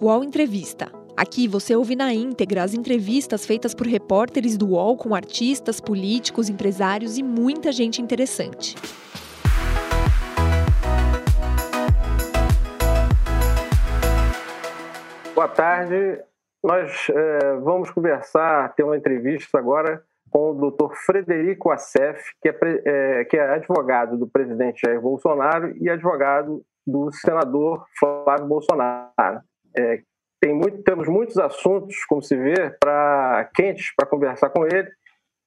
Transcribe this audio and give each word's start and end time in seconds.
UOL 0.00 0.22
Entrevista. 0.22 0.92
Aqui 1.16 1.48
você 1.48 1.74
ouve 1.74 1.96
na 1.96 2.14
íntegra 2.14 2.62
as 2.62 2.72
entrevistas 2.72 3.44
feitas 3.44 3.74
por 3.74 3.84
repórteres 3.84 4.56
do 4.56 4.68
UOL 4.68 4.96
com 4.96 5.12
artistas, 5.12 5.80
políticos, 5.80 6.48
empresários 6.48 7.18
e 7.18 7.22
muita 7.24 7.72
gente 7.72 8.00
interessante. 8.00 8.76
Boa 15.34 15.48
tarde. 15.48 16.22
Nós 16.62 17.08
é, 17.10 17.56
vamos 17.56 17.90
conversar, 17.90 18.72
ter 18.76 18.84
uma 18.84 18.96
entrevista 18.96 19.58
agora 19.58 20.00
com 20.30 20.52
o 20.52 20.54
doutor 20.54 20.94
Frederico 20.94 21.72
Assef, 21.72 22.22
que 22.40 22.48
é, 22.48 22.56
é, 22.84 23.24
que 23.24 23.36
é 23.36 23.54
advogado 23.54 24.16
do 24.16 24.28
presidente 24.28 24.82
Jair 24.86 25.00
Bolsonaro 25.00 25.76
e 25.76 25.90
advogado 25.90 26.62
do 26.86 27.10
senador 27.12 27.84
Flávio 27.98 28.46
Bolsonaro. 28.46 29.42
É, 29.76 30.02
tem 30.40 30.54
muito, 30.54 30.82
temos 30.82 31.08
muitos 31.08 31.36
assuntos, 31.38 31.96
como 32.08 32.22
se 32.22 32.36
vê, 32.36 32.70
para 32.80 33.50
quentes 33.54 33.94
para 33.96 34.08
conversar 34.08 34.50
com 34.50 34.64
ele. 34.64 34.90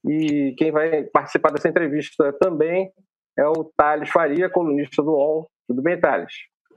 E 0.06 0.54
quem 0.58 0.72
vai 0.72 1.04
participar 1.04 1.52
dessa 1.52 1.70
entrevista 1.70 2.34
também 2.34 2.92
é 3.38 3.46
o 3.48 3.72
Thales 3.78 4.10
Faria, 4.10 4.50
colunista 4.50 5.02
do 5.02 5.12
UOL. 5.12 5.50
Tudo 5.68 5.82
bem, 5.82 6.00
Thales? 6.00 6.34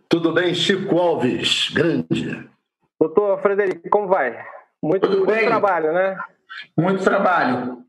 Tudo 0.09 0.33
bem, 0.33 0.55
Chico 0.55 0.97
Alves, 0.99 1.71
grande. 1.71 2.49
Doutor 3.01 3.41
Frederico, 3.41 3.89
como 3.91 4.07
vai? 4.07 4.45
Muito, 4.83 5.09
muito 5.09 5.27
trabalho, 5.27 5.93
né? 5.93 6.17
Muito 6.79 7.03
trabalho. 7.03 7.85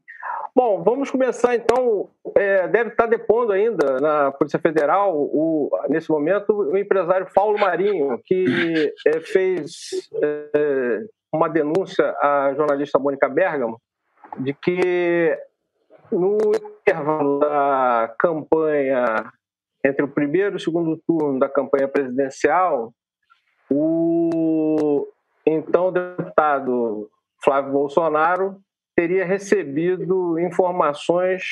Bom, 0.55 0.82
vamos 0.84 1.12
começar 1.12 1.54
então. 1.54 2.09
É, 2.34 2.66
deve 2.70 2.91
estar 2.91 3.08
depondo 3.08 3.52
ainda 3.52 4.00
na 4.00 4.32
Polícia 4.32 4.58
Federal, 4.58 5.13
o, 5.13 5.70
nesse 5.90 6.09
momento, 6.09 6.54
o 6.54 6.77
empresário 6.77 7.27
Paulo 7.34 7.59
Marinho, 7.59 8.18
que 8.23 8.94
é, 9.05 9.20
fez 9.20 10.10
é, 10.24 11.02
uma 11.34 11.49
denúncia 11.49 12.15
à 12.21 12.54
jornalista 12.55 12.98
Mônica 12.98 13.27
Bergamo 13.27 13.82
de 14.38 14.54
que 14.54 15.38
no 16.10 16.38
intervalo 16.82 17.40
da 17.40 18.15
campanha, 18.18 19.32
entre 19.84 20.05
o 20.05 20.08
primeiro 20.08 20.55
e 20.55 20.58
o 20.58 20.60
segundo 20.60 20.98
turno 21.05 21.40
da 21.40 21.49
campanha 21.49 21.87
presidencial, 21.87 22.93
o 23.70 25.05
então 25.46 25.91
deputado 25.91 27.10
Flávio 27.43 27.74
Bolsonaro 27.74 28.58
teria 28.96 29.26
recebido 29.26 30.40
informações 30.40 31.43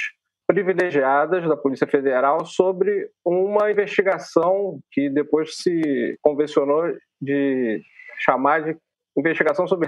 privilegiadas 0.47 1.47
da 1.47 1.57
Polícia 1.57 1.87
Federal 1.87 2.45
sobre 2.45 3.09
uma 3.25 3.71
investigação 3.71 4.79
que 4.91 5.09
depois 5.09 5.55
se 5.57 6.17
convencionou 6.21 6.95
de 7.21 7.81
chamar 8.19 8.63
de 8.63 8.77
investigação 9.17 9.67
sobre 9.67 9.87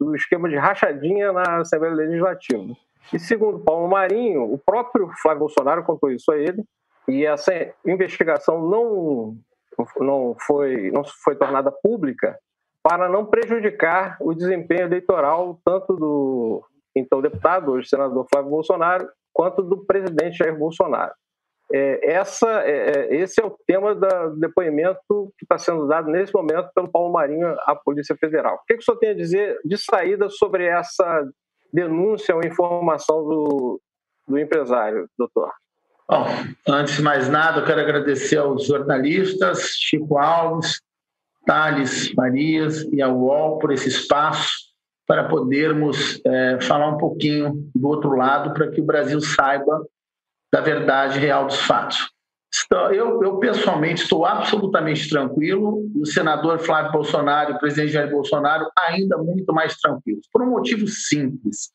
o 0.00 0.14
esquema 0.14 0.48
de 0.48 0.56
rachadinha 0.56 1.32
na 1.32 1.58
Assembleia 1.58 1.94
Legislativa. 1.94 2.64
E 3.12 3.18
segundo 3.18 3.58
Paulo 3.60 3.88
Marinho, 3.88 4.42
o 4.44 4.58
próprio 4.58 5.10
Flávio 5.22 5.40
Bolsonaro 5.40 5.84
contou 5.84 6.10
isso 6.10 6.30
a 6.30 6.38
ele, 6.38 6.62
e 7.08 7.26
essa 7.26 7.52
investigação 7.84 8.60
não, 8.68 9.36
não, 9.98 10.36
foi, 10.46 10.90
não 10.90 11.02
foi 11.04 11.34
tornada 11.34 11.72
pública 11.72 12.38
para 12.82 13.08
não 13.08 13.26
prejudicar 13.26 14.16
o 14.20 14.32
desempenho 14.32 14.82
eleitoral 14.82 15.58
tanto 15.64 15.94
do 15.96 16.64
então 16.94 17.20
deputado, 17.20 17.72
hoje 17.72 17.88
senador 17.88 18.26
Flávio 18.30 18.50
Bolsonaro, 18.50 19.08
quanto 19.32 19.62
do 19.62 19.84
presidente 19.84 20.38
Jair 20.38 20.56
Bolsonaro. 20.58 21.12
É, 21.72 22.14
essa, 22.14 22.48
é, 22.64 22.90
é 22.90 23.16
esse 23.16 23.40
é 23.40 23.44
o 23.44 23.56
tema 23.64 23.94
do 23.94 24.36
depoimento 24.40 25.32
que 25.38 25.44
está 25.44 25.56
sendo 25.56 25.86
dado 25.86 26.10
nesse 26.10 26.34
momento 26.34 26.68
pelo 26.74 26.90
Paulo 26.90 27.12
Marinho 27.12 27.56
à 27.60 27.76
Polícia 27.76 28.16
Federal. 28.16 28.56
O 28.56 28.64
que, 28.66 28.74
que 28.74 28.80
o 28.80 28.84
senhor 28.84 28.98
tem 28.98 29.10
a 29.10 29.14
dizer 29.14 29.58
de 29.64 29.78
saída 29.78 30.28
sobre 30.28 30.66
essa 30.66 31.24
denúncia 31.72 32.34
ou 32.34 32.44
informação 32.44 33.22
do, 33.22 33.80
do 34.26 34.38
empresário, 34.38 35.08
doutor? 35.16 35.50
Bom, 36.08 36.26
antes 36.68 36.96
de 36.96 37.02
mais 37.02 37.28
nada, 37.28 37.60
eu 37.60 37.64
quero 37.64 37.80
agradecer 37.80 38.38
aos 38.38 38.66
jornalistas, 38.66 39.60
Chico 39.78 40.18
Alves, 40.18 40.80
Thales 41.46 42.12
Marias 42.14 42.82
e 42.92 43.00
ao 43.00 43.16
UOL 43.16 43.60
por 43.60 43.72
esse 43.72 43.88
espaço 43.88 44.69
para 45.10 45.24
podermos 45.24 46.20
é, 46.24 46.60
falar 46.60 46.88
um 46.88 46.96
pouquinho 46.96 47.68
do 47.74 47.88
outro 47.88 48.14
lado, 48.14 48.54
para 48.54 48.70
que 48.70 48.80
o 48.80 48.84
Brasil 48.84 49.20
saiba 49.20 49.84
da 50.54 50.60
verdade 50.60 51.18
real 51.18 51.46
dos 51.46 51.56
fatos. 51.62 52.12
Então, 52.64 52.92
eu, 52.92 53.20
eu, 53.20 53.38
pessoalmente 53.38 54.04
estou 54.04 54.24
absolutamente 54.24 55.08
tranquilo 55.08 55.84
e 55.96 56.00
o 56.00 56.06
senador 56.06 56.60
Flávio 56.60 56.92
Bolsonaro 56.92 57.54
o 57.54 57.58
presidente 57.58 57.90
Jair 57.90 58.08
Bolsonaro 58.08 58.70
ainda 58.78 59.18
muito 59.18 59.52
mais 59.52 59.76
tranquilos, 59.78 60.28
por 60.32 60.42
um 60.42 60.50
motivo 60.50 60.86
simples. 60.86 61.72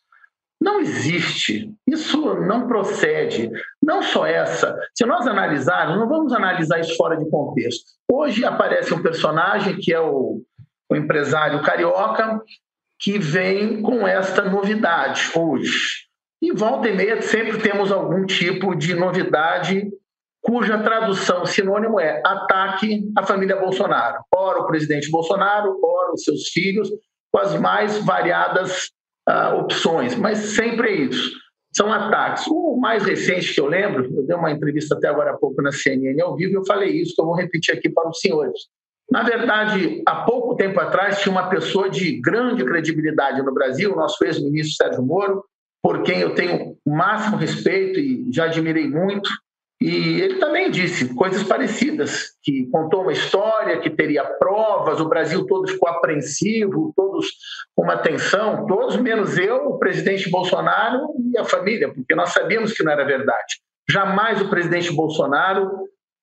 Não 0.62 0.80
existe, 0.80 1.70
isso 1.86 2.36
não 2.36 2.70
procede. 2.70 3.52
Não 3.84 4.02
só 4.02 4.26
essa. 4.26 4.80
Se 4.96 5.06
nós 5.06 5.28
analisarmos, 5.28 6.00
não 6.00 6.08
vamos 6.08 6.32
analisar 6.32 6.80
isso 6.80 6.96
fora 6.96 7.18
de 7.18 7.30
contexto. 7.30 7.84
Hoje 8.10 8.46
aparece 8.46 8.94
um 8.94 9.04
personagem 9.04 9.76
que 9.76 9.94
é 9.94 10.00
o, 10.00 10.42
o 10.90 10.96
empresário 10.96 11.62
carioca, 11.62 12.42
que 13.00 13.20
vem 13.20 13.82
com 13.82 14.08
esta 14.08 14.44
novidade 14.44 15.32
hoje. 15.36 16.06
E 16.42 16.52
volta 16.52 16.90
e 16.90 16.96
meia 16.96 17.22
sempre 17.22 17.58
temos 17.60 17.92
algum 17.92 18.26
tipo 18.26 18.76
de 18.76 18.94
novidade 18.94 19.90
cuja 20.46 20.78
tradução 20.78 21.44
sinônimo 21.44 22.00
é 22.00 22.22
ataque 22.24 23.12
à 23.18 23.24
família 23.24 23.56
Bolsonaro. 23.56 24.24
Ora 24.34 24.60
o 24.60 24.68
presidente 24.68 25.10
Bolsonaro, 25.10 25.80
ora 25.84 26.14
os 26.14 26.24
seus 26.24 26.50
filhos, 26.50 26.88
com 27.32 27.40
as 27.40 27.60
mais 27.60 27.98
variadas 28.06 28.92
uh, 29.28 29.56
opções, 29.60 30.16
mas 30.16 30.38
sempre 30.38 30.90
é 30.90 30.96
isso. 31.02 31.32
São 31.76 31.92
ataques. 31.92 32.46
O 32.48 32.78
mais 32.78 33.04
recente 33.04 33.54
que 33.54 33.60
eu 33.60 33.66
lembro, 33.66 34.06
eu 34.06 34.26
dei 34.26 34.36
uma 34.36 34.52
entrevista 34.52 34.96
até 34.96 35.08
agora 35.08 35.32
há 35.32 35.38
pouco 35.38 35.62
na 35.64 35.72
CNN 35.72 36.22
ao 36.22 36.36
vivo, 36.36 36.54
eu 36.54 36.66
falei 36.66 36.92
isso, 36.92 37.16
que 37.16 37.22
eu 37.22 37.26
vou 37.26 37.36
repetir 37.36 37.76
aqui 37.76 37.90
para 37.90 38.08
os 38.08 38.20
senhores. 38.20 38.68
Na 39.10 39.24
verdade, 39.24 40.02
há 40.06 40.16
pouco 40.24 40.56
tempo 40.56 40.80
atrás, 40.80 41.20
tinha 41.20 41.32
uma 41.32 41.50
pessoa 41.50 41.90
de 41.90 42.20
grande 42.20 42.66
credibilidade 42.66 43.42
no 43.42 43.54
Brasil, 43.54 43.96
nosso 43.96 44.24
ex-ministro 44.26 44.76
Sérgio 44.76 45.04
Moro, 45.04 45.44
por 45.82 46.02
quem 46.02 46.20
eu 46.20 46.34
tenho 46.34 46.76
o 46.84 46.96
máximo 46.96 47.38
respeito 47.38 48.00
e 48.00 48.28
já 48.34 48.46
admirei 48.46 48.90
muito. 48.90 49.30
E 49.80 50.22
ele 50.22 50.40
também 50.40 50.72
disse 50.72 51.14
coisas 51.14 51.44
parecidas, 51.44 52.32
que 52.42 52.68
contou 52.72 53.04
uma 53.04 53.12
história, 53.12 53.80
que 53.80 53.90
teria 53.90 54.24
provas, 54.24 55.00
o 55.00 55.08
Brasil 55.08 55.46
todo 55.46 55.68
ficou 55.68 55.90
apreensivo, 55.90 56.94
todos 56.96 57.28
com 57.76 57.84
uma 57.84 57.94
atenção, 57.94 58.66
todos 58.66 58.96
menos 58.96 59.38
eu, 59.38 59.68
o 59.68 59.78
presidente 59.78 60.30
Bolsonaro 60.30 61.10
e 61.32 61.38
a 61.38 61.44
família, 61.44 61.94
porque 61.94 62.16
nós 62.16 62.32
sabíamos 62.32 62.72
que 62.74 62.84
não 62.84 62.92
era 62.92 63.06
verdade. 63.06 63.60
Jamais 63.88 64.42
o 64.42 64.50
presidente 64.50 64.92
Bolsonaro 64.92 65.70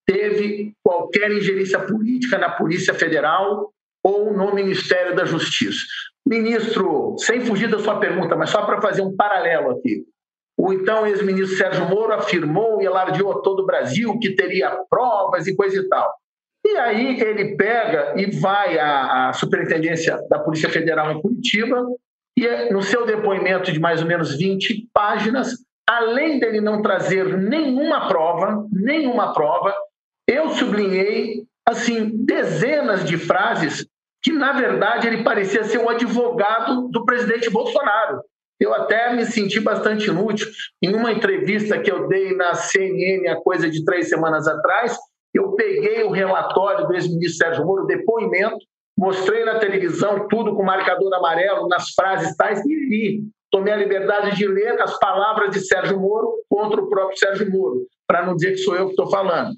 teve 0.06 0.72
qualquer 0.84 1.30
ingerência 1.30 1.78
política 1.80 2.38
na 2.38 2.50
Polícia 2.50 2.94
Federal 2.94 3.72
ou 4.04 4.32
no 4.32 4.54
Ministério 4.54 5.14
da 5.14 5.24
Justiça. 5.24 5.84
Ministro, 6.26 7.16
sem 7.18 7.40
fugir 7.40 7.68
da 7.68 7.78
sua 7.78 7.98
pergunta, 7.98 8.36
mas 8.36 8.50
só 8.50 8.64
para 8.64 8.80
fazer 8.80 9.02
um 9.02 9.14
paralelo 9.14 9.70
aqui. 9.70 10.04
O 10.56 10.72
então 10.72 11.06
ex-ministro 11.06 11.56
Sérgio 11.56 11.88
Moro 11.88 12.12
afirmou 12.12 12.80
e 12.80 12.86
alardeou 12.86 13.32
a 13.32 13.40
todo 13.40 13.60
o 13.60 13.66
Brasil 13.66 14.18
que 14.18 14.34
teria 14.34 14.70
provas 14.88 15.46
e 15.46 15.56
coisa 15.56 15.80
e 15.80 15.88
tal. 15.88 16.12
E 16.64 16.76
aí 16.76 17.20
ele 17.20 17.56
pega 17.56 18.14
e 18.16 18.30
vai 18.38 18.78
à, 18.78 19.28
à 19.28 19.32
Superintendência 19.32 20.16
da 20.28 20.38
Polícia 20.38 20.68
Federal 20.68 21.10
em 21.10 21.20
Curitiba 21.20 21.84
e 22.38 22.72
no 22.72 22.82
seu 22.82 23.04
depoimento 23.04 23.72
de 23.72 23.80
mais 23.80 24.00
ou 24.00 24.06
menos 24.06 24.36
20 24.36 24.88
páginas, 24.92 25.56
além 25.88 26.38
dele 26.38 26.60
não 26.60 26.80
trazer 26.80 27.36
nenhuma 27.36 28.06
prova, 28.06 28.64
nenhuma 28.70 29.32
prova, 29.32 29.74
eu 30.42 30.50
sublinhei 30.50 31.44
assim 31.66 32.10
dezenas 32.24 33.04
de 33.04 33.16
frases 33.16 33.86
que 34.22 34.32
na 34.32 34.52
verdade 34.52 35.08
ele 35.08 35.24
parecia 35.24 35.64
ser 35.64 35.78
um 35.78 35.88
advogado 35.88 36.88
do 36.88 37.04
presidente 37.04 37.50
Bolsonaro. 37.50 38.20
Eu 38.60 38.72
até 38.72 39.12
me 39.12 39.24
senti 39.24 39.58
bastante 39.58 40.08
inútil. 40.08 40.46
Em 40.80 40.94
uma 40.94 41.10
entrevista 41.10 41.80
que 41.80 41.90
eu 41.90 42.06
dei 42.06 42.36
na 42.36 42.54
CNN 42.54 43.26
há 43.28 43.36
coisa 43.36 43.68
de 43.68 43.84
três 43.84 44.08
semanas 44.08 44.46
atrás, 44.46 44.96
eu 45.34 45.52
peguei 45.56 46.04
o 46.04 46.10
relatório 46.10 46.86
do 46.86 46.94
ex-ministro 46.94 47.38
Sérgio 47.38 47.66
Moro, 47.66 47.86
depoimento, 47.86 48.58
mostrei 48.96 49.44
na 49.44 49.58
televisão 49.58 50.28
tudo 50.28 50.54
com 50.54 50.62
marcador 50.62 51.12
amarelo, 51.14 51.66
nas 51.66 51.90
frases 51.90 52.36
tais, 52.36 52.64
e 52.64 52.68
li. 52.68 53.22
Tomei 53.50 53.72
a 53.72 53.76
liberdade 53.76 54.36
de 54.36 54.46
ler 54.46 54.80
as 54.80 54.98
palavras 54.98 55.50
de 55.50 55.60
Sérgio 55.60 55.98
Moro 55.98 56.32
contra 56.48 56.80
o 56.80 56.88
próprio 56.88 57.18
Sérgio 57.18 57.50
Moro, 57.50 57.86
para 58.06 58.24
não 58.24 58.36
dizer 58.36 58.52
que 58.52 58.58
sou 58.58 58.76
eu 58.76 58.84
que 58.86 58.92
estou 58.92 59.10
falando. 59.10 59.52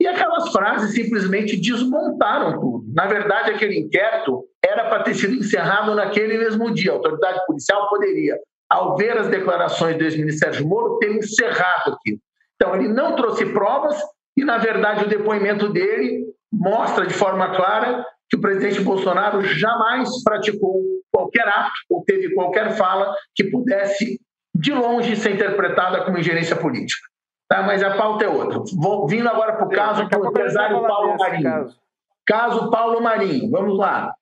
E 0.00 0.06
aquelas 0.06 0.50
frases 0.50 0.94
simplesmente 0.94 1.60
desmontaram 1.60 2.58
tudo. 2.58 2.84
Na 2.94 3.06
verdade, 3.06 3.50
aquele 3.50 3.78
inquérito 3.78 4.46
era 4.64 4.88
para 4.88 5.02
ter 5.02 5.14
sido 5.14 5.34
encerrado 5.34 5.94
naquele 5.94 6.38
mesmo 6.38 6.72
dia. 6.72 6.92
A 6.92 6.94
autoridade 6.94 7.44
policial 7.46 7.86
poderia, 7.90 8.38
ao 8.70 8.96
ver 8.96 9.18
as 9.18 9.28
declarações 9.28 9.98
do 9.98 10.04
ex-ministro 10.04 10.46
Sérgio 10.46 10.66
Moro, 10.66 10.98
ter 10.98 11.14
encerrado 11.14 11.92
aquilo. 11.92 12.18
Então, 12.56 12.74
ele 12.74 12.88
não 12.88 13.14
trouxe 13.14 13.44
provas 13.46 13.96
e, 14.36 14.44
na 14.44 14.56
verdade, 14.56 15.04
o 15.04 15.08
depoimento 15.08 15.68
dele 15.68 16.24
mostra 16.50 17.06
de 17.06 17.12
forma 17.12 17.54
clara 17.54 18.04
que 18.28 18.36
o 18.36 18.40
presidente 18.40 18.80
Bolsonaro 18.80 19.42
jamais 19.42 20.08
praticou 20.22 20.82
qualquer 21.12 21.46
ato 21.46 21.72
ou 21.90 22.02
teve 22.04 22.32
qualquer 22.32 22.76
fala 22.76 23.14
que 23.34 23.44
pudesse, 23.50 24.18
de 24.54 24.72
longe, 24.72 25.16
ser 25.16 25.34
interpretada 25.34 26.04
como 26.04 26.18
ingerência 26.18 26.56
política. 26.56 27.09
Tá? 27.50 27.62
Mas 27.62 27.82
a 27.82 27.96
pauta 27.96 28.24
é 28.24 28.28
outra. 28.28 28.60
Vou, 28.76 29.08
vindo 29.08 29.28
agora 29.28 29.54
para 29.54 29.66
o 29.66 29.70
caso 29.70 30.08
do 30.08 30.26
empresário 30.28 30.80
Paulo 30.80 31.16
Marinho. 31.18 31.42
Caso. 31.42 31.76
caso 32.24 32.70
Paulo 32.70 33.02
Marinho, 33.02 33.50
vamos 33.50 33.76
lá. 33.76 34.14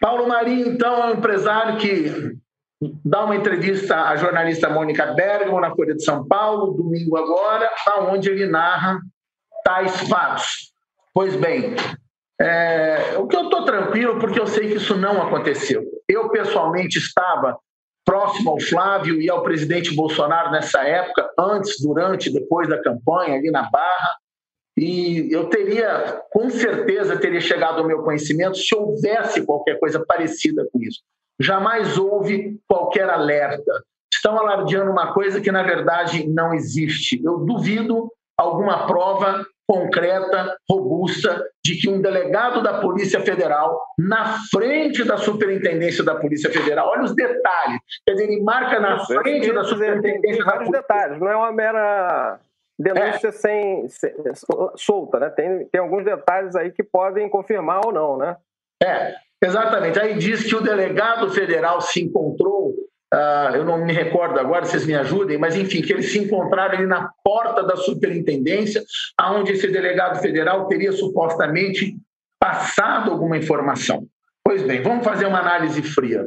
Paulo 0.00 0.26
Marinho, 0.26 0.68
então, 0.68 0.96
é 0.96 1.06
um 1.08 1.18
empresário 1.18 1.76
que 1.76 2.34
dá 3.04 3.26
uma 3.26 3.36
entrevista 3.36 4.08
à 4.08 4.16
jornalista 4.16 4.70
Mônica 4.70 5.12
Bergamo 5.12 5.60
na 5.60 5.74
Folha 5.74 5.94
de 5.94 6.02
São 6.02 6.26
Paulo, 6.26 6.72
domingo 6.72 7.18
agora, 7.18 7.70
onde 8.08 8.30
ele 8.30 8.46
narra 8.46 8.98
tais 9.62 10.08
fatos. 10.08 10.72
Pois 11.12 11.36
bem, 11.36 11.76
é, 12.40 13.18
o 13.18 13.26
que 13.26 13.36
eu 13.36 13.44
estou 13.44 13.66
tranquilo, 13.66 14.18
porque 14.18 14.40
eu 14.40 14.46
sei 14.46 14.68
que 14.68 14.76
isso 14.76 14.96
não 14.96 15.20
aconteceu. 15.20 15.82
Eu, 16.08 16.30
pessoalmente, 16.30 16.96
estava 16.96 17.58
próximo 18.04 18.50
ao 18.50 18.60
Flávio 18.60 19.20
e 19.20 19.30
ao 19.30 19.42
presidente 19.42 19.94
Bolsonaro 19.94 20.50
nessa 20.50 20.82
época, 20.82 21.30
antes, 21.38 21.80
durante, 21.80 22.32
depois 22.32 22.68
da 22.68 22.82
campanha, 22.82 23.36
ali 23.36 23.50
na 23.50 23.68
Barra, 23.70 24.20
e 24.76 25.28
eu 25.30 25.48
teria, 25.48 26.22
com 26.30 26.48
certeza, 26.48 27.18
teria 27.18 27.40
chegado 27.40 27.80
ao 27.80 27.86
meu 27.86 28.02
conhecimento 28.02 28.56
se 28.56 28.74
houvesse 28.74 29.44
qualquer 29.44 29.78
coisa 29.78 30.02
parecida 30.04 30.66
com 30.72 30.80
isso. 30.80 31.00
Jamais 31.38 31.98
houve 31.98 32.58
qualquer 32.66 33.08
alerta. 33.10 33.84
Estão 34.12 34.38
alardeando 34.38 34.90
uma 34.90 35.12
coisa 35.12 35.40
que, 35.40 35.52
na 35.52 35.62
verdade, 35.62 36.26
não 36.26 36.54
existe. 36.54 37.20
Eu 37.22 37.38
duvido 37.38 38.10
alguma 38.38 38.86
prova 38.86 39.44
concreta, 39.70 40.56
robusta, 40.68 41.48
de 41.64 41.76
que 41.76 41.88
um 41.88 42.02
delegado 42.02 42.60
da 42.60 42.80
Polícia 42.80 43.20
Federal, 43.20 43.80
na 43.96 44.36
frente 44.50 45.04
da 45.04 45.16
Superintendência 45.16 46.02
da 46.02 46.16
Polícia 46.16 46.50
Federal, 46.50 46.88
olha 46.88 47.04
os 47.04 47.14
detalhes, 47.14 47.78
quer 48.04 48.14
dizer, 48.14 48.24
ele 48.24 48.42
marca 48.42 48.80
na 48.80 48.98
frente 49.06 49.52
da 49.52 49.62
Superintendência. 49.62 50.38
Tem 50.38 50.44
vários 50.44 50.70
detalhes, 50.70 51.20
não 51.20 51.28
é 51.28 51.36
uma 51.36 51.52
mera 51.52 52.40
denúncia 52.76 53.28
é. 53.28 53.30
sem, 53.30 53.88
sem, 53.88 54.12
solta, 54.74 55.20
né? 55.20 55.30
Tem, 55.30 55.64
tem 55.66 55.80
alguns 55.80 56.04
detalhes 56.04 56.56
aí 56.56 56.72
que 56.72 56.82
podem 56.82 57.28
confirmar 57.28 57.86
ou 57.86 57.92
não, 57.92 58.16
né? 58.16 58.36
É, 58.82 59.14
exatamente. 59.40 60.00
Aí 60.00 60.14
diz 60.14 60.42
que 60.42 60.56
o 60.56 60.62
delegado 60.62 61.30
federal 61.30 61.80
se 61.80 62.02
encontrou 62.02 62.74
Uh, 63.12 63.56
eu 63.56 63.64
não 63.64 63.84
me 63.84 63.92
recordo 63.92 64.38
agora, 64.38 64.64
vocês 64.64 64.86
me 64.86 64.94
ajudem, 64.94 65.36
mas 65.36 65.56
enfim, 65.56 65.82
que 65.82 65.92
eles 65.92 66.12
se 66.12 66.18
encontraram 66.18 66.76
ali 66.76 66.86
na 66.86 67.10
porta 67.24 67.64
da 67.64 67.74
superintendência, 67.74 68.84
aonde 69.18 69.52
esse 69.52 69.66
delegado 69.66 70.20
federal 70.20 70.68
teria 70.68 70.92
supostamente 70.92 71.96
passado 72.38 73.10
alguma 73.10 73.36
informação. 73.36 74.06
Pois 74.44 74.62
bem, 74.62 74.80
vamos 74.80 75.04
fazer 75.04 75.26
uma 75.26 75.40
análise 75.40 75.82
fria. 75.82 76.24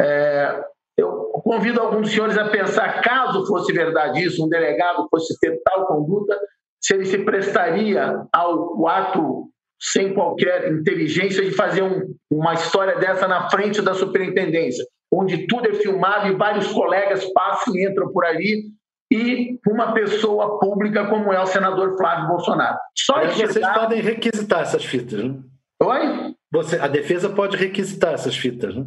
É, 0.00 0.62
eu 0.96 1.10
convido 1.42 1.80
alguns 1.80 2.12
senhores 2.12 2.38
a 2.38 2.48
pensar, 2.48 3.02
caso 3.02 3.44
fosse 3.46 3.72
verdade 3.72 4.22
isso, 4.22 4.44
um 4.44 4.48
delegado 4.48 5.08
fosse 5.10 5.36
ter 5.40 5.60
tal 5.64 5.84
conduta, 5.86 6.38
se 6.80 6.94
ele 6.94 7.06
se 7.06 7.18
prestaria 7.18 8.24
ao 8.32 8.86
ato 8.86 9.48
sem 9.80 10.14
qualquer 10.14 10.70
inteligência 10.70 11.44
de 11.44 11.50
fazer 11.50 11.82
um, 11.82 12.14
uma 12.30 12.54
história 12.54 12.96
dessa 12.98 13.26
na 13.26 13.50
frente 13.50 13.82
da 13.82 13.94
superintendência 13.94 14.84
onde 15.18 15.46
tudo 15.46 15.68
é 15.68 15.74
filmado 15.74 16.28
e 16.28 16.36
vários 16.36 16.68
colegas 16.72 17.24
passam 17.32 17.74
e 17.76 17.86
entram 17.86 18.12
por 18.12 18.24
ali, 18.24 18.64
e 19.10 19.58
uma 19.68 19.92
pessoa 19.92 20.58
pública 20.58 21.06
como 21.06 21.32
é 21.32 21.40
o 21.40 21.46
senador 21.46 21.96
Flávio 21.96 22.28
Bolsonaro. 22.28 22.78
Só 22.96 23.16
Mas 23.16 23.36
vocês 23.36 23.66
podem 23.68 24.00
requisitar 24.00 24.62
essas 24.62 24.84
fitas, 24.84 25.22
né? 25.22 25.36
Oi? 25.82 26.34
Você, 26.52 26.78
a 26.78 26.88
defesa 26.88 27.28
pode 27.28 27.56
requisitar 27.56 28.14
essas 28.14 28.36
fitas, 28.36 28.74
né? 28.74 28.86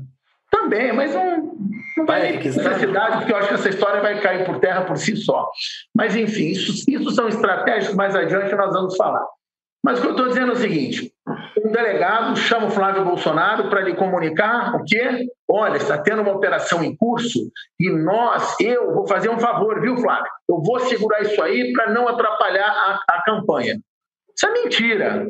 Também, 0.50 0.94
mas 0.94 1.14
não, 1.14 1.56
não 1.98 2.06
vai, 2.06 2.32
requisitar 2.32 2.74
necessidade, 2.74 3.18
porque 3.18 3.34
eu 3.34 3.38
acho 3.38 3.48
que 3.50 3.54
essa 3.54 3.70
história 3.70 4.02
vai 4.02 4.22
cair 4.22 4.46
por 4.46 4.60
terra 4.60 4.86
por 4.86 4.98
si 4.98 5.16
só. 5.18 5.50
Mas, 5.94 6.16
enfim, 6.16 6.48
isso, 6.48 6.90
isso 6.90 7.12
são 7.12 7.28
estratégias 7.28 7.94
mais 7.94 8.16
adiante 8.16 8.56
nós 8.56 8.74
vamos 8.74 8.96
falar. 8.96 9.26
Mas 9.84 10.00
o 10.00 10.02
que 10.02 10.08
eu 10.08 10.12
estou 10.12 10.28
dizendo 10.28 10.52
é 10.52 10.56
o 10.56 10.58
seguinte: 10.58 11.14
um 11.64 11.72
delegado 11.72 12.36
chama 12.36 12.68
o 12.68 12.72
Flávio 12.72 13.06
Bolsonaro 13.06 13.70
para 13.70 13.82
lhe 13.82 13.96
comunicar 13.96 14.76
o 14.76 14.84
quê? 14.84 15.28
Olha, 15.50 15.78
está 15.78 15.98
tendo 15.98 16.22
uma 16.22 16.34
operação 16.34 16.84
em 16.84 16.96
curso 16.96 17.40
e 17.80 17.90
nós, 17.90 18.56
eu 18.60 18.94
vou 18.94 19.08
fazer 19.08 19.30
um 19.30 19.40
favor, 19.40 19.80
viu, 19.82 19.98
Flávio? 19.98 20.30
Eu 20.50 20.62
vou 20.62 20.80
segurar 20.82 21.22
isso 21.22 21.42
aí 21.42 21.72
para 21.74 21.92
não 21.92 22.08
atrapalhar 22.08 22.68
a, 22.68 23.00
a 23.10 23.24
campanha. 23.24 23.80
Isso 24.36 24.46
é 24.46 24.52
mentira. 24.52 25.26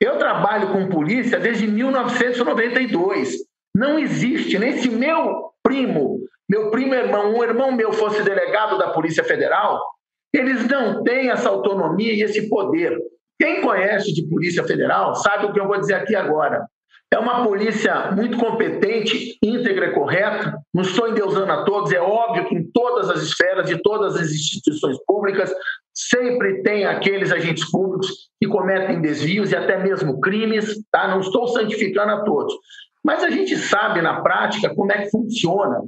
Eu 0.00 0.16
trabalho 0.16 0.72
com 0.72 0.88
polícia 0.88 1.38
desde 1.38 1.66
1992. 1.66 3.36
Não 3.74 3.98
existe, 3.98 4.58
nem 4.58 4.78
se 4.78 4.88
meu 4.88 5.52
primo, 5.62 6.20
meu 6.48 6.70
primo 6.70 6.94
irmão, 6.94 7.34
um 7.34 7.44
irmão 7.44 7.70
meu 7.70 7.92
fosse 7.92 8.22
delegado 8.22 8.78
da 8.78 8.90
Polícia 8.90 9.22
Federal, 9.22 9.80
eles 10.32 10.66
não 10.66 11.02
têm 11.02 11.30
essa 11.30 11.48
autonomia 11.48 12.12
e 12.12 12.22
esse 12.22 12.48
poder. 12.48 12.98
Quem 13.38 13.62
conhece 13.62 14.12
de 14.12 14.26
Polícia 14.28 14.64
Federal 14.64 15.14
sabe 15.14 15.46
o 15.46 15.52
que 15.52 15.60
eu 15.60 15.66
vou 15.66 15.78
dizer 15.78 15.94
aqui 15.94 16.16
agora. 16.16 16.66
É 17.10 17.18
uma 17.18 17.42
polícia 17.42 18.10
muito 18.10 18.36
competente, 18.36 19.38
íntegra 19.42 19.86
e 19.86 19.92
correta. 19.92 20.58
Não 20.74 20.82
estou 20.82 21.08
endeusando 21.08 21.50
a 21.50 21.64
todos, 21.64 21.90
é 21.92 22.00
óbvio 22.00 22.46
que 22.46 22.54
em 22.54 22.70
todas 22.70 23.08
as 23.08 23.22
esferas, 23.22 23.66
de 23.66 23.80
todas 23.80 24.14
as 24.16 24.30
instituições 24.30 24.98
públicas, 25.06 25.50
sempre 25.94 26.62
tem 26.62 26.84
aqueles 26.84 27.32
agentes 27.32 27.70
públicos 27.70 28.28
que 28.40 28.46
cometem 28.46 29.00
desvios 29.00 29.52
e 29.52 29.56
até 29.56 29.78
mesmo 29.78 30.20
crimes. 30.20 30.84
Tá? 30.90 31.08
Não 31.08 31.20
estou 31.20 31.48
santificando 31.48 32.12
a 32.12 32.24
todos. 32.24 32.52
Mas 33.02 33.24
a 33.24 33.30
gente 33.30 33.56
sabe 33.56 34.02
na 34.02 34.20
prática 34.20 34.74
como 34.74 34.92
é 34.92 35.02
que 35.02 35.10
funciona. 35.10 35.80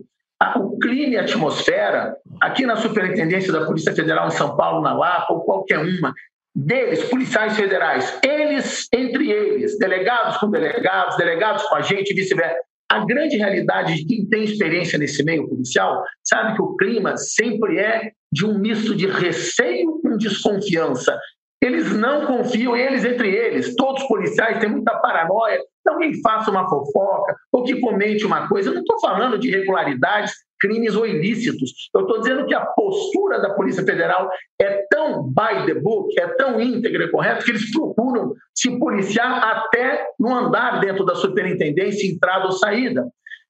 O 0.56 0.79
crime 0.79 1.12
e 1.12 1.19
a 1.19 1.20
atmosfera, 1.20 2.17
aqui 2.41 2.64
na 2.64 2.76
Superintendência 2.76 3.52
da 3.52 3.67
Polícia 3.67 3.94
Federal 3.94 4.26
em 4.26 4.31
São 4.31 4.56
Paulo, 4.56 4.81
na 4.81 4.94
Lapa, 4.94 5.35
ou 5.35 5.43
qualquer 5.43 5.81
uma, 5.81 6.14
deles, 6.55 7.05
policiais 7.05 7.56
federais, 7.56 8.19
eles 8.25 8.88
entre 8.93 9.31
eles, 9.31 9.79
delegados 9.79 10.37
com 10.38 10.50
delegados, 10.50 11.17
delegados 11.17 11.62
com 11.64 11.76
a 11.76 11.82
gente, 11.82 12.14
vice-versa. 12.14 12.56
A 12.91 13.05
grande 13.05 13.37
realidade 13.37 13.94
de 13.94 14.05
quem 14.05 14.29
tem 14.29 14.43
experiência 14.43 14.99
nesse 14.99 15.23
meio 15.25 15.49
policial 15.49 16.02
sabe 16.25 16.56
que 16.56 16.62
o 16.62 16.76
clima 16.76 17.17
sempre 17.17 17.79
é 17.79 18.11
de 18.32 18.44
um 18.44 18.58
misto 18.58 18.97
de 18.97 19.06
receio 19.06 20.00
com 20.02 20.17
desconfiança. 20.17 21.17
Eles 21.62 21.93
não 21.93 22.26
confiam, 22.26 22.76
eles 22.76 23.05
entre 23.05 23.31
eles, 23.31 23.76
todos 23.76 24.02
os 24.02 24.08
policiais 24.08 24.58
têm 24.58 24.70
muita 24.70 24.99
paranoia 24.99 25.58
que 25.58 25.91
alguém 25.91 26.21
faça 26.21 26.50
uma 26.50 26.69
fofoca 26.69 27.37
ou 27.52 27.62
que 27.62 27.78
comente 27.80 28.25
uma 28.25 28.49
coisa. 28.49 28.71
Eu 28.71 28.75
não 28.75 28.80
estou 28.80 28.99
falando 29.00 29.38
de 29.38 29.49
irregularidades, 29.49 30.33
crimes 30.61 30.95
ou 30.95 31.07
ilícitos. 31.07 31.88
Eu 31.95 32.02
estou 32.02 32.21
dizendo 32.21 32.47
que 32.47 32.55
a 32.55 32.64
postura 32.64 33.40
da 33.40 33.55
Polícia 33.55 33.85
Federal 33.85 34.31
é 34.61 34.85
tão 34.90 35.25
by 35.25 35.67
the 35.67 35.75
book, 35.75 36.19
é 36.21 36.26
tão 36.35 36.61
íntegra 36.61 37.05
e 37.05 37.11
correta, 37.11 37.45
que 37.45 37.50
eles 37.50 37.73
procuram 37.73 38.35
se 38.55 38.79
policiar 38.79 39.43
até 39.43 40.07
no 40.19 40.35
andar 40.35 40.81
dentro 40.81 41.05
da 41.05 41.14
superintendência, 41.14 42.07
entrada 42.07 42.47
ou 42.47 42.52
saída. 42.52 43.09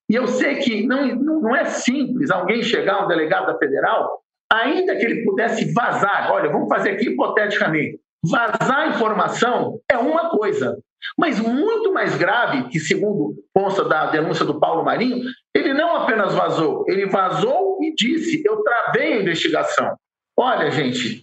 E 0.09 0.15
eu 0.15 0.27
sei 0.27 0.57
que 0.57 0.87
não, 0.87 1.07
não 1.15 1.57
é 1.57 1.65
simples 1.67 2.31
alguém 2.31 2.63
chegar, 2.63 3.05
um 3.05 3.09
delegado 3.09 3.47
da 3.47 3.59
federal, 3.59 4.21
ainda 4.53 4.97
que 4.97 5.05
ele 5.05 5.25
pudesse 5.25 5.73
vazar, 5.73 6.33
olha, 6.33 6.51
vamos 6.51 6.69
fazer 6.69 6.91
aqui 6.91 7.11
hipoteticamente, 7.11 8.01
vazar 8.25 8.89
informação 8.89 9.79
é 9.91 9.97
uma 9.97 10.31
coisa, 10.31 10.77
mas 11.19 11.39
muito 11.41 11.93
mais 11.93 12.17
grave, 12.17 12.69
que 12.69 12.79
segundo 12.79 13.35
consta 13.55 13.85
da 13.85 14.07
denúncia 14.07 14.45
do 14.45 14.59
Paulo 14.59 14.85
Marinho, 14.85 15.23
ele 15.55 15.73
não 15.73 15.97
apenas 15.97 16.35
vazou, 16.35 16.85
ele 16.89 17.07
vazou 17.07 17.79
e 17.83 17.95
disse: 17.95 18.43
eu 18.45 18.63
travei 18.63 19.15
a 19.15 19.21
investigação. 19.21 19.95
Olha, 20.37 20.71
gente, 20.71 21.23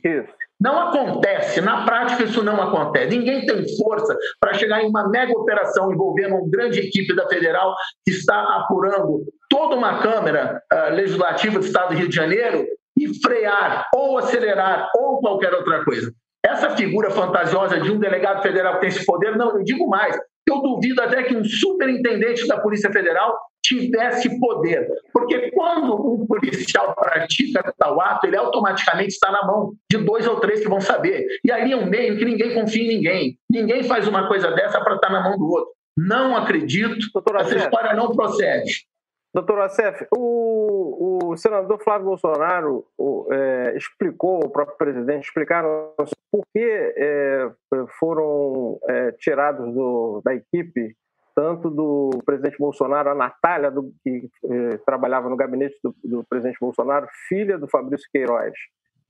não 0.60 0.90
acontece, 0.90 1.62
na 1.62 1.86
prática 1.86 2.24
isso 2.24 2.44
não 2.44 2.62
acontece. 2.62 3.16
Ninguém 3.16 3.46
tem 3.46 3.66
força 3.78 4.16
para 4.40 4.54
chegar 4.56 4.84
em 4.84 4.90
uma 4.90 5.08
mega 5.10 5.32
operação 5.32 5.92
envolvendo 5.92 6.36
uma 6.36 6.50
grande 6.50 6.80
equipe 6.80 7.16
da 7.16 7.28
federal 7.28 7.76
que 8.06 8.12
está 8.12 8.42
apurando 8.58 9.24
toda 9.50 9.76
uma 9.76 10.00
Câmara 10.00 10.62
uh, 10.74 10.94
Legislativa 10.94 11.60
do 11.60 11.66
Estado 11.66 11.90
do 11.90 12.00
Rio 12.00 12.10
de 12.10 12.16
Janeiro 12.16 12.66
e 12.98 13.08
frear 13.22 13.88
ou 13.94 14.18
acelerar 14.18 14.90
ou 14.96 15.20
qualquer 15.20 15.54
outra 15.54 15.84
coisa. 15.84 16.12
Essa 16.46 16.76
figura 16.76 17.12
fantasiosa 17.12 17.80
de 17.80 17.92
um 17.92 18.00
delegado 18.00 18.42
federal 18.42 18.76
que 18.76 18.82
tem 18.82 18.90
esse 18.90 19.06
poder, 19.06 19.36
não, 19.36 19.58
eu 19.58 19.64
digo 19.64 19.88
mais, 19.88 20.18
eu 20.48 20.62
duvido 20.62 21.02
até 21.02 21.24
que 21.24 21.36
um 21.36 21.44
superintendente 21.44 22.48
da 22.48 22.60
Polícia 22.60 22.92
Federal 22.92 23.38
tivesse 23.62 24.40
poder. 24.40 24.88
Porque 25.12 25.52
quando 25.52 25.94
um 25.94 26.26
policial 26.26 26.96
pratica 26.96 27.74
tal 27.78 28.00
ato, 28.00 28.26
ele 28.26 28.38
automaticamente 28.38 29.14
está 29.14 29.30
na 29.30 29.46
mão 29.46 29.74
de 29.92 29.98
dois 29.98 30.26
ou 30.26 30.40
três 30.40 30.62
que 30.62 30.70
vão 30.70 30.80
saber. 30.80 31.26
E 31.44 31.52
ali 31.52 31.74
é 31.74 31.78
um 31.78 31.86
meio 31.86 32.18
que 32.18 32.24
ninguém 32.24 32.54
confia 32.54 32.84
em 32.84 32.96
ninguém. 32.96 33.38
Ninguém 33.52 33.84
faz 33.84 34.08
uma 34.08 34.28
coisa 34.28 34.52
dessa 34.52 34.80
para 34.82 34.96
estar 34.96 35.10
na 35.10 35.22
mão 35.22 35.38
do 35.38 35.46
outro. 35.46 35.72
Não 35.98 36.38
acredito, 36.38 37.12
Doutor 37.12 37.38
essa 37.38 37.58
história 37.58 37.94
não 37.94 38.12
procede. 38.12 38.86
Doutor 39.34 39.60
Acef, 39.60 40.08
o, 40.16 41.32
o, 41.32 41.38
senador 41.38 41.82
Flávio 41.84 42.08
Bolsonaro 42.08 42.86
o, 42.98 43.28
é, 43.32 43.78
explicou, 43.78 44.40
o 44.44 44.50
próprio 44.50 44.78
presidente 44.78 45.26
explicaram 45.26 45.94
por 46.32 46.44
que 46.54 46.64
é, 46.64 47.52
foram 48.00 48.80
é, 48.88 49.12
tirados 49.12 49.74
do, 49.74 50.22
da 50.24 50.34
equipe 50.34 50.96
tanto 51.38 51.70
do 51.70 52.10
presidente 52.26 52.58
Bolsonaro, 52.58 53.12
a 53.12 53.16
Natália, 53.16 53.70
do, 53.70 53.94
que 54.04 54.28
eh, 54.44 54.78
trabalhava 54.84 55.30
no 55.30 55.38
gabinete 55.38 55.78
do, 55.84 55.96
do, 56.04 56.24
presidente 56.28 56.58
Bolsonaro, 56.60 57.08
filha 57.28 57.60
do 57.60 57.68
Fabrício 57.68 58.10
Queiroz, 58.12 58.54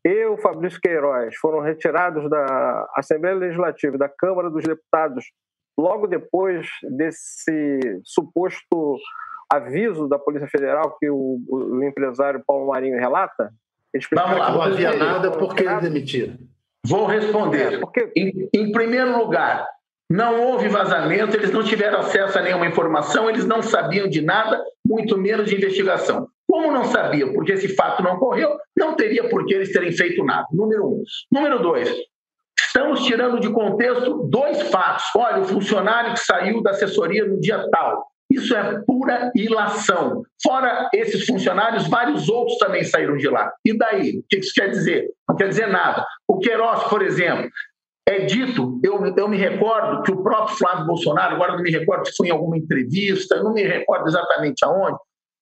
e 0.03 0.25
o 0.25 0.38
Fabrício 0.38 0.77
Queiroz 0.81 1.38
foram 1.38 1.62
retirados 1.62 2.29
da 2.29 2.86
Assembleia 2.97 3.33
Legislativa 3.33 3.95
e 3.95 4.00
da 4.00 4.09
Câmara 4.09 4.50
dos 4.50 4.65
Deputados 4.65 5.24
logo 5.79 6.05
depois 6.05 6.67
desse 6.97 7.79
suposto 8.03 8.97
aviso 9.49 10.07
da 10.07 10.19
Polícia 10.19 10.47
Federal 10.47 10.97
que 10.99 11.09
o, 11.09 11.39
o 11.47 11.83
empresário 11.83 12.43
Paulo 12.45 12.67
Marinho 12.67 12.99
relata? 12.99 13.51
Vamos 14.11 14.37
lá, 14.37 14.51
não 14.51 14.61
havia 14.61 14.95
nada 14.95 15.31
porque 15.31 15.63
ele 15.63 15.81
demitiu. 15.81 16.33
Vou 16.85 17.05
responder. 17.05 17.73
É, 17.73 17.77
porque... 17.79 18.11
em, 18.15 18.49
em 18.53 18.71
primeiro 18.71 19.17
lugar, 19.17 19.67
não 20.09 20.41
houve 20.41 20.69
vazamento, 20.69 21.35
eles 21.35 21.51
não 21.51 21.63
tiveram 21.63 21.99
acesso 21.99 22.37
a 22.37 22.41
nenhuma 22.41 22.67
informação, 22.67 23.29
eles 23.29 23.45
não 23.45 23.61
sabiam 23.61 24.07
de 24.07 24.21
nada, 24.21 24.63
muito 24.85 25.17
menos 25.17 25.49
de 25.49 25.55
investigação. 25.55 26.27
Como 26.49 26.71
não 26.71 26.85
sabiam, 26.85 27.33
porque 27.33 27.53
esse 27.53 27.75
fato 27.75 28.01
não 28.01 28.15
ocorreu, 28.15 28.57
não 28.75 28.95
teria 28.95 29.27
por 29.27 29.45
que 29.45 29.53
eles 29.53 29.73
terem 29.73 29.91
feito 29.91 30.23
nada. 30.23 30.47
Número 30.51 30.85
um. 30.85 31.03
Número 31.29 31.59
dois, 31.59 31.93
estamos 32.57 33.03
tirando 33.03 33.39
de 33.39 33.49
contexto 33.49 34.23
dois 34.29 34.61
fatos. 34.69 35.03
Olha, 35.15 35.41
o 35.41 35.45
funcionário 35.45 36.13
que 36.13 36.19
saiu 36.19 36.61
da 36.61 36.71
assessoria 36.71 37.25
no 37.25 37.39
dia 37.39 37.67
tal. 37.69 38.05
Isso 38.29 38.55
é 38.55 38.81
pura 38.86 39.31
ilação. 39.36 40.24
Fora 40.43 40.89
esses 40.93 41.25
funcionários, 41.25 41.88
vários 41.88 42.27
outros 42.27 42.57
também 42.57 42.84
saíram 42.84 43.17
de 43.17 43.29
lá. 43.29 43.51
E 43.65 43.77
daí? 43.77 44.19
O 44.19 44.24
que 44.29 44.38
isso 44.38 44.51
quer 44.53 44.69
dizer? 44.69 45.10
Não 45.27 45.36
quer 45.36 45.50
dizer 45.50 45.67
nada. 45.67 46.05
O 46.27 46.39
Queiroz, 46.39 46.84
por 46.89 47.01
exemplo, 47.01 47.50
é 48.07 48.19
dito, 48.19 48.79
eu, 48.84 49.13
eu 49.17 49.27
me 49.27 49.38
recordo 49.38 50.01
que 50.03 50.12
o 50.12 50.24
próprio 50.24 50.57
Flávio 50.57 50.86
Bolsonaro, 50.86 51.36
agora 51.36 51.53
não 51.53 51.62
me 51.62 51.69
recordo 51.69 52.07
se 52.07 52.15
foi 52.15 52.27
em 52.27 52.31
alguma 52.31 52.57
entrevista, 52.57 53.43
não 53.43 53.53
me 53.53 53.63
recordo 53.63 54.07
exatamente 54.07 54.63
aonde, 54.63 54.98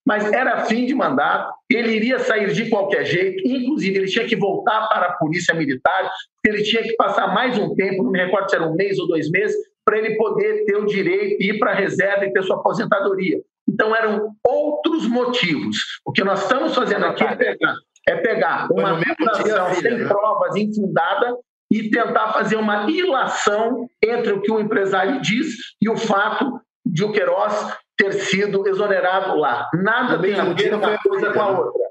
mas 0.05 0.31
era 0.31 0.65
fim 0.65 0.87
de 0.87 0.95
mandato, 0.95 1.53
ele 1.69 1.91
iria 1.91 2.17
sair 2.17 2.51
de 2.53 2.67
qualquer 2.69 3.05
jeito, 3.05 3.47
inclusive 3.47 3.97
ele 3.97 4.07
tinha 4.07 4.25
que 4.25 4.35
voltar 4.35 4.87
para 4.87 5.07
a 5.07 5.13
Polícia 5.13 5.53
Militar, 5.53 6.11
ele 6.43 6.63
tinha 6.63 6.81
que 6.81 6.95
passar 6.95 7.27
mais 7.33 7.57
um 7.57 7.75
tempo, 7.75 8.03
não 8.03 8.11
me 8.11 8.23
recordo 8.23 8.49
se 8.49 8.55
era 8.55 8.67
um 8.67 8.75
mês 8.75 8.97
ou 8.97 9.07
dois 9.07 9.29
meses, 9.29 9.55
para 9.85 9.97
ele 9.99 10.17
poder 10.17 10.65
ter 10.65 10.75
o 10.75 10.85
direito 10.85 11.37
de 11.37 11.51
ir 11.51 11.59
para 11.59 11.71
a 11.71 11.75
reserva 11.75 12.25
e 12.25 12.33
ter 12.33 12.43
sua 12.43 12.57
aposentadoria. 12.57 13.39
Então 13.69 13.95
eram 13.95 14.31
outros 14.43 15.07
motivos. 15.07 15.77
O 16.05 16.11
que 16.11 16.23
nós 16.23 16.41
estamos 16.41 16.73
fazendo 16.73 17.05
aqui 17.05 17.23
é 17.23 17.35
pegar, 17.35 17.75
é 18.07 18.15
pegar 18.17 18.67
uma 18.71 18.99
acusação 18.99 19.73
sem 19.75 19.97
né? 19.97 20.07
provas 20.07 20.55
infundada 20.55 21.37
e 21.71 21.89
tentar 21.89 22.31
fazer 22.31 22.55
uma 22.57 22.89
ilação 22.89 23.87
entre 24.03 24.33
o 24.33 24.41
que 24.41 24.51
o 24.51 24.59
empresário 24.59 25.21
diz 25.21 25.55
e 25.81 25.89
o 25.89 25.97
fato 25.97 26.59
de 26.85 27.03
o 27.03 27.11
Queiroz 27.11 27.75
ter 27.97 28.13
sido 28.13 28.67
exonerado 28.67 29.35
lá. 29.35 29.69
Nada 29.73 30.19
tem 30.19 30.39
a 30.39 30.43
ver 30.45 30.73
uma 30.73 30.97
coisa 30.99 31.33
com 31.33 31.41
a 31.41 31.51
né? 31.51 31.59
outra. 31.59 31.81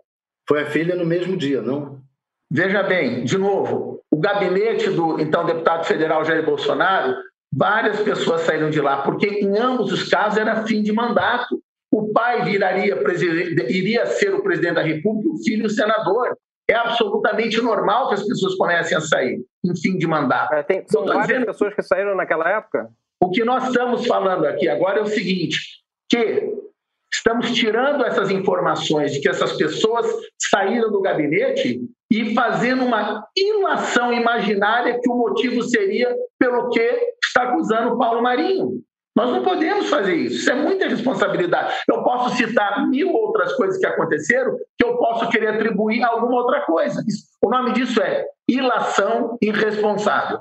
Foi 0.49 0.63
a 0.63 0.67
filha 0.67 0.95
no 0.95 1.05
mesmo 1.05 1.37
dia, 1.37 1.61
não? 1.61 2.01
Veja 2.51 2.83
bem, 2.83 3.25
de 3.25 3.37
novo, 3.37 4.01
o 4.11 4.21
gabinete 4.21 4.91
do 4.91 5.21
então 5.21 5.45
deputado 5.45 5.85
federal 5.85 6.25
Jair 6.25 6.45
Bolsonaro, 6.45 7.17
várias 7.57 8.01
pessoas 8.01 8.43
saíram 8.43 8.71
de 8.71 8.81
lá, 8.81 9.03
porque 9.03 9.27
em 9.27 9.57
ambos 9.59 9.93
os 9.93 10.09
casos 10.09 10.39
era 10.39 10.65
fim 10.65 10.83
de 10.83 10.93
mandato. 10.93 11.61
O 11.93 12.13
pai 12.13 12.43
viraria 12.43 12.99
iria 13.69 14.07
ser 14.07 14.35
o 14.35 14.43
presidente 14.43 14.75
da 14.75 14.83
República, 14.83 15.31
o 15.31 15.45
filho 15.45 15.67
o 15.67 15.71
senador 15.71 16.37
é 16.69 16.75
absolutamente 16.75 17.61
normal 17.61 18.09
que 18.09 18.15
as 18.15 18.27
pessoas 18.27 18.55
comecem 18.57 18.97
a 18.97 19.01
sair 19.01 19.39
em 19.65 19.77
fim 19.77 19.97
de 19.97 20.07
mandato. 20.07 20.55
É, 20.55 20.63
tem, 20.63 20.85
são 20.89 21.05
várias 21.05 21.27
dizendo, 21.27 21.47
pessoas 21.47 21.75
que 21.75 21.83
saíram 21.83 22.17
naquela 22.17 22.49
época? 22.49 22.91
O 23.23 23.31
que 23.31 23.45
nós 23.45 23.69
estamos 23.69 24.07
falando 24.07 24.47
aqui 24.47 24.69
agora 24.69 24.99
é 24.99 25.03
o 25.03 25.07
seguinte, 25.07 25.59
que 26.09 26.53
estamos 27.13 27.53
tirando 27.53 28.05
essas 28.05 28.31
informações 28.31 29.13
de 29.13 29.21
que 29.21 29.29
essas 29.29 29.53
pessoas 29.57 30.07
saíram 30.51 30.91
do 30.91 31.01
gabinete 31.01 31.81
e 32.11 32.35
fazendo 32.35 32.85
uma 32.85 33.27
ilação 33.37 34.13
imaginária 34.13 34.99
que 35.01 35.11
o 35.11 35.17
motivo 35.17 35.63
seria 35.63 36.15
pelo 36.39 36.71
que 36.71 37.14
está 37.35 37.49
acusando 37.49 37.99
Paulo 37.99 38.23
Marinho. 38.23 38.81
Nós 39.17 39.31
não 39.31 39.43
podemos 39.43 39.89
fazer 39.89 40.15
isso. 40.15 40.37
Isso 40.37 40.51
é 40.51 40.55
muita 40.55 40.89
responsabilidade. 40.89 41.75
Eu 41.89 42.03
posso 42.03 42.37
citar 42.37 42.89
mil 42.89 43.13
outras 43.13 43.53
coisas 43.55 43.79
que 43.79 43.87
aconteceram 43.87 44.57
que 44.77 44.85
eu 44.85 44.97
posso 44.97 45.29
querer 45.31 45.49
atribuir 45.49 46.03
a 46.03 46.09
alguma 46.09 46.37
outra 46.37 46.63
coisa. 46.63 47.01
O 47.43 47.49
nome 47.49 47.73
disso 47.73 48.03
é 48.03 48.27
ilação 48.49 49.39
irresponsável. 49.41 50.41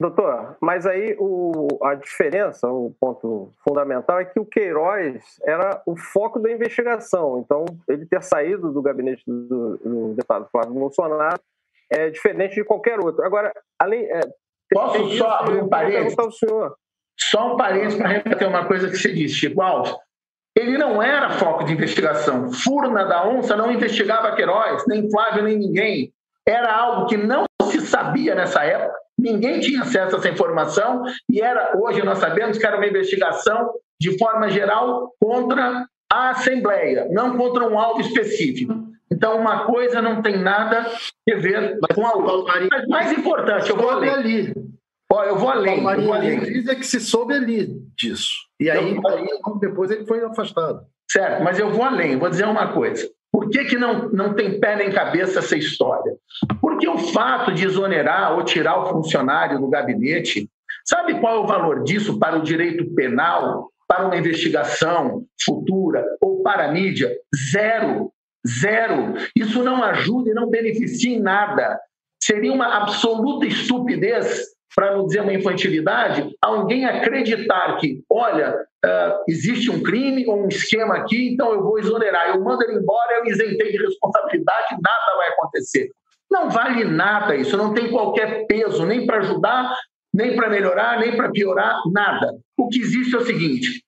Doutor, 0.00 0.56
mas 0.60 0.84
aí 0.84 1.16
o, 1.18 1.68
a 1.82 1.94
diferença, 1.94 2.68
o 2.68 2.92
ponto 3.00 3.50
fundamental 3.64 4.18
é 4.18 4.24
que 4.24 4.40
o 4.40 4.44
Queiroz 4.44 5.22
era 5.44 5.80
o 5.86 5.96
foco 5.96 6.40
da 6.40 6.50
investigação. 6.50 7.38
Então, 7.38 7.64
ele 7.88 8.06
ter 8.06 8.22
saído 8.22 8.72
do 8.72 8.82
gabinete 8.82 9.22
do, 9.26 9.76
do 9.76 10.14
deputado 10.14 10.48
Flávio 10.50 10.74
Bolsonaro 10.74 11.40
é 11.90 12.10
diferente 12.10 12.54
de 12.54 12.64
qualquer 12.64 12.98
outro. 13.00 13.24
Agora, 13.24 13.52
além. 13.78 14.04
É, 14.10 14.20
Posso 14.72 15.10
só 15.16 15.30
abrir 15.30 15.62
um 15.62 15.68
parênteses? 15.68 16.16
Só 17.18 17.54
um 17.54 17.56
parênteses 17.56 17.98
para 17.98 18.08
rebater 18.08 18.48
uma 18.48 18.66
coisa 18.66 18.88
que 18.88 18.96
você 18.96 19.12
disse, 19.12 19.34
Chico 19.34 19.60
Alves. 19.62 19.94
Ele 20.56 20.76
não 20.76 21.02
era 21.02 21.30
foco 21.30 21.64
de 21.64 21.72
investigação. 21.72 22.52
Furna 22.52 23.04
da 23.04 23.26
onça 23.26 23.56
não 23.56 23.70
investigava 23.70 24.34
Queiroz, 24.34 24.84
nem 24.86 25.10
Flávio, 25.10 25.44
nem 25.44 25.56
ninguém. 25.56 26.12
Era 26.46 26.74
algo 26.74 27.06
que 27.06 27.16
não 27.16 27.44
se 27.70 27.80
sabia 27.80 28.34
nessa 28.34 28.64
época, 28.64 28.92
ninguém 29.18 29.60
tinha 29.60 29.82
acesso 29.82 30.16
a 30.16 30.18
essa 30.18 30.28
informação, 30.28 31.02
e 31.30 31.40
era 31.40 31.72
hoje 31.78 32.02
nós 32.02 32.18
sabemos 32.18 32.58
que 32.58 32.66
era 32.66 32.76
uma 32.76 32.86
investigação 32.86 33.72
de 34.00 34.18
forma 34.18 34.50
geral 34.50 35.14
contra 35.20 35.86
a 36.12 36.30
Assembleia, 36.30 37.08
não 37.10 37.36
contra 37.36 37.66
um 37.66 37.78
alvo 37.78 38.00
específico. 38.00 38.74
Então, 39.12 39.38
uma 39.38 39.66
coisa 39.66 40.00
não 40.00 40.22
tem 40.22 40.38
nada 40.38 40.80
a 40.80 41.36
ver 41.36 41.78
com 41.94 42.06
a 42.06 42.14
outra. 42.14 42.66
Mas 42.70 42.88
mais 42.88 43.12
importante, 43.12 43.68
eu 43.68 43.76
vou 43.76 43.90
ali. 43.90 44.54
Ó, 45.12 45.22
eu 45.24 45.36
vou 45.36 45.50
além. 45.50 45.84
O 45.84 46.12
além. 46.12 46.40
diz 46.40 46.66
é 46.66 46.74
que 46.74 46.86
se 46.86 46.98
soube 46.98 47.34
ali 47.34 47.68
disso. 47.94 48.30
E 48.58 48.70
aí, 48.70 48.96
eu... 48.96 49.08
aí, 49.08 49.26
depois 49.60 49.90
ele 49.90 50.06
foi 50.06 50.24
afastado. 50.24 50.86
Certo, 51.10 51.44
mas 51.44 51.58
eu 51.58 51.70
vou 51.70 51.84
além, 51.84 52.18
vou 52.18 52.30
dizer 52.30 52.46
uma 52.46 52.72
coisa. 52.72 53.06
Por 53.30 53.50
que, 53.50 53.64
que 53.64 53.76
não, 53.76 54.08
não 54.10 54.34
tem 54.34 54.58
pé 54.58 54.76
nem 54.76 54.90
cabeça 54.90 55.40
essa 55.40 55.56
história? 55.56 56.14
Porque 56.60 56.88
o 56.88 56.98
fato 56.98 57.52
de 57.52 57.66
exonerar 57.66 58.34
ou 58.34 58.44
tirar 58.44 58.78
o 58.78 58.86
funcionário 58.86 59.58
do 59.58 59.68
gabinete, 59.68 60.48
sabe 60.84 61.20
qual 61.20 61.36
é 61.36 61.40
o 61.40 61.46
valor 61.46 61.82
disso 61.82 62.18
para 62.18 62.38
o 62.38 62.42
direito 62.42 62.94
penal, 62.94 63.70
para 63.86 64.06
uma 64.06 64.16
investigação 64.16 65.24
futura 65.44 66.02
ou 66.20 66.42
para 66.42 66.66
a 66.66 66.72
mídia? 66.72 67.10
Zero. 67.50 68.10
Zero. 68.46 69.14
Isso 69.36 69.62
não 69.62 69.82
ajuda 69.82 70.30
e 70.30 70.34
não 70.34 70.48
beneficia 70.48 71.14
em 71.16 71.20
nada. 71.20 71.78
Seria 72.22 72.52
uma 72.52 72.76
absoluta 72.76 73.46
estupidez 73.46 74.52
para 74.74 74.96
não 74.96 75.06
dizer 75.06 75.20
uma 75.20 75.34
infantilidade, 75.34 76.34
alguém 76.40 76.86
acreditar 76.86 77.76
que, 77.76 78.02
olha, 78.10 78.54
uh, 78.84 79.24
existe 79.28 79.70
um 79.70 79.82
crime 79.82 80.26
ou 80.26 80.44
um 80.44 80.48
esquema 80.48 80.96
aqui, 80.96 81.30
então 81.32 81.52
eu 81.52 81.62
vou 81.62 81.78
exonerar, 81.78 82.28
eu 82.28 82.42
mando 82.42 82.62
ele 82.64 82.78
embora, 82.78 83.18
eu 83.18 83.26
isentei 83.26 83.70
de 83.70 83.78
responsabilidade, 83.78 84.76
nada 84.82 85.16
vai 85.16 85.28
acontecer. 85.28 85.90
Não 86.30 86.48
vale 86.48 86.84
nada 86.84 87.36
isso, 87.36 87.56
não 87.56 87.74
tem 87.74 87.90
qualquer 87.90 88.46
peso, 88.46 88.86
nem 88.86 89.04
para 89.04 89.18
ajudar, 89.18 89.74
nem 90.14 90.34
para 90.34 90.48
melhorar, 90.48 90.98
nem 90.98 91.14
para 91.14 91.30
piorar, 91.30 91.76
nada. 91.92 92.38
O 92.56 92.68
que 92.68 92.80
existe 92.80 93.14
é 93.14 93.18
o 93.18 93.26
seguinte: 93.26 93.82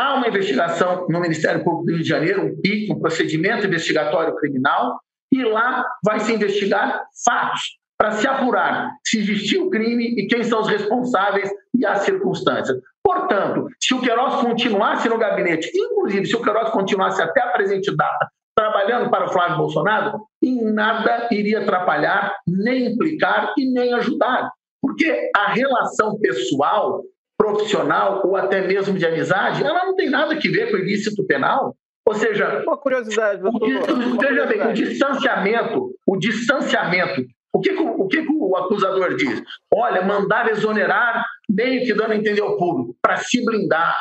há 0.00 0.14
uma 0.14 0.28
investigação 0.28 1.06
no 1.08 1.20
Ministério 1.20 1.62
Público 1.62 1.84
do 1.84 1.92
Rio 1.92 2.02
de 2.02 2.08
Janeiro, 2.08 2.46
um 2.46 2.60
PIC, 2.60 2.92
um 2.92 2.98
procedimento 2.98 3.66
investigatório 3.66 4.34
criminal, 4.36 4.98
e 5.32 5.42
lá 5.44 5.84
vai 6.04 6.18
se 6.20 6.32
investigar 6.32 7.04
fatos 7.24 7.78
para 7.98 8.12
se 8.12 8.26
apurar 8.26 8.90
se 9.06 9.18
existiu 9.18 9.66
o 9.66 9.70
crime 9.70 10.14
e 10.16 10.26
quem 10.26 10.42
são 10.42 10.62
os 10.62 10.68
responsáveis 10.68 11.50
e 11.76 11.84
as 11.84 12.00
circunstâncias. 12.00 12.78
Portanto, 13.04 13.66
se 13.78 13.92
o 13.92 14.00
Queiroz 14.00 14.36
continuasse 14.36 15.06
no 15.08 15.18
gabinete, 15.18 15.70
inclusive 15.74 16.24
se 16.24 16.34
o 16.34 16.42
Queiroz 16.42 16.70
continuasse 16.70 17.20
até 17.20 17.42
a 17.42 17.48
presente 17.48 17.94
data 17.94 18.30
trabalhando 18.56 19.10
para 19.10 19.26
o 19.26 19.32
Flávio 19.32 19.58
Bolsonaro, 19.58 20.18
em 20.42 20.64
nada 20.72 21.28
iria 21.30 21.60
atrapalhar, 21.60 22.34
nem 22.46 22.92
implicar 22.92 23.54
e 23.56 23.70
nem 23.70 23.92
ajudar. 23.94 24.50
Porque 24.82 25.30
a 25.36 25.52
relação 25.52 26.18
pessoal, 26.18 27.02
profissional 27.40 28.20
ou 28.22 28.36
até 28.36 28.60
mesmo 28.66 28.98
de 28.98 29.06
amizade, 29.06 29.64
ela 29.64 29.86
não 29.86 29.96
tem 29.96 30.10
nada 30.10 30.34
a 30.34 30.38
ver 30.38 30.70
com 30.70 30.76
o 30.76 30.80
ilícito 30.80 31.24
penal. 31.24 31.74
Ou 32.06 32.14
seja, 32.14 32.62
uma 32.66 32.76
curiosidade, 32.76 33.40
doutor, 33.40 33.66
o, 33.66 34.18
veja 34.18 34.46
bem, 34.46 34.60
o 34.68 34.72
distanciamento, 34.74 35.90
o 36.06 36.16
distanciamento 36.18 37.24
o 37.52 37.60
que, 37.60 37.72
o 37.72 38.06
que 38.06 38.26
o 38.28 38.56
acusador 38.56 39.16
diz? 39.16 39.42
Olha, 39.74 40.02
mandar 40.02 40.50
exonerar, 40.50 41.24
meio 41.48 41.84
que 41.84 41.94
dando 41.94 42.12
a 42.12 42.16
entender 42.16 42.42
ao 42.42 42.56
público, 42.56 42.94
para 43.02 43.16
se 43.16 43.44
blindar, 43.44 43.96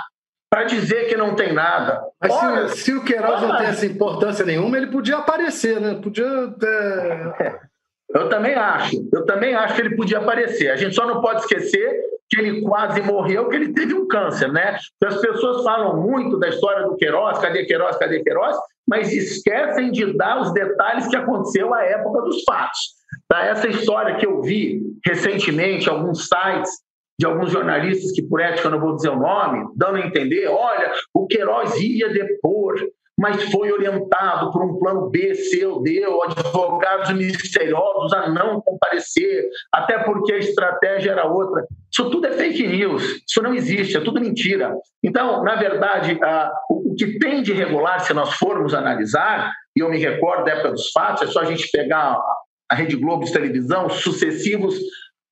para 0.51 0.65
dizer 0.65 1.07
que 1.07 1.17
não 1.17 1.35
tem 1.35 1.51
nada. 1.51 1.99
Mas 2.21 2.31
Olha, 2.31 2.67
se, 2.67 2.77
se, 2.83 2.93
o 2.93 3.03
Queiroz 3.03 3.41
não 3.41 3.57
tem 3.57 3.67
essa 3.67 3.85
importância 3.85 4.45
nenhuma, 4.45 4.77
ele 4.77 4.87
podia 4.87 5.17
aparecer, 5.17 5.79
né? 5.79 5.95
Podia. 5.95 6.25
É... 6.63 7.59
Eu 8.13 8.29
também 8.29 8.55
acho. 8.55 8.95
Eu 9.13 9.25
também 9.25 9.53
acho 9.53 9.75
que 9.75 9.81
ele 9.81 9.95
podia 9.95 10.17
aparecer. 10.17 10.69
A 10.69 10.75
gente 10.75 10.95
só 10.95 11.05
não 11.05 11.21
pode 11.21 11.41
esquecer 11.41 12.01
que 12.29 12.39
ele 12.39 12.61
quase 12.61 13.01
morreu, 13.01 13.49
que 13.49 13.55
ele 13.55 13.73
teve 13.73 13.93
um 13.93 14.07
câncer, 14.07 14.51
né? 14.51 14.77
As 15.03 15.19
pessoas 15.19 15.63
falam 15.63 15.99
muito 16.01 16.37
da 16.37 16.49
história 16.49 16.85
do 16.85 16.95
Queiroz, 16.95 17.39
cadê 17.39 17.65
Queiroz, 17.65 17.97
cadê 17.97 18.23
Queiroz, 18.23 18.55
mas 18.87 19.11
esquecem 19.11 19.91
de 19.91 20.15
dar 20.15 20.41
os 20.41 20.53
detalhes 20.53 21.07
que 21.07 21.15
aconteceu 21.15 21.73
à 21.73 21.83
época 21.83 22.21
dos 22.21 22.43
fatos. 22.43 22.99
Tá? 23.27 23.45
Essa 23.45 23.67
história 23.67 24.15
que 24.15 24.25
eu 24.25 24.41
vi 24.41 24.81
recentemente, 25.05 25.89
alguns 25.89 26.27
sites 26.27 26.71
de 27.19 27.25
alguns 27.25 27.51
jornalistas 27.51 28.11
que, 28.13 28.21
por 28.21 28.39
ética, 28.39 28.69
não 28.69 28.79
vou 28.79 28.95
dizer 28.95 29.09
o 29.09 29.19
nome, 29.19 29.67
dando 29.75 29.97
a 29.97 30.05
entender, 30.05 30.47
olha, 30.47 30.93
o 31.13 31.27
Queiroz 31.27 31.77
ia 31.81 32.09
depor 32.09 32.75
mas 33.19 33.43
foi 33.51 33.69
orientado 33.69 34.49
por 34.49 34.63
um 34.63 34.79
plano 34.79 35.09
B, 35.09 35.35
C 35.35 35.65
ou 35.65 35.83
D, 35.83 36.05
ou 36.07 36.23
advogados 36.23 37.11
misteriosos 37.11 38.13
a 38.13 38.29
não 38.29 38.61
comparecer, 38.61 39.49
até 39.73 39.99
porque 39.99 40.31
a 40.31 40.37
estratégia 40.37 41.11
era 41.11 41.27
outra. 41.27 41.65
Isso 41.91 42.09
tudo 42.09 42.27
é 42.27 42.31
fake 42.31 42.65
news, 42.65 43.03
isso 43.27 43.41
não 43.41 43.53
existe, 43.53 43.97
é 43.97 44.01
tudo 44.01 44.21
mentira. 44.21 44.73
Então, 45.03 45.43
na 45.43 45.55
verdade, 45.55 46.17
o 46.69 46.95
que 46.95 47.19
tem 47.19 47.43
de 47.43 47.51
regular, 47.51 47.99
se 47.99 48.13
nós 48.13 48.35
formos 48.35 48.73
analisar, 48.73 49.51
e 49.75 49.81
eu 49.81 49.89
me 49.89 49.97
recordo 49.97 50.45
da 50.45 50.53
época 50.53 50.71
dos 50.71 50.89
fatos, 50.91 51.23
é 51.23 51.27
só 51.27 51.41
a 51.41 51.45
gente 51.45 51.69
pegar 51.71 52.17
a 52.71 52.75
Rede 52.75 52.95
Globo 52.95 53.25
de 53.25 53.33
televisão, 53.33 53.89
sucessivos 53.89 54.79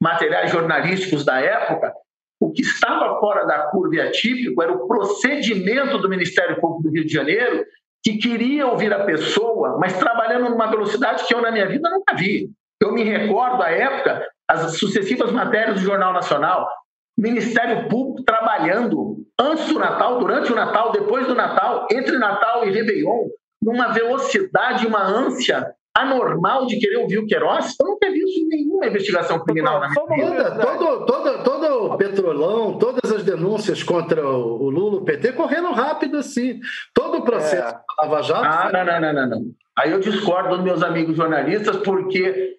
materiais 0.02 0.52
jornalísticos 0.52 1.24
da 1.24 1.40
época, 1.40 1.94
o 2.40 2.52
que 2.52 2.62
estava 2.62 3.20
fora 3.20 3.46
da 3.46 3.68
curva 3.70 3.96
e 3.96 4.02
atípico 4.02 4.62
era 4.62 4.72
o 4.72 4.88
procedimento 4.88 5.98
do 5.98 6.10
Ministério 6.10 6.60
Público 6.60 6.84
do 6.84 6.92
Rio 6.92 7.06
de 7.06 7.14
Janeiro, 7.14 7.66
que 8.04 8.18
queria 8.18 8.68
ouvir 8.68 8.94
a 8.94 9.04
pessoa, 9.04 9.78
mas 9.80 9.98
trabalhando 9.98 10.50
numa 10.50 10.68
velocidade 10.68 11.26
que 11.26 11.34
eu, 11.34 11.42
na 11.42 11.52
minha 11.52 11.68
vida, 11.68 11.90
nunca 11.90 12.16
vi. 12.16 12.50
Eu 12.82 12.94
me 12.94 13.04
recordo, 13.04 13.64
à 13.64 13.70
época, 13.70 14.28
as 14.48 14.78
sucessivas 14.78 15.32
matérias 15.32 15.76
do 15.76 15.86
Jornal 15.86 16.14
Nacional, 16.14 16.70
Ministério 17.18 17.90
Público 17.90 18.24
trabalhando 18.24 19.18
antes 19.40 19.68
do 19.68 19.80
Natal, 19.80 20.20
durante 20.20 20.52
o 20.52 20.56
Natal, 20.56 20.92
depois 20.92 21.26
do 21.26 21.34
Natal, 21.34 21.88
entre 21.92 22.18
Natal 22.18 22.66
e 22.66 22.72
Réveillon, 22.72 23.28
numa 23.62 23.88
velocidade, 23.88 24.86
uma 24.86 25.04
ânsia 25.04 25.74
anormal 25.98 26.68
de 26.68 26.80
querer 26.80 26.98
ouvir 26.98 27.18
o 27.18 27.26
Queiroz, 27.26 27.74
eu 27.80 27.88
nunca 27.88 28.12
vi 28.12 28.20
isso 28.20 28.40
em 28.40 28.48
nenhuma 28.48 28.86
investigação 28.86 29.44
criminal 29.44 29.80
na 29.80 29.90
minha 29.90 30.30
vida. 30.30 30.60
Todo, 30.60 31.06
todo, 31.06 31.44
todo 31.60 31.94
o 31.94 31.98
petrolão, 31.98 32.78
todas 32.78 33.12
as 33.12 33.24
denúncias 33.24 33.84
contra 33.84 34.28
o 34.28 34.70
Lula, 34.70 34.98
o 34.98 35.06
PT, 35.06 35.34
correram 35.34 35.74
rápido 35.74 36.18
assim. 36.18 36.60
Todo 36.94 37.20
o 37.20 37.24
processo 37.24 37.70
é. 37.70 37.72
da 37.72 37.84
Lava 38.04 38.22
Jato... 38.22 38.46
Ah, 38.46 38.72
não, 38.72 38.86
não, 38.86 39.02
não, 39.02 39.14
não, 39.14 39.30
não. 39.30 39.52
Aí 39.78 39.92
eu 39.92 40.00
discordo 40.00 40.56
dos 40.56 40.64
meus 40.64 40.84
amigos 40.84 41.16
jornalistas, 41.16 41.78
porque 41.78 42.58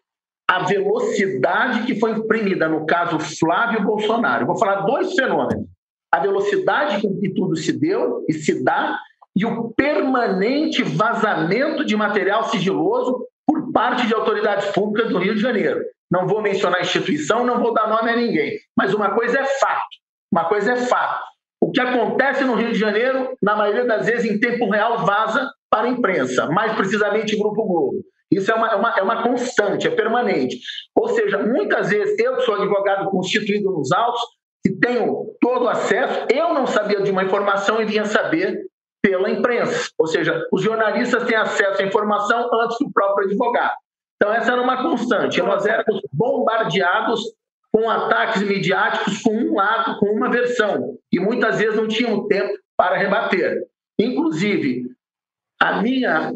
a 0.49 0.61
velocidade 0.61 1.83
que 1.85 1.99
foi 1.99 2.13
imprimida 2.13 2.69
no 2.69 2.87
caso 2.87 3.19
Flávio 3.19 3.83
Bolsonaro. 3.83 4.47
Vou 4.47 4.59
falar 4.59 4.83
dois 4.83 5.13
fenômenos. 5.15 5.67
A 6.13 6.21
velocidade 6.21 7.03
com 7.03 7.19
que 7.21 7.29
tudo 7.31 7.55
se 7.57 7.73
deu 7.73 8.25
e 8.29 8.33
se 8.33 8.65
dá 8.65 8.99
e 9.37 9.45
o 9.45 9.71
permanente 9.71 10.83
vazamento 10.83 11.85
de 11.85 11.95
material 11.95 12.45
sigiloso 12.45 13.27
por 13.47 13.71
parte 13.73 14.07
de 14.07 14.15
autoridades 14.15 14.71
públicas 14.71 15.11
do 15.11 15.19
Rio 15.19 15.35
de 15.35 15.41
Janeiro. 15.41 15.81
Não 16.11 16.27
vou 16.27 16.43
mencionar 16.43 16.81
a 16.81 16.83
instituição, 16.83 17.45
não 17.45 17.61
vou 17.61 17.73
dar 17.75 17.89
nome 17.89 18.11
a 18.11 18.17
ninguém, 18.17 18.59
mas 18.77 18.95
uma 18.95 19.15
coisa 19.15 19.41
é 19.41 19.45
fato. 19.45 19.87
Uma 20.33 20.45
coisa 20.47 20.73
é 20.73 20.77
fato. 20.77 21.23
O 21.61 21.71
que 21.71 21.81
acontece 21.81 22.45
no 22.45 22.55
Rio 22.55 22.73
de 22.73 22.79
Janeiro, 22.79 23.37
na 23.43 23.57
maioria 23.57 23.85
das 23.85 24.07
vezes, 24.07 24.31
em 24.31 24.39
tempo 24.39 24.71
real, 24.71 24.99
vaza 24.99 25.51
para 25.71 25.89
a 25.89 25.91
imprensa, 25.91 26.47
mais 26.47 26.73
precisamente 26.75 27.37
Grupo 27.37 27.65
Globo. 27.65 28.03
Isso 28.31 28.51
é 28.51 28.55
uma, 28.55 28.69
é 28.69 28.75
uma, 28.75 28.99
é 28.99 29.03
uma 29.03 29.23
constante, 29.23 29.87
é 29.87 29.91
permanente. 29.91 30.59
Ou 30.95 31.09
seja, 31.09 31.39
muitas 31.39 31.91
vezes 31.91 32.19
eu 32.19 32.41
sou 32.41 32.55
advogado 32.55 33.11
constituído 33.11 33.71
nos 33.71 33.91
autos, 33.93 34.21
que 34.65 34.73
tenho 34.73 35.35
todo 35.41 35.65
o 35.65 35.69
acesso, 35.69 36.27
eu 36.31 36.53
não 36.53 36.67
sabia 36.67 37.01
de 37.01 37.11
uma 37.11 37.25
informação 37.25 37.81
e 37.81 37.87
vinha 37.87 38.05
saber 38.05 38.67
pela 39.03 39.31
imprensa. 39.31 39.91
Ou 39.99 40.07
seja, 40.07 40.47
os 40.53 40.63
jornalistas 40.63 41.25
têm 41.25 41.37
acesso 41.37 41.81
à 41.81 41.85
informação 41.85 42.49
antes 42.61 42.77
do 42.79 42.93
próprio 42.93 43.27
advogado. 43.27 43.75
Então, 44.21 44.35
essa 44.35 44.53
era 44.53 44.61
uma 44.61 44.83
constante. 44.83 45.41
Nós 45.41 45.65
éramos 45.65 46.03
bombardeados 46.13 47.23
com 47.73 47.89
ataques 47.89 48.43
midiáticos 48.43 49.23
com 49.23 49.31
um 49.31 49.55
lado, 49.55 49.99
com 49.99 50.07
uma 50.07 50.29
versão, 50.29 50.99
e 51.13 51.21
muitas 51.21 51.59
vezes 51.59 51.77
não 51.77 51.87
tínhamos 51.87 52.27
tempo 52.27 52.53
para 52.77 52.97
rebater. 52.97 53.63
Inclusive, 53.99 54.87
a 55.61 55.81
minha 55.81 56.33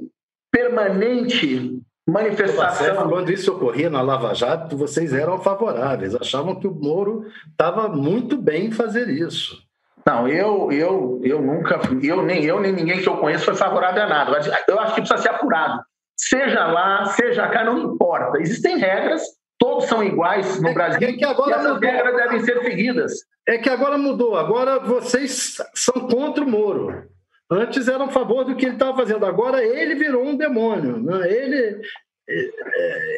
permanente 0.53 1.81
manifestação. 2.07 3.09
Quando 3.09 3.33
isso 3.33 3.53
ocorria 3.53 3.89
na 3.89 4.03
Lava 4.03 4.35
Jato, 4.35 4.77
vocês 4.77 5.13
eram 5.13 5.39
favoráveis, 5.39 6.15
achavam 6.15 6.59
que 6.59 6.67
o 6.67 6.75
Moro 6.75 7.27
estava 7.51 7.89
muito 7.89 8.37
bem 8.37 8.67
em 8.67 8.73
fazer 8.73 9.09
isso. 9.09 9.63
Não, 10.05 10.27
eu, 10.27 10.73
eu, 10.73 11.21
eu 11.23 11.41
nunca, 11.41 11.81
eu 12.03 12.23
nem 12.23 12.45
eu 12.45 12.61
nem 12.61 12.73
ninguém 12.73 13.01
que 13.01 13.09
eu 13.09 13.19
conheço 13.19 13.45
foi 13.45 13.55
favorável 13.55 14.03
a 14.03 14.09
nada. 14.09 14.33
Eu 14.67 14.81
acho 14.81 14.95
que 14.95 15.01
precisa 15.01 15.23
ser 15.23 15.31
apurado. 15.31 15.81
Seja 16.29 16.67
lá, 16.67 17.07
seja 17.07 17.49
cá, 17.49 17.65
não 17.65 17.95
importa. 17.95 18.41
Existem 18.41 18.79
regras, 18.79 19.23
todos 19.59 19.87
são 19.87 20.05
iguais 20.05 20.61
no 20.61 20.69
é, 20.69 20.75
Brasil. 20.75 21.09
É 21.09 21.13
que 21.15 21.25
agora 21.25 21.51
e 21.51 21.55
essas 21.55 21.75
mudou. 21.75 21.91
regras 21.91 22.17
devem 22.17 22.41
ser 22.45 22.63
seguidas. 22.63 23.13
É 23.49 23.59
que 23.59 23.69
agora 23.69 23.99
mudou. 23.99 24.37
Agora 24.37 24.79
vocês 24.79 25.57
são 25.75 26.07
contra 26.07 26.45
o 26.45 26.49
Moro. 26.49 27.11
Antes 27.51 27.89
eram 27.89 28.05
a 28.05 28.11
favor 28.11 28.45
do 28.45 28.55
que 28.55 28.65
ele 28.65 28.75
estava 28.75 28.97
fazendo. 28.97 29.27
Agora 29.27 29.65
ele 29.65 29.97
virou 29.97 30.25
um 30.25 30.37
demônio. 30.37 31.03
Né? 31.03 31.29
Ele 31.29 31.83
é, 32.29 32.51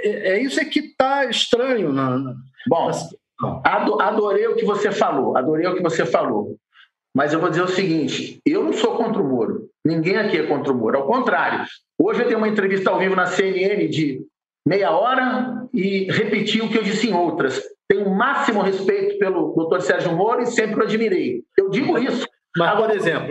é, 0.05 0.33
é 0.33 0.43
isso 0.43 0.59
é 0.59 0.65
que 0.65 0.81
está 0.81 1.27
estranho. 1.27 1.93
Na, 1.93 2.19
na... 2.19 2.35
Bom, 2.67 2.91
adorei 4.01 4.47
o 4.47 4.57
que 4.57 4.65
você 4.65 4.91
falou. 4.91 5.37
Adorei 5.37 5.67
o 5.67 5.75
que 5.77 5.83
você 5.83 6.07
falou. 6.07 6.57
Mas 7.15 7.33
eu 7.33 7.41
vou 7.41 7.49
dizer 7.49 7.63
o 7.63 7.69
seguinte: 7.69 8.41
eu 8.45 8.65
não 8.65 8.73
sou 8.73 8.97
contra 8.97 9.23
o 9.23 9.29
Moro. 9.29 9.69
Ninguém 9.85 10.17
aqui 10.17 10.39
é 10.39 10.47
contra 10.47 10.73
o 10.73 10.77
Moro. 10.77 10.99
Ao 10.99 11.07
contrário, 11.07 11.65
hoje 11.99 12.23
eu 12.23 12.27
tenho 12.27 12.39
uma 12.39 12.49
entrevista 12.49 12.91
ao 12.91 12.99
vivo 12.99 13.15
na 13.15 13.27
CNN 13.27 13.87
de 13.89 14.21
meia 14.67 14.91
hora 14.91 15.67
e 15.73 16.11
repeti 16.11 16.61
o 16.61 16.69
que 16.69 16.79
eu 16.79 16.83
disse 16.83 17.09
em 17.09 17.15
outras. 17.15 17.63
Tenho 17.87 18.07
o 18.07 18.15
máximo 18.15 18.63
respeito 18.63 19.19
pelo 19.19 19.53
doutor 19.55 19.83
Sérgio 19.83 20.13
Moro 20.13 20.43
e 20.43 20.47
sempre 20.47 20.81
o 20.81 20.83
admirei. 20.83 21.43
Eu 21.57 21.69
digo 21.69 21.99
isso. 21.99 22.27
Mas, 22.57 22.71
Agora, 22.71 22.93
por 22.93 22.97
exemplo, 22.97 23.29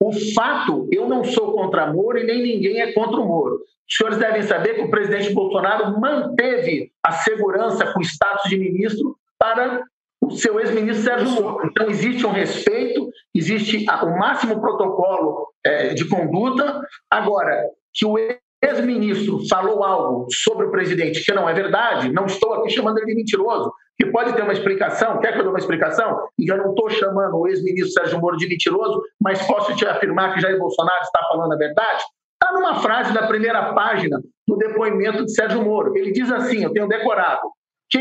o 0.00 0.12
fato, 0.34 0.88
eu 0.90 1.08
não 1.08 1.24
sou 1.24 1.52
contra 1.52 1.92
Moro 1.92 2.18
e 2.18 2.24
nem 2.24 2.42
ninguém 2.42 2.80
é 2.80 2.92
contra 2.92 3.20
o 3.20 3.26
Moro. 3.26 3.60
Os 3.88 3.96
senhores 3.96 4.18
devem 4.18 4.42
saber 4.42 4.74
que 4.74 4.82
o 4.82 4.90
presidente 4.90 5.32
Bolsonaro 5.32 5.98
manteve 6.00 6.92
a 7.02 7.12
segurança 7.12 7.92
com 7.92 8.00
o 8.00 8.02
status 8.02 8.50
de 8.50 8.58
ministro 8.58 9.16
para 9.38 9.82
o 10.28 10.36
seu 10.36 10.60
ex-ministro 10.60 11.04
Sérgio 11.04 11.30
Moro. 11.30 11.66
Então, 11.66 11.88
existe 11.88 12.26
um 12.26 12.30
respeito, 12.30 13.08
existe 13.34 13.86
o 14.02 14.18
máximo 14.18 14.60
protocolo 14.60 15.48
é, 15.64 15.94
de 15.94 16.06
conduta. 16.06 16.80
Agora, 17.10 17.64
que 17.94 18.04
o 18.06 18.16
ex-ministro 18.62 19.40
falou 19.48 19.82
algo 19.82 20.26
sobre 20.30 20.66
o 20.66 20.70
presidente 20.70 21.24
que 21.24 21.32
não 21.32 21.48
é 21.48 21.54
verdade, 21.54 22.12
não 22.12 22.26
estou 22.26 22.54
aqui 22.54 22.70
chamando 22.70 22.98
ele 22.98 23.06
de 23.06 23.14
mentiroso, 23.14 23.72
que 23.96 24.06
pode 24.06 24.32
ter 24.34 24.42
uma 24.42 24.52
explicação, 24.52 25.18
quer 25.20 25.32
que 25.32 25.38
eu 25.38 25.44
dê 25.44 25.48
uma 25.48 25.58
explicação? 25.58 26.28
E 26.38 26.48
eu 26.48 26.56
não 26.56 26.70
estou 26.70 26.88
chamando 26.90 27.36
o 27.36 27.48
ex-ministro 27.48 27.92
Sérgio 27.92 28.20
Moro 28.20 28.36
de 28.36 28.48
mentiroso, 28.48 29.02
mas 29.20 29.44
posso 29.46 29.74
te 29.74 29.86
afirmar 29.86 30.34
que 30.34 30.40
Jair 30.40 30.58
Bolsonaro 30.58 31.02
está 31.02 31.20
falando 31.28 31.52
a 31.52 31.56
verdade? 31.56 32.04
Está 32.40 32.52
numa 32.52 32.76
frase 32.76 33.12
da 33.12 33.26
primeira 33.26 33.72
página 33.72 34.20
do 34.46 34.56
depoimento 34.56 35.24
de 35.24 35.32
Sérgio 35.32 35.64
Moro. 35.64 35.96
Ele 35.96 36.12
diz 36.12 36.30
assim, 36.30 36.62
eu 36.62 36.72
tenho 36.72 36.86
decorado, 36.86 37.42
que 37.90 37.98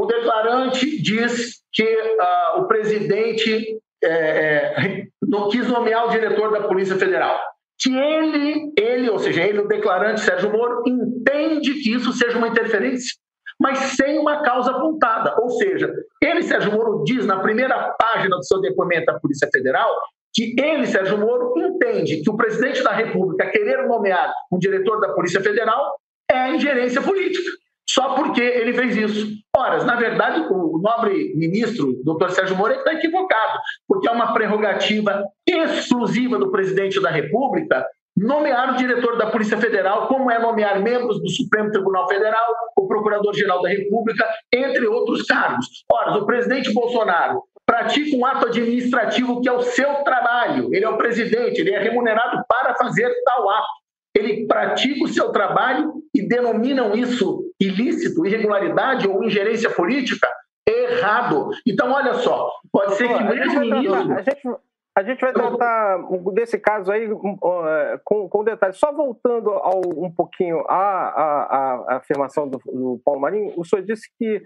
o 0.00 0.06
declarante 0.06 1.02
diz 1.02 1.60
que 1.70 1.84
uh, 1.84 2.60
o 2.60 2.64
presidente 2.66 3.78
é, 4.02 4.08
é, 4.08 5.06
não 5.22 5.50
quis 5.50 5.68
nomear 5.68 6.06
o 6.06 6.10
diretor 6.10 6.50
da 6.50 6.66
Polícia 6.66 6.96
Federal. 6.96 7.38
Que 7.78 7.94
ele, 7.94 8.72
ele, 8.78 9.10
ou 9.10 9.18
seja, 9.18 9.42
ele, 9.42 9.60
o 9.60 9.68
declarante 9.68 10.22
Sérgio 10.22 10.50
Moro, 10.50 10.82
entende 10.86 11.74
que 11.74 11.94
isso 11.94 12.14
seja 12.14 12.38
uma 12.38 12.48
interferência, 12.48 13.14
mas 13.60 13.78
sem 13.78 14.18
uma 14.18 14.42
causa 14.42 14.70
apontada. 14.70 15.34
Ou 15.38 15.50
seja, 15.50 15.92
ele, 16.22 16.42
Sérgio 16.44 16.72
Moro, 16.72 17.04
diz 17.04 17.26
na 17.26 17.40
primeira 17.40 17.94
página 17.98 18.36
do 18.36 18.44
seu 18.44 18.58
depoimento 18.58 19.10
à 19.10 19.20
Polícia 19.20 19.48
Federal 19.52 19.90
que 20.32 20.54
ele, 20.58 20.86
Sérgio 20.86 21.18
Moro, 21.18 21.52
entende 21.58 22.22
que 22.22 22.30
o 22.30 22.36
presidente 22.36 22.82
da 22.82 22.92
República 22.92 23.50
querer 23.50 23.86
nomear 23.86 24.32
um 24.50 24.58
diretor 24.58 24.98
da 24.98 25.12
Polícia 25.12 25.42
Federal 25.42 25.94
é 26.30 26.54
ingerência 26.54 27.02
política 27.02 27.50
só 27.92 28.14
porque 28.14 28.40
ele 28.40 28.72
fez 28.72 28.96
isso. 28.96 29.28
Ora, 29.56 29.82
na 29.84 29.96
verdade, 29.96 30.46
o 30.48 30.78
nobre 30.78 31.34
ministro, 31.34 32.00
doutor 32.04 32.30
Sérgio 32.30 32.56
Moro, 32.56 32.72
está 32.72 32.94
equivocado, 32.94 33.58
porque 33.88 34.08
é 34.08 34.12
uma 34.12 34.32
prerrogativa 34.32 35.24
exclusiva 35.46 36.38
do 36.38 36.50
presidente 36.50 37.00
da 37.00 37.10
República 37.10 37.84
nomear 38.16 38.74
o 38.74 38.76
diretor 38.76 39.16
da 39.16 39.30
Polícia 39.30 39.56
Federal, 39.56 40.06
como 40.06 40.30
é 40.30 40.38
nomear 40.38 40.80
membros 40.80 41.20
do 41.20 41.28
Supremo 41.30 41.70
Tribunal 41.70 42.06
Federal, 42.06 42.46
o 42.76 42.86
Procurador-Geral 42.86 43.62
da 43.62 43.68
República, 43.70 44.28
entre 44.52 44.86
outros 44.86 45.22
cargos. 45.22 45.66
Ora, 45.90 46.18
o 46.18 46.26
presidente 46.26 46.72
Bolsonaro 46.72 47.42
pratica 47.64 48.16
um 48.16 48.26
ato 48.26 48.46
administrativo 48.46 49.40
que 49.40 49.48
é 49.48 49.52
o 49.52 49.62
seu 49.62 49.94
trabalho, 50.04 50.68
ele 50.72 50.84
é 50.84 50.88
o 50.88 50.98
presidente, 50.98 51.60
ele 51.60 51.70
é 51.70 51.78
remunerado 51.78 52.42
para 52.48 52.74
fazer 52.74 53.10
tal 53.24 53.48
ato. 53.48 53.68
ele 54.14 54.46
pratica 54.46 55.04
o 55.04 55.08
seu 55.08 55.30
trabalho 55.30 55.94
e 56.14 56.26
denominam 56.26 56.94
isso 56.94 57.49
ilícito, 57.60 58.26
irregularidade 58.26 59.06
ou 59.06 59.22
ingerência 59.22 59.70
política? 59.70 60.26
Errado. 60.66 61.50
Então, 61.66 61.92
olha 61.92 62.14
só, 62.14 62.50
pode 62.72 62.94
ser 62.94 63.08
que 63.08 63.22
o 63.22 63.32
ex-ministro. 63.32 64.60
A 64.96 65.02
gente 65.02 65.20
vai 65.20 65.32
tratar 65.32 65.98
desse 66.34 66.58
caso 66.58 66.90
aí 66.90 67.04
é, 67.04 68.00
com, 68.04 68.28
com 68.28 68.44
detalhes. 68.44 68.76
Só 68.76 68.92
voltando 68.92 69.50
ao, 69.50 69.80
um 69.96 70.10
pouquinho 70.10 70.60
à, 70.68 70.74
à, 70.74 71.84
à 71.88 71.96
afirmação 71.96 72.48
do, 72.48 72.58
do, 72.66 73.00
Paulo 73.04 73.20
Marinho, 73.20 73.52
o 73.56 73.64
senhor 73.64 73.82
disse 73.82 74.10
que 74.18 74.42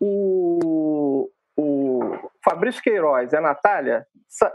o, 0.00 1.28
o 1.56 2.00
Fabrício 2.44 2.82
Queiroz 2.82 3.32
e 3.32 3.36
a 3.36 3.40
Natália 3.40 4.06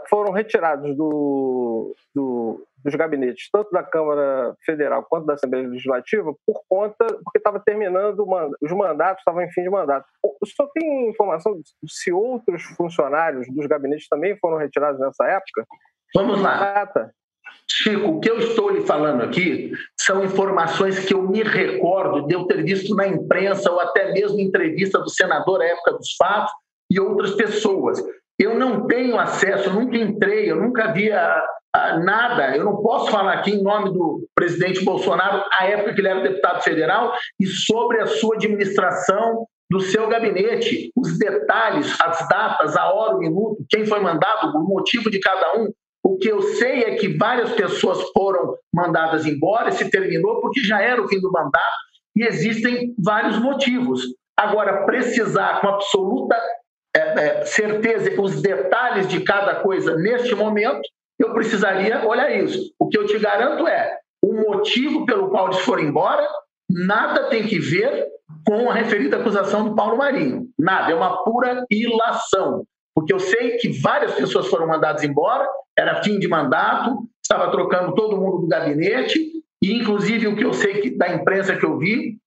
foram 0.08 0.32
retirados 0.32 0.96
do, 0.96 1.94
do, 2.14 2.66
dos 2.84 2.94
gabinetes, 2.94 3.48
tanto 3.50 3.70
da 3.70 3.82
Câmara 3.82 4.54
Federal 4.64 5.04
quanto 5.08 5.26
da 5.26 5.34
Assembleia 5.34 5.68
Legislativa, 5.68 6.34
por 6.46 6.62
conta, 6.68 7.06
porque 7.06 7.38
estava 7.38 7.58
terminando 7.58 8.24
os 8.62 8.72
mandatos, 8.72 9.20
estavam 9.20 9.42
em 9.42 9.50
fim 9.50 9.62
de 9.62 9.70
mandato. 9.70 10.06
O 10.22 10.46
senhor 10.46 10.70
tem 10.74 11.08
informação 11.08 11.58
se 11.88 12.12
outros 12.12 12.62
funcionários 12.76 13.46
dos 13.54 13.66
gabinetes 13.66 14.08
também 14.08 14.36
foram 14.38 14.58
retirados 14.58 15.00
nessa 15.00 15.24
época? 15.26 15.66
Vamos 16.14 16.40
lá. 16.40 16.88
Chico, 17.66 18.08
o 18.08 18.20
que 18.20 18.30
eu 18.30 18.38
estou 18.38 18.70
lhe 18.70 18.82
falando 18.82 19.22
aqui 19.22 19.72
são 19.98 20.22
informações 20.22 21.04
que 21.06 21.14
eu 21.14 21.22
me 21.22 21.42
recordo 21.42 22.26
de 22.26 22.34
eu 22.34 22.46
ter 22.46 22.62
visto 22.62 22.94
na 22.94 23.06
imprensa 23.06 23.70
ou 23.70 23.80
até 23.80 24.12
mesmo 24.12 24.38
entrevista 24.38 24.98
do 24.98 25.08
senador 25.08 25.62
à 25.62 25.66
época 25.66 25.92
dos 25.92 26.14
fatos 26.16 26.52
e 26.90 27.00
outras 27.00 27.34
pessoas. 27.34 28.02
Eu 28.38 28.58
não 28.58 28.86
tenho 28.86 29.18
acesso, 29.18 29.70
nunca 29.70 29.96
entrei, 29.96 30.50
eu 30.50 30.56
nunca 30.56 30.92
via 30.92 31.42
nada. 32.02 32.56
Eu 32.56 32.64
não 32.64 32.76
posso 32.82 33.10
falar 33.10 33.34
aqui 33.34 33.52
em 33.52 33.62
nome 33.62 33.92
do 33.92 34.28
presidente 34.34 34.84
Bolsonaro, 34.84 35.44
à 35.58 35.66
época 35.66 35.94
que 35.94 36.00
ele 36.00 36.08
era 36.08 36.20
deputado 36.20 36.62
federal, 36.62 37.12
e 37.38 37.46
sobre 37.46 38.00
a 38.00 38.06
sua 38.06 38.36
administração 38.36 39.46
do 39.70 39.80
seu 39.80 40.08
gabinete, 40.08 40.90
os 40.96 41.18
detalhes, 41.18 42.00
as 42.00 42.28
datas, 42.28 42.76
a 42.76 42.92
hora, 42.92 43.16
o 43.16 43.18
minuto, 43.18 43.64
quem 43.68 43.86
foi 43.86 44.00
mandado, 44.00 44.56
o 44.56 44.62
motivo 44.62 45.10
de 45.10 45.18
cada 45.18 45.58
um. 45.58 45.68
O 46.02 46.18
que 46.18 46.28
eu 46.28 46.42
sei 46.42 46.84
é 46.84 46.96
que 46.96 47.16
várias 47.16 47.50
pessoas 47.52 47.98
foram 48.12 48.56
mandadas 48.72 49.24
embora, 49.24 49.72
se 49.72 49.90
terminou 49.90 50.40
porque 50.40 50.60
já 50.60 50.80
era 50.82 51.02
o 51.02 51.08
fim 51.08 51.18
do 51.18 51.32
mandato 51.32 51.84
e 52.14 52.24
existem 52.24 52.94
vários 52.98 53.38
motivos. 53.38 54.02
Agora, 54.36 54.84
precisar 54.84 55.60
com 55.60 55.68
absoluta 55.68 56.36
é, 56.96 57.00
é, 57.00 57.44
certeza 57.44 58.20
os 58.20 58.40
detalhes 58.40 59.08
de 59.08 59.20
cada 59.20 59.56
coisa 59.56 59.96
neste 59.96 60.34
momento, 60.34 60.82
eu 61.18 61.32
precisaria 61.32 62.06
olhar 62.06 62.30
isso. 62.30 62.72
O 62.78 62.88
que 62.88 62.98
eu 62.98 63.06
te 63.06 63.18
garanto 63.18 63.66
é 63.66 63.98
o 64.22 64.32
motivo 64.32 65.04
pelo 65.04 65.28
qual 65.28 65.48
eles 65.48 65.60
foram 65.60 65.82
embora 65.82 66.26
nada 66.70 67.28
tem 67.28 67.46
que 67.46 67.58
ver 67.58 68.06
com 68.46 68.70
a 68.70 68.74
referida 68.74 69.18
acusação 69.18 69.68
do 69.68 69.74
Paulo 69.74 69.98
Marinho. 69.98 70.46
Nada, 70.58 70.92
é 70.92 70.94
uma 70.94 71.22
pura 71.24 71.64
ilação. 71.70 72.64
Porque 72.94 73.12
eu 73.12 73.18
sei 73.18 73.56
que 73.56 73.68
várias 73.80 74.14
pessoas 74.14 74.46
foram 74.46 74.66
mandadas 74.66 75.02
embora, 75.02 75.46
era 75.76 76.02
fim 76.02 76.18
de 76.18 76.28
mandato, 76.28 76.96
estava 77.22 77.50
trocando 77.50 77.94
todo 77.94 78.16
mundo 78.16 78.38
do 78.38 78.46
gabinete, 78.46 79.20
e 79.62 79.72
inclusive 79.72 80.28
o 80.28 80.36
que 80.36 80.44
eu 80.44 80.52
sei 80.52 80.80
que, 80.80 80.96
da 80.96 81.12
imprensa 81.12 81.56
que 81.56 81.64
eu 81.64 81.78
vi 81.78 82.18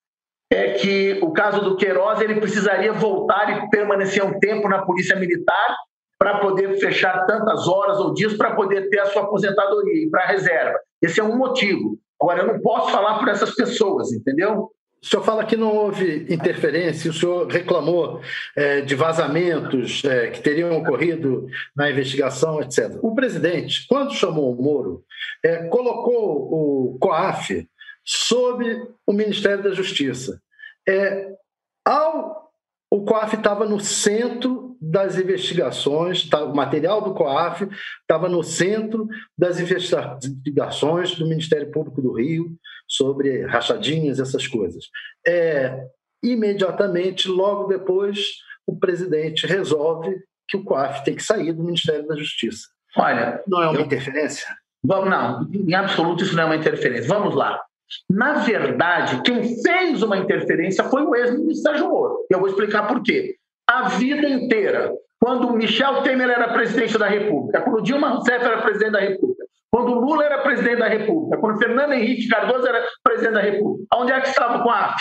é 0.52 0.74
que 0.74 1.20
o 1.22 1.32
caso 1.32 1.62
do 1.62 1.76
Queiroz 1.76 2.22
ele 2.22 2.40
precisaria 2.40 2.94
voltar 2.94 3.50
e 3.66 3.70
permanecer 3.70 4.24
um 4.24 4.40
tempo 4.40 4.70
na 4.70 4.84
Polícia 4.84 5.16
Militar 5.16 5.76
para 6.18 6.40
poder 6.40 6.80
fechar 6.80 7.26
tantas 7.26 7.68
horas 7.68 8.00
ou 8.00 8.14
dias 8.14 8.34
para 8.34 8.56
poder 8.56 8.90
ter 8.90 9.00
a 9.00 9.06
sua 9.08 9.24
aposentadoria 9.24 10.06
e 10.06 10.10
para 10.10 10.24
a 10.24 10.28
reserva. 10.28 10.80
Esse 11.02 11.20
é 11.20 11.24
um 11.24 11.38
motivo. 11.38 11.98
Agora, 12.20 12.40
eu 12.40 12.48
não 12.48 12.60
posso 12.60 12.92
falar 12.92 13.20
por 13.20 13.28
essas 13.28 13.54
pessoas, 13.54 14.12
entendeu? 14.12 14.72
O 15.00 15.06
senhor 15.06 15.24
fala 15.24 15.46
que 15.46 15.56
não 15.56 15.76
houve 15.76 16.26
interferência, 16.34 17.12
o 17.12 17.14
senhor 17.14 17.48
reclamou 17.48 18.20
é, 18.56 18.82
de 18.82 18.96
vazamentos 18.96 20.04
é, 20.04 20.32
que 20.32 20.42
teriam 20.42 20.76
ocorrido 20.76 21.46
na 21.76 21.92
investigação, 21.92 22.60
etc. 22.62 22.98
O 23.04 23.14
presidente, 23.14 23.86
quando 23.88 24.16
chamou 24.16 24.52
o 24.52 24.62
Moro, 24.62 25.04
é, 25.46 25.68
colocou 25.68 26.52
o 26.52 26.98
COAF 27.00 27.68
sob 28.08 28.88
o 29.06 29.12
Ministério 29.12 29.62
da 29.62 29.72
Justiça. 29.72 30.42
É, 30.88 31.34
ao, 31.86 32.50
o 32.90 33.04
COAF 33.04 33.36
estava 33.36 33.66
no 33.66 33.82
centro 33.82 34.78
das 34.80 35.18
investigações, 35.18 36.30
tá, 36.30 36.44
o 36.46 36.56
material 36.56 37.02
do 37.02 37.14
COAF 37.14 37.68
estava 38.02 38.30
no 38.30 38.44
centro 38.44 39.08
das 39.38 39.60
investigações 39.60 41.16
do 41.16 41.28
Ministério 41.28 41.70
Público 41.70 42.02
do 42.02 42.14
Rio 42.14 42.56
sobre 42.88 43.46
rachadinhas, 43.46 44.20
essas 44.20 44.48
coisas. 44.48 44.86
É, 45.26 45.88
imediatamente, 46.24 47.28
logo 47.28 47.68
depois, 47.68 48.38
o 48.66 48.78
presidente 48.78 49.46
resolve 49.46 50.16
que 50.48 50.56
o 50.56 50.64
COAF 50.64 51.04
tem 51.04 51.16
que 51.16 51.24
sair 51.24 51.52
do 51.52 51.64
Ministério 51.64 52.08
da 52.08 52.16
Justiça. 52.16 52.68
Olha, 52.96 53.44
não 53.46 53.62
é 53.62 53.68
uma 53.68 53.80
eu... 53.80 53.86
interferência? 53.86 54.48
Vamos, 54.82 55.10
não, 55.10 55.50
em 55.52 55.74
absoluto 55.74 56.24
isso 56.24 56.36
não 56.36 56.44
é 56.44 56.46
uma 56.46 56.56
interferência. 56.56 57.10
Vamos 57.10 57.36
lá. 57.36 57.60
Na 58.10 58.34
verdade, 58.34 59.22
quem 59.24 59.62
fez 59.62 60.04
uma 60.04 60.18
interferência 60.18 60.84
foi 60.86 61.04
o 61.04 61.16
ex-ministro 61.16 61.88
Moro. 61.88 62.26
E 62.30 62.34
eu 62.34 62.40
vou 62.40 62.50
explicar 62.50 62.88
por 62.88 63.02
quê. 63.02 63.36
A 63.70 63.90
vida 63.90 64.28
inteira, 64.28 64.92
quando 65.20 65.52
Michel 65.54 66.02
Temer 66.04 66.30
era 66.30 66.54
presidente 66.54 66.98
da 66.98 67.08
República, 67.08 67.62
quando 67.62 67.84
Dilma 67.84 68.10
Rousseff 68.10 68.46
era 68.46 68.62
presidente 68.62 68.92
da 68.92 69.00
República, 69.00 69.44
quando 69.70 69.94
Lula 69.94 70.24
era 70.24 70.42
presidente 70.42 70.80
da 70.80 70.88
República, 70.88 71.38
quando 71.38 71.60
Fernando 71.60 71.94
Henrique 71.94 72.28
Cardoso 72.30 72.68
era 72.68 72.86
presidente 73.04 73.34
da 73.34 73.42
República, 73.42 73.88
onde 73.96 74.12
é 74.12 74.22
que 74.22 74.30
estava 74.30 74.60
o 74.60 74.64
COAF? 74.64 74.96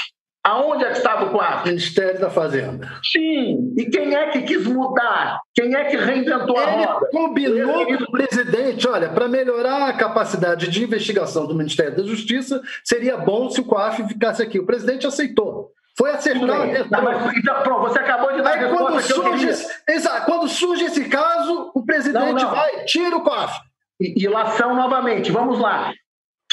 Aonde 0.47 0.85
é 0.85 0.91
que 0.93 0.99
estava 0.99 1.25
o 1.25 1.31
COAF? 1.33 1.67
Ministério 1.67 2.21
da 2.21 2.31
Fazenda. 2.31 2.89
Sim. 3.03 3.75
E 3.77 3.85
quem 3.87 4.15
é 4.15 4.31
que 4.31 4.43
quis 4.43 4.65
mudar? 4.65 5.41
Quem 5.53 5.75
é 5.75 5.87
que 5.87 5.97
reinventou 5.97 6.57
Ele 6.57 6.85
a 6.85 6.93
roda? 6.93 7.09
combinou 7.11 7.85
com 7.85 8.05
o 8.05 8.11
presidente, 8.13 8.87
olha, 8.87 9.09
para 9.09 9.27
melhorar 9.27 9.89
a 9.89 9.93
capacidade 9.93 10.69
de 10.69 10.85
investigação 10.85 11.47
do 11.47 11.55
Ministério 11.55 11.97
da 11.97 12.05
Justiça, 12.05 12.63
seria 12.85 13.17
bom 13.17 13.51
se 13.51 13.61
o 13.61 13.65
COAF 13.65 14.07
ficasse 14.07 14.41
aqui. 14.41 14.61
O 14.61 14.65
presidente 14.65 15.05
aceitou. 15.05 15.73
Foi 15.99 16.11
acertar. 16.11 16.89
Tá, 16.91 17.03
mas, 17.03 17.37
então, 17.37 17.63
pronto, 17.63 17.89
você 17.89 17.99
acabou 17.99 18.33
de 18.33 18.43
dar 18.43 18.51
Aí, 18.51 18.65
a 18.65 18.69
resposta 18.69 19.15
quando 19.15 19.39
surge, 19.39 19.67
Exato. 19.89 20.27
Quando 20.27 20.49
surge 20.49 20.85
esse 20.85 21.09
caso, 21.09 21.73
o 21.75 21.85
presidente 21.85 22.25
não, 22.25 22.33
não. 22.35 22.51
vai, 22.51 22.85
tira 22.85 23.17
o 23.17 23.23
COAF. 23.23 23.59
Ilação 23.99 24.77
novamente. 24.77 25.33
Vamos 25.33 25.59
lá. 25.59 25.91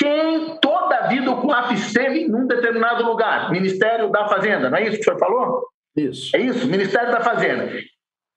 Quem 0.04 0.58
toda 0.60 0.98
a 0.98 1.08
vida 1.08 1.32
o 1.32 1.40
COAF 1.40 1.74
esteve 1.76 2.28
num 2.28 2.46
determinado 2.46 3.06
lugar? 3.06 3.50
Ministério 3.50 4.12
da 4.12 4.28
Fazenda, 4.28 4.70
não 4.70 4.78
é 4.78 4.84
isso 4.84 4.98
que 4.98 5.02
o 5.02 5.04
senhor 5.06 5.18
falou? 5.18 5.66
Isso. 5.96 6.36
É 6.36 6.42
isso, 6.42 6.68
Ministério 6.68 7.10
da 7.10 7.22
Fazenda. 7.22 7.72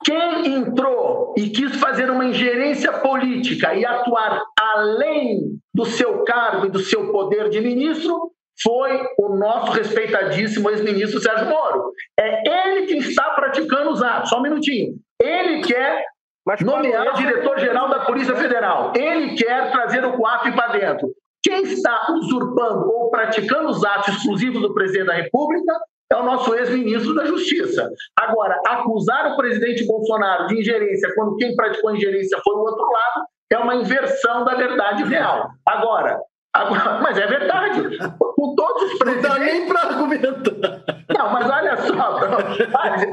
Quem 0.05 0.55
entrou 0.55 1.35
e 1.37 1.49
quis 1.49 1.75
fazer 1.81 2.09
uma 2.09 2.25
ingerência 2.25 2.93
política 2.93 3.75
e 3.75 3.85
atuar 3.85 4.41
além 4.61 5.59
do 5.75 5.85
seu 5.85 6.23
cargo 6.23 6.67
e 6.67 6.71
do 6.71 6.79
seu 6.79 7.11
poder 7.11 7.49
de 7.49 7.61
ministro 7.61 8.31
foi 8.63 9.05
o 9.19 9.35
nosso 9.35 9.73
respeitadíssimo 9.73 10.71
ex-ministro 10.71 11.19
Sérgio 11.19 11.49
Moro. 11.49 11.91
É 12.17 12.49
ele 12.49 12.87
que 12.87 12.99
está 12.99 13.31
praticando 13.31 13.91
os 13.91 14.01
atos. 14.05 14.31
Só 14.31 14.39
um 14.39 14.43
minutinho. 14.43 14.95
Ele 15.21 15.63
quer 15.63 16.05
nomear 16.65 17.09
o 17.09 17.15
diretor-geral 17.15 17.89
da 17.89 18.05
Polícia 18.05 18.37
Federal. 18.37 18.93
Ele 18.95 19.35
quer 19.35 19.73
trazer 19.73 20.05
o 20.05 20.13
COAF 20.13 20.53
para 20.53 20.69
dentro. 20.69 21.13
Quem 21.47 21.63
está 21.63 22.09
usurpando 22.13 22.91
ou 22.91 23.09
praticando 23.09 23.69
os 23.69 23.85
atos 23.85 24.17
exclusivos 24.17 24.61
do 24.61 24.75
presidente 24.75 25.07
da 25.07 25.15
República 25.15 25.73
é 26.11 26.17
o 26.17 26.25
nosso 26.25 26.53
ex-ministro 26.57 27.15
da 27.15 27.25
Justiça. 27.25 27.89
Agora, 28.19 28.61
acusar 28.67 29.33
o 29.33 29.37
presidente 29.37 29.87
Bolsonaro 29.87 30.49
de 30.49 30.59
ingerência 30.59 31.13
quando 31.15 31.37
quem 31.37 31.55
praticou 31.55 31.91
a 31.91 31.95
ingerência 31.95 32.41
foi 32.43 32.53
o 32.53 32.59
outro 32.59 32.85
lado 32.85 33.27
é 33.53 33.59
uma 33.59 33.77
inversão 33.77 34.45
da 34.45 34.57
verdade 34.57 35.05
real. 35.05 35.49
Agora, 35.65 36.19
agora 36.53 36.99
mas 37.01 37.17
é 37.17 37.27
verdade. 37.29 37.97
Com 38.19 38.55
todos 38.57 38.83
os 38.83 38.99
presidentes. 38.99 39.31
Não 39.31 39.39
dá 39.39 39.45
nem 39.45 39.69
para 39.69 39.81
argumentar. 39.83 40.85
Não, 41.17 41.33
mas 41.33 41.49
olha 41.49 41.77
só, 41.77 42.19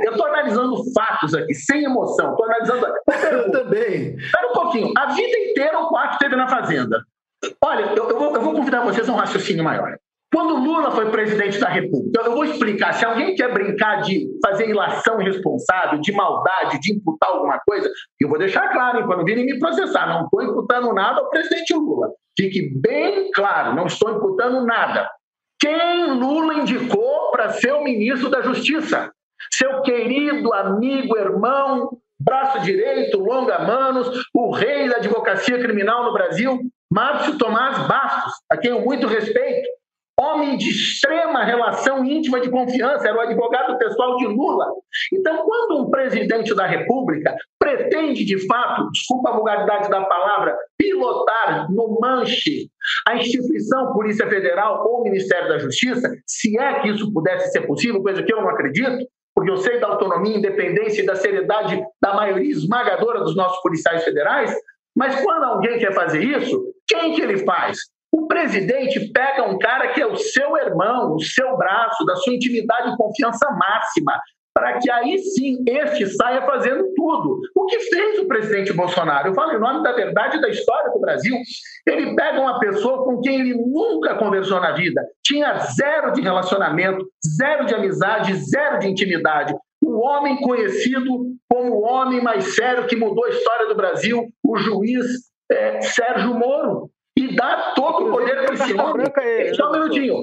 eu 0.03 0.11
estou 0.11 0.25
analisando 0.25 0.83
fatos 0.91 1.35
aqui, 1.35 1.53
sem 1.53 1.83
emoção. 1.83 2.31
Estou 2.31 2.45
analisando. 2.47 2.87
Eu 3.31 3.51
também. 3.51 4.15
Espera 4.15 4.49
um 4.49 4.53
pouquinho. 4.53 4.91
A 4.97 5.05
vida 5.13 5.37
inteira 5.37 5.79
o 5.79 5.89
quarto 5.89 6.13
esteve 6.13 6.35
na 6.35 6.47
Fazenda. 6.47 6.99
Olha, 7.61 7.93
eu, 7.95 8.09
eu, 8.09 8.17
vou, 8.17 8.35
eu 8.35 8.41
vou 8.41 8.53
convidar 8.53 8.83
vocês 8.83 9.07
a 9.07 9.11
um 9.11 9.15
raciocínio 9.15 9.63
maior. 9.63 9.97
Quando 10.33 10.55
Lula 10.55 10.89
foi 10.91 11.11
presidente 11.11 11.59
da 11.59 11.69
República, 11.69 12.23
eu 12.25 12.33
vou 12.33 12.43
explicar. 12.43 12.93
Se 12.93 13.05
alguém 13.05 13.35
quer 13.35 13.53
brincar 13.53 14.01
de 14.01 14.27
fazer 14.43 14.67
ilação 14.67 15.21
irresponsável, 15.21 15.99
de 15.99 16.11
maldade, 16.11 16.79
de 16.79 16.93
imputar 16.93 17.29
alguma 17.29 17.59
coisa, 17.59 17.87
eu 18.19 18.27
vou 18.27 18.39
deixar 18.39 18.71
claro, 18.71 19.05
para 19.05 19.17
não 19.17 19.23
virem 19.23 19.45
me 19.45 19.59
processar. 19.59 20.07
Não 20.07 20.23
estou 20.23 20.41
imputando 20.41 20.91
nada 20.91 21.19
ao 21.19 21.29
presidente 21.29 21.75
Lula. 21.75 22.09
Fique 22.35 22.73
bem 22.79 23.29
claro, 23.31 23.75
não 23.75 23.85
estou 23.85 24.09
imputando 24.09 24.65
nada. 24.65 25.07
Quem 25.59 26.13
Lula 26.13 26.55
indicou 26.55 27.29
para 27.31 27.51
ser 27.51 27.73
o 27.73 27.83
ministro 27.83 28.29
da 28.29 28.41
Justiça? 28.41 29.11
Seu 29.51 29.83
querido 29.83 30.51
amigo, 30.51 31.15
irmão, 31.15 31.91
braço 32.19 32.59
direito, 32.61 33.19
longa 33.19 33.59
manos, 33.59 34.25
o 34.33 34.51
rei 34.51 34.89
da 34.89 34.97
advocacia 34.97 35.59
criminal 35.59 36.05
no 36.05 36.13
Brasil, 36.13 36.59
Márcio 36.93 37.39
Tomás 37.39 37.87
Bastos, 37.87 38.33
a 38.51 38.55
quem 38.55 38.69
eu 38.69 38.81
muito 38.81 39.07
respeito, 39.07 39.67
homem 40.19 40.55
de 40.57 40.69
extrema 40.69 41.43
relação 41.43 42.05
íntima 42.05 42.39
de 42.39 42.51
confiança, 42.51 43.07
era 43.07 43.17
o 43.17 43.21
advogado 43.21 43.79
pessoal 43.79 44.15
de 44.17 44.27
Lula. 44.27 44.67
Então, 45.11 45.43
quando 45.43 45.81
um 45.81 45.89
presidente 45.89 46.53
da 46.53 46.67
República 46.67 47.35
pretende, 47.57 48.23
de 48.23 48.45
fato, 48.45 48.91
desculpa 48.91 49.31
a 49.31 49.33
vulgaridade 49.33 49.89
da 49.89 50.05
palavra, 50.05 50.55
pilotar 50.77 51.71
no 51.71 51.97
manche 51.99 52.69
a 53.07 53.15
instituição 53.15 53.91
Polícia 53.91 54.29
Federal 54.29 54.85
ou 54.87 55.03
Ministério 55.03 55.49
da 55.49 55.57
Justiça, 55.57 56.15
se 56.27 56.59
é 56.59 56.79
que 56.79 56.89
isso 56.89 57.11
pudesse 57.11 57.51
ser 57.51 57.61
possível, 57.61 58.03
coisa 58.03 58.21
que 58.21 58.31
eu 58.31 58.41
não 58.41 58.49
acredito, 58.49 59.07
porque 59.33 59.49
eu 59.49 59.57
sei 59.57 59.79
da 59.79 59.87
autonomia, 59.87 60.37
independência 60.37 61.01
e 61.01 61.05
da 61.07 61.15
seriedade 61.15 61.83
da 61.99 62.13
maioria 62.13 62.51
esmagadora 62.51 63.21
dos 63.21 63.35
nossos 63.35 63.59
policiais 63.63 64.03
federais, 64.03 64.55
mas 64.95 65.19
quando 65.21 65.43
alguém 65.43 65.79
quer 65.79 65.91
fazer 65.93 66.23
isso, 66.23 66.71
quem 66.87 67.13
que 67.13 67.21
ele 67.21 67.39
faz? 67.45 67.77
O 68.11 68.27
presidente 68.27 69.11
pega 69.11 69.43
um 69.43 69.57
cara 69.57 69.91
que 69.91 70.01
é 70.01 70.05
o 70.05 70.15
seu 70.15 70.55
irmão, 70.57 71.15
o 71.15 71.19
seu 71.19 71.57
braço, 71.57 72.05
da 72.05 72.15
sua 72.17 72.35
intimidade 72.35 72.91
e 72.91 72.97
confiança 72.97 73.49
máxima, 73.51 74.19
para 74.53 74.77
que 74.77 74.89
aí 74.91 75.17
sim 75.17 75.63
este 75.67 76.05
saia 76.07 76.43
fazendo 76.43 76.93
tudo. 76.95 77.39
O 77.55 77.65
que 77.65 77.79
fez 77.79 78.19
o 78.19 78.27
presidente 78.27 78.71
Bolsonaro? 78.71 79.29
Eu 79.29 79.33
falo 79.33 79.53
em 79.53 79.59
nome 79.59 79.81
da 79.81 79.93
verdade 79.93 80.39
da 80.39 80.47
história 80.47 80.91
do 80.91 80.99
Brasil. 80.99 81.35
Ele 81.87 82.15
pega 82.15 82.39
uma 82.39 82.59
pessoa 82.59 83.03
com 83.03 83.19
quem 83.19 83.41
ele 83.41 83.55
nunca 83.55 84.15
conversou 84.15 84.61
na 84.61 84.73
vida, 84.73 85.03
tinha 85.25 85.57
zero 85.57 86.13
de 86.13 86.21
relacionamento, 86.21 87.03
zero 87.35 87.65
de 87.65 87.73
amizade, 87.73 88.35
zero 88.35 88.77
de 88.77 88.87
intimidade. 88.87 89.55
O 89.81 89.99
homem 89.99 90.39
conhecido 90.39 91.33
como 91.49 91.73
o 91.73 91.81
homem 91.81 92.21
mais 92.21 92.55
sério 92.55 92.85
que 92.85 92.95
mudou 92.95 93.25
a 93.25 93.29
história 93.29 93.67
do 93.67 93.75
Brasil, 93.75 94.27
o 94.45 94.57
juiz 94.57 95.32
é, 95.53 95.81
Sérgio 95.81 96.33
Moro 96.33 96.89
e 97.17 97.35
dá 97.35 97.73
todo 97.75 98.07
o 98.07 98.11
poder 98.11 98.45
para 98.45 98.53
esse 98.53 98.73
homem. 98.73 99.05
É 99.17 99.53
Só 99.53 99.69
um 99.69 99.71
minutinho. 99.71 100.15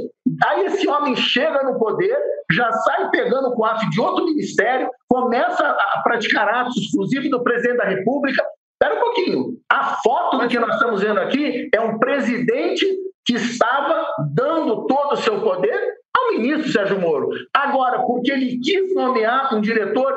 Aí 0.45 0.64
esse 0.66 0.88
homem 0.88 1.14
chega 1.16 1.62
no 1.62 1.79
poder, 1.79 2.16
já 2.53 2.71
sai 2.73 3.11
pegando 3.11 3.49
o 3.49 3.55
coafe 3.55 3.88
de 3.90 4.01
outro 4.01 4.25
ministério, 4.25 4.88
começa 5.09 5.64
a 5.69 6.03
praticar 6.03 6.49
atos 6.49 6.77
exclusivos 6.77 7.31
do 7.31 7.43
presidente 7.43 7.79
da 7.79 7.85
República. 7.85 8.45
Espera 8.73 8.99
um 8.99 9.05
pouquinho. 9.05 9.47
A 9.71 9.97
foto 10.03 10.38
do 10.38 10.49
que 10.49 10.59
nós 10.59 10.75
estamos 10.75 11.03
vendo 11.03 11.21
aqui 11.21 11.69
é 11.73 11.81
um 11.81 11.99
presidente 11.99 12.87
que 13.25 13.35
estava 13.35 14.07
dando 14.35 14.87
todo 14.87 15.12
o 15.12 15.16
seu 15.16 15.40
poder 15.43 15.95
ao 16.16 16.33
ministro 16.33 16.73
Sérgio 16.73 16.99
Moro. 16.99 17.29
Agora, 17.55 18.01
porque 18.01 18.33
ele 18.33 18.59
quis 18.59 18.95
nomear 18.95 19.55
um 19.55 19.61
diretor 19.61 20.12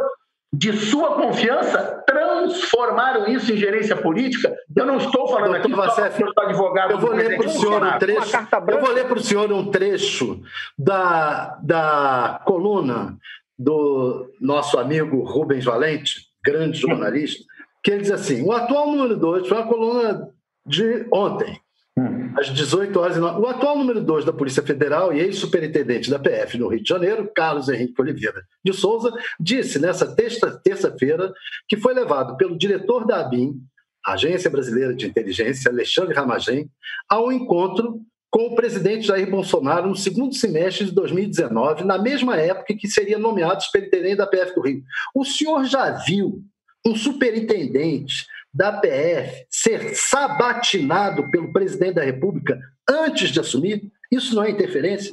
de 0.54 0.72
sua 0.74 1.16
confiança 1.16 2.04
transformaram 2.06 3.28
isso 3.28 3.52
em 3.52 3.58
gerência 3.58 3.96
política. 3.96 4.56
Eu 4.76 4.86
não 4.86 4.98
estou 4.98 5.28
falando 5.28 5.54
Doutor 5.54 5.66
aqui 5.66 5.74
Vacef, 5.74 6.20
só 6.20 6.26
porque 6.26 6.42
advogado. 6.42 6.92
Eu 6.92 7.00
vou 7.00 7.12
ler 7.12 7.36
para 7.36 7.48
o 7.48 7.50
senhor 7.50 7.84
um 7.84 7.98
trecho. 7.98 8.38
Eu 8.68 8.80
vou 8.80 8.92
ler 8.92 9.08
para 9.08 9.18
o 9.18 9.24
senhor 9.24 9.52
um 9.52 9.72
trecho 9.72 10.42
da, 10.78 11.58
da 11.64 12.42
coluna 12.46 13.18
do 13.58 14.32
nosso 14.40 14.78
amigo 14.78 15.24
Rubens 15.24 15.66
Valente, 15.66 16.28
grande 16.46 16.80
jornalista, 16.80 17.44
que 17.84 17.90
ele 17.90 18.02
diz 18.02 18.12
assim: 18.12 18.44
o 18.44 18.52
atual 18.52 18.92
número 18.92 19.18
2 19.18 19.48
foi 19.48 19.58
uma 19.58 19.68
coluna 19.68 20.30
de 20.64 21.08
ontem. 21.12 21.60
Hum. 21.98 22.34
Às 22.38 22.50
18 22.50 23.00
horas. 23.00 23.18
O 23.18 23.48
atual 23.48 23.78
número 23.78 24.02
2 24.02 24.26
da 24.26 24.34
Polícia 24.34 24.64
Federal 24.64 25.14
e 25.14 25.20
ex-superintendente 25.20 26.10
da 26.10 26.18
PF 26.18 26.58
no 26.58 26.68
Rio 26.68 26.82
de 26.82 26.90
Janeiro, 26.90 27.32
Carlos 27.36 27.70
Henrique 27.70 28.02
Oliveira 28.02 28.44
de 28.64 28.74
Souza, 28.74 29.12
disse 29.40 29.80
nessa 29.80 30.16
terça-feira 30.16 31.32
que 31.68 31.78
foi 31.78 31.94
levado 31.94 32.36
pelo 32.36 32.58
diretor 32.58 33.06
da 33.06 33.20
ABIN, 33.20 33.62
Agência 34.06 34.50
Brasileira 34.50 34.94
de 34.94 35.06
Inteligência, 35.06 35.72
Alexandre 35.72 36.16
Ramagem, 36.16 36.70
ao 37.08 37.32
encontro 37.32 38.02
com 38.30 38.48
o 38.48 38.56
presidente 38.56 39.06
Jair 39.06 39.30
Bolsonaro 39.30 39.88
no 39.88 39.96
segundo 39.96 40.34
semestre 40.34 40.86
de 40.86 40.92
2019, 40.92 41.84
na 41.84 42.00
mesma 42.00 42.36
época 42.36 42.76
que 42.76 42.88
seria 42.88 43.20
nomeado 43.20 43.64
superintendente 43.64 44.16
da 44.16 44.26
PF 44.26 44.56
do 44.56 44.62
Rio. 44.62 44.84
O 45.14 45.24
senhor 45.24 45.64
já 45.66 45.92
viu 45.92 46.44
um 46.84 46.96
superintendente 46.96 48.26
da 48.54 48.72
PF 48.74 49.46
ser 49.50 49.96
sabatinado 49.96 51.30
pelo 51.32 51.52
presidente 51.52 51.96
da 51.96 52.04
República 52.04 52.60
antes 52.90 53.30
de 53.30 53.40
assumir? 53.40 53.92
Isso 54.12 54.36
não 54.36 54.44
é 54.44 54.52
interferência? 54.52 55.12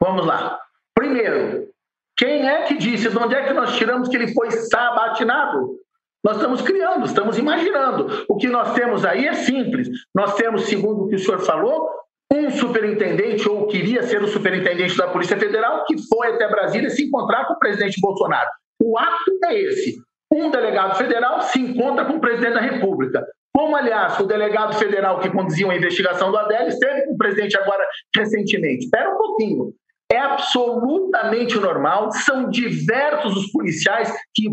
Vamos 0.00 0.24
lá. 0.24 0.58
Primeiro, 0.94 1.68
quem 2.16 2.48
é 2.48 2.62
que 2.62 2.76
disse, 2.76 3.08
de 3.08 3.18
onde 3.18 3.34
é 3.34 3.44
que 3.44 3.52
nós 3.52 3.76
tiramos 3.76 4.08
que 4.08 4.16
ele 4.16 4.32
foi 4.32 4.50
sabatinado? 4.50 5.76
Nós 6.24 6.36
estamos 6.36 6.62
criando, 6.62 7.06
estamos 7.06 7.38
imaginando. 7.38 8.24
O 8.28 8.36
que 8.36 8.48
nós 8.48 8.74
temos 8.74 9.04
aí 9.04 9.26
é 9.26 9.34
simples. 9.34 9.88
Nós 10.14 10.34
temos, 10.34 10.62
segundo 10.62 11.04
o 11.04 11.08
que 11.08 11.14
o 11.14 11.18
senhor 11.18 11.40
falou, 11.40 11.88
um 12.32 12.50
superintendente, 12.50 13.48
ou 13.48 13.66
queria 13.66 14.02
ser 14.02 14.22
o 14.22 14.28
superintendente 14.28 14.96
da 14.96 15.08
Polícia 15.08 15.38
Federal, 15.38 15.84
que 15.84 15.96
foi 16.08 16.28
até 16.28 16.48
Brasília 16.48 16.90
se 16.90 17.04
encontrar 17.04 17.46
com 17.46 17.54
o 17.54 17.58
presidente 17.58 18.00
Bolsonaro. 18.00 18.48
O 18.82 18.98
ato 18.98 19.38
é 19.44 19.60
esse 19.60 20.07
um 20.32 20.50
delegado 20.50 20.96
federal 20.96 21.42
se 21.42 21.60
encontra 21.60 22.04
com 22.04 22.14
o 22.14 22.20
presidente 22.20 22.54
da 22.54 22.60
República. 22.60 23.26
Como, 23.52 23.74
aliás, 23.74 24.18
o 24.20 24.26
delegado 24.26 24.74
federal 24.76 25.20
que 25.20 25.30
conduzia 25.30 25.70
a 25.70 25.76
investigação 25.76 26.30
do 26.30 26.36
Adélio 26.36 26.68
esteve 26.68 27.06
com 27.06 27.14
o 27.14 27.18
presidente 27.18 27.56
agora 27.56 27.84
recentemente. 28.14 28.84
Espera 28.84 29.10
um 29.10 29.16
pouquinho. 29.16 29.72
É 30.10 30.18
absolutamente 30.18 31.58
normal, 31.58 32.10
são 32.12 32.48
diversos 32.48 33.36
os 33.36 33.52
policiais 33.52 34.10
que 34.34 34.48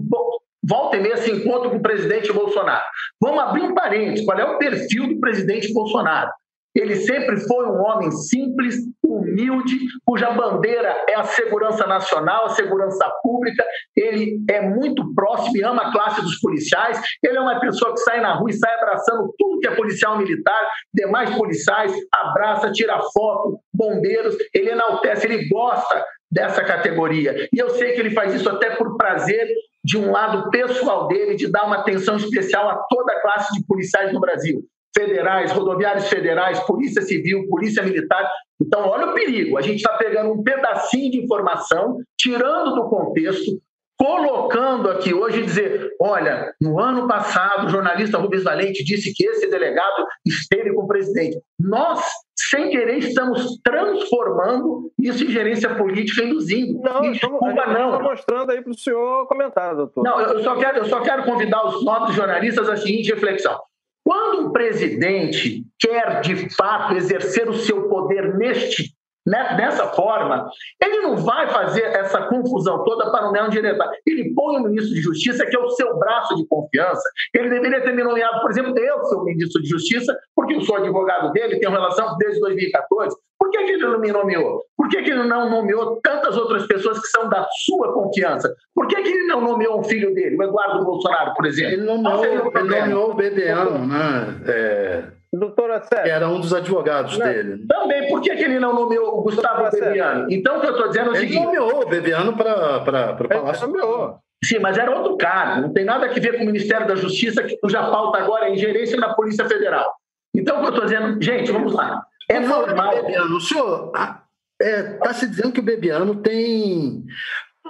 volta 0.67 0.97
e 0.97 1.01
meia 1.01 1.17
se 1.17 1.31
encontram 1.31 1.69
com 1.69 1.77
o 1.77 1.81
presidente 1.81 2.31
Bolsonaro. 2.33 2.83
Vamos 3.21 3.39
abrir 3.39 3.63
um 3.63 3.73
parênteses: 3.73 4.25
qual 4.25 4.37
é 4.37 4.43
o 4.43 4.57
perfil 4.57 5.07
do 5.07 5.19
presidente 5.19 5.71
Bolsonaro? 5.73 6.31
Ele 6.75 6.97
sempre 6.97 7.37
foi 7.37 7.65
um 7.67 7.81
homem 7.81 8.11
simples, 8.11 8.75
humilde, 9.01 9.77
cuja 10.05 10.31
bandeira 10.31 11.05
é 11.09 11.15
a 11.15 11.23
segurança 11.23 11.87
nacional, 11.87 12.45
a 12.45 12.49
segurança 12.49 13.09
pública. 13.23 13.63
Ele 13.95 14.43
é 14.49 14.61
muito 14.61 15.13
próximo 15.15 15.55
e 15.55 15.63
ama 15.63 15.83
a 15.83 15.91
classe 15.93 16.21
dos 16.21 16.39
policiais. 16.41 17.01
Ele 17.23 17.37
é 17.37 17.41
uma 17.41 17.59
pessoa 17.61 17.93
que 17.93 18.01
sai 18.01 18.19
na 18.19 18.33
rua 18.33 18.49
e 18.49 18.53
sai 18.53 18.73
abraçando 18.75 19.33
tudo 19.37 19.59
que 19.59 19.67
é 19.67 19.75
policial 19.75 20.17
militar, 20.17 20.69
demais 20.93 21.29
policiais, 21.35 21.93
abraça, 22.13 22.71
tira 22.71 22.99
foto, 23.13 23.57
bombeiros. 23.73 24.35
Ele 24.53 24.71
enaltece, 24.71 25.27
ele 25.27 25.47
gosta 25.47 26.03
dessa 26.29 26.61
categoria. 26.61 27.47
E 27.53 27.57
eu 27.57 27.69
sei 27.69 27.93
que 27.93 28.01
ele 28.01 28.11
faz 28.11 28.33
isso 28.33 28.49
até 28.49 28.75
por 28.75 28.97
prazer 28.97 29.47
de 29.81 29.97
um 29.97 30.11
lado 30.11 30.49
pessoal 30.49 31.07
dele, 31.07 31.35
de 31.35 31.47
dar 31.49 31.65
uma 31.65 31.77
atenção 31.77 32.17
especial 32.17 32.67
a 32.67 32.83
toda 32.89 33.13
a 33.13 33.21
classe 33.21 33.53
de 33.53 33.65
policiais 33.65 34.11
no 34.11 34.19
Brasil 34.19 34.65
federais, 34.97 35.51
rodoviários 35.51 36.07
federais, 36.07 36.59
polícia 36.61 37.01
civil, 37.01 37.47
polícia 37.49 37.83
militar. 37.83 38.29
Então, 38.61 38.87
olha 38.87 39.07
o 39.07 39.13
perigo. 39.13 39.57
A 39.57 39.61
gente 39.61 39.77
está 39.77 39.93
pegando 39.97 40.31
um 40.31 40.41
pedacinho 40.41 41.11
de 41.11 41.19
informação, 41.19 41.97
tirando 42.17 42.75
do 42.75 42.89
contexto, 42.89 43.59
colocando 43.97 44.89
aqui 44.89 45.13
hoje 45.13 45.39
e 45.39 45.45
dizer: 45.45 45.91
olha, 45.99 46.53
no 46.61 46.79
ano 46.79 47.07
passado, 47.07 47.67
o 47.67 47.69
jornalista 47.69 48.17
Rubens 48.17 48.43
Valente 48.43 48.83
disse 48.83 49.13
que 49.13 49.25
esse 49.25 49.49
delegado 49.49 50.05
esteve 50.25 50.73
com 50.73 50.83
o 50.83 50.87
presidente. 50.87 51.37
Nós, 51.59 52.01
sem 52.35 52.69
querer, 52.69 52.97
estamos 52.99 53.59
transformando 53.63 54.91
isso 54.99 55.23
em 55.23 55.29
gerência 55.29 55.75
política, 55.75 56.23
induzindo. 56.23 56.79
Não, 56.81 57.01
Desculpa, 57.11 57.65
não. 57.67 57.91
Estou 57.91 58.03
mostrando 58.03 58.51
aí 58.51 58.61
para 58.61 58.71
o 58.71 58.77
senhor 58.77 59.27
comentar, 59.27 59.75
doutor. 59.75 60.03
Não, 60.03 60.19
eu 60.21 60.43
só, 60.43 60.55
quero, 60.55 60.77
eu 60.79 60.85
só 60.85 61.01
quero 61.01 61.23
convidar 61.23 61.65
os 61.65 61.83
novos 61.83 62.15
jornalistas 62.15 62.69
à 62.69 62.77
seguinte 62.77 63.13
reflexão. 63.13 63.59
Quando 64.05 64.47
um 64.47 64.51
presidente 64.51 65.65
quer, 65.79 66.21
de 66.21 66.55
fato, 66.55 66.93
exercer 66.93 67.49
o 67.49 67.55
seu 67.55 67.89
poder 67.89 68.37
neste 68.37 68.93
né, 69.25 69.55
dessa 69.57 69.87
forma, 69.87 70.47
ele 70.79 70.99
não 70.99 71.17
vai 71.17 71.49
fazer 71.49 71.81
essa 71.81 72.21
confusão 72.27 72.83
toda 72.83 73.09
para 73.09 73.23
nomear 73.25 73.47
um 73.47 73.49
diretor. 73.49 73.89
Ele 74.05 74.31
põe 74.35 74.57
o 74.57 74.63
ministro 74.63 74.93
de 74.93 75.01
Justiça, 75.01 75.45
que 75.47 75.55
é 75.55 75.59
o 75.59 75.71
seu 75.71 75.97
braço 75.97 76.35
de 76.35 76.45
confiança. 76.47 77.09
Ele 77.33 77.49
deveria 77.49 77.81
ter 77.81 77.93
me 77.93 78.03
nomeado, 78.03 78.39
por 78.41 78.51
exemplo, 78.51 78.77
eu 78.77 79.03
sou 79.05 79.23
ministro 79.23 79.61
de 79.63 79.67
Justiça, 79.67 80.15
porque 80.45 80.55
eu 80.55 80.61
sou 80.61 80.77
advogado 80.77 81.31
dele, 81.31 81.59
tenho 81.59 81.71
relação 81.71 82.17
desde 82.17 82.39
2014. 82.39 83.15
Por 83.37 83.51
que, 83.51 83.63
que 83.63 83.71
ele 83.71 83.83
não 83.83 83.99
me 83.99 84.11
nomeou? 84.11 84.63
Por 84.77 84.87
que, 84.87 85.01
que 85.01 85.11
ele 85.11 85.23
não 85.23 85.49
nomeou 85.49 85.99
tantas 86.01 86.37
outras 86.37 86.65
pessoas 86.67 86.99
que 86.99 87.07
são 87.07 87.27
da 87.29 87.45
sua 87.65 87.93
confiança? 87.93 88.53
Por 88.73 88.87
que, 88.87 89.01
que 89.01 89.09
ele 89.09 89.27
não 89.27 89.41
nomeou 89.41 89.79
um 89.79 89.83
filho 89.83 90.13
dele, 90.13 90.37
o 90.37 90.43
Eduardo 90.43 90.85
Bolsonaro, 90.85 91.33
por 91.33 91.45
exemplo? 91.45 91.73
Ele 91.73 91.83
nomeou, 91.83 92.25
ele 92.25 92.79
nomeou 92.79 93.11
o 93.11 93.13
Bebiano, 93.13 93.85
né? 93.85 94.41
É 94.47 95.03
Doutora 95.37 95.81
Sérgio. 95.83 96.11
Era 96.13 96.29
um 96.29 96.39
dos 96.39 96.53
advogados 96.53 97.17
não, 97.17 97.25
dele. 97.25 97.65
Também, 97.67 98.07
por 98.07 98.21
que, 98.21 98.35
que 98.35 98.43
ele 98.43 98.59
não 98.59 98.73
nomeou 98.73 99.19
o 99.19 99.23
Gustavo 99.23 99.69
Bebiano? 99.69 100.27
Então, 100.31 100.57
o 100.57 100.61
que 100.61 100.67
eu 100.67 100.71
estou 100.71 100.87
dizendo 100.87 101.07
é 101.07 101.09
o 101.09 101.15
ele 101.15 101.19
seguinte... 101.27 101.37
Ele 101.37 101.45
nomeou 101.45 101.81
o 101.81 101.85
Bebiano 101.85 102.37
para 102.37 103.17
o 103.19 103.27
Palácio. 103.27 103.65
Ele 103.65 103.73
nomeou. 103.73 104.19
Sim, 104.43 104.59
mas 104.59 104.77
era 104.77 104.95
outro 104.95 105.17
cargo, 105.17 105.61
não 105.61 105.73
tem 105.73 105.83
nada 105.83 106.05
a 106.05 106.09
ver 106.09 106.37
com 106.37 106.43
o 106.43 106.45
Ministério 106.45 106.87
da 106.87 106.95
Justiça, 106.95 107.41
que 107.41 107.57
cuja 107.57 107.81
pauta 107.81 108.19
agora 108.19 108.47
é 108.47 108.53
ingerência 108.53 108.97
na 108.97 109.13
Polícia 109.13 109.47
Federal. 109.47 109.91
Então, 110.35 110.57
o 110.57 110.59
que 110.61 110.65
eu 110.65 110.69
estou 110.69 110.85
dizendo, 110.85 111.21
gente, 111.21 111.51
vamos 111.51 111.73
lá. 111.73 112.05
É 112.29 112.39
normal. 112.39 112.95
Bebiano, 112.95 113.37
o 113.37 113.41
senhor 113.41 113.87
está 113.87 114.25
é, 114.61 114.83
tá 114.93 115.13
se 115.13 115.27
dizendo 115.27 115.51
que 115.51 115.59
o 115.59 115.63
Bebiano 115.63 116.15
tem, 116.21 117.03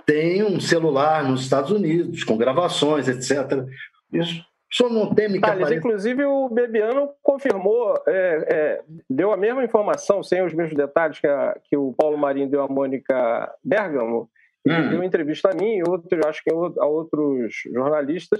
tem 0.06 0.43
um 0.43 0.60
celular 0.60 1.23
nos 1.23 1.43
Estados 1.43 1.71
Unidos, 1.71 2.23
com 2.23 2.38
gravações, 2.38 3.08
etc. 3.08 3.65
Isso 4.13 4.45
O 4.71 4.75
senhor 4.75 4.89
não 4.91 5.13
teme 5.13 5.39
que 5.39 5.41
Thales, 5.41 5.71
Inclusive, 5.71 6.25
o 6.25 6.49
Bebiano 6.49 7.10
confirmou, 7.21 7.95
é, 8.08 8.45
é, 8.47 8.84
deu 9.10 9.32
a 9.32 9.38
mesma 9.38 9.63
informação, 9.63 10.23
sem 10.23 10.43
os 10.43 10.54
mesmos 10.54 10.75
detalhes 10.75 11.19
que, 11.19 11.28
a, 11.28 11.58
que 11.63 11.75
o 11.75 11.93
Paulo 11.93 12.17
Marinho 12.17 12.49
deu 12.49 12.62
à 12.62 12.67
Mônica 12.67 13.51
Bergamo, 13.63 14.30
hum. 14.65 14.89
deu 14.89 14.99
uma 14.99 15.06
entrevista 15.06 15.49
a 15.49 15.56
mim 15.56 15.78
e 15.78 15.84
outro, 15.84 16.19
acho 16.28 16.43
que 16.43 16.51
a 16.51 16.86
outros 16.86 17.54
jornalistas, 17.73 18.39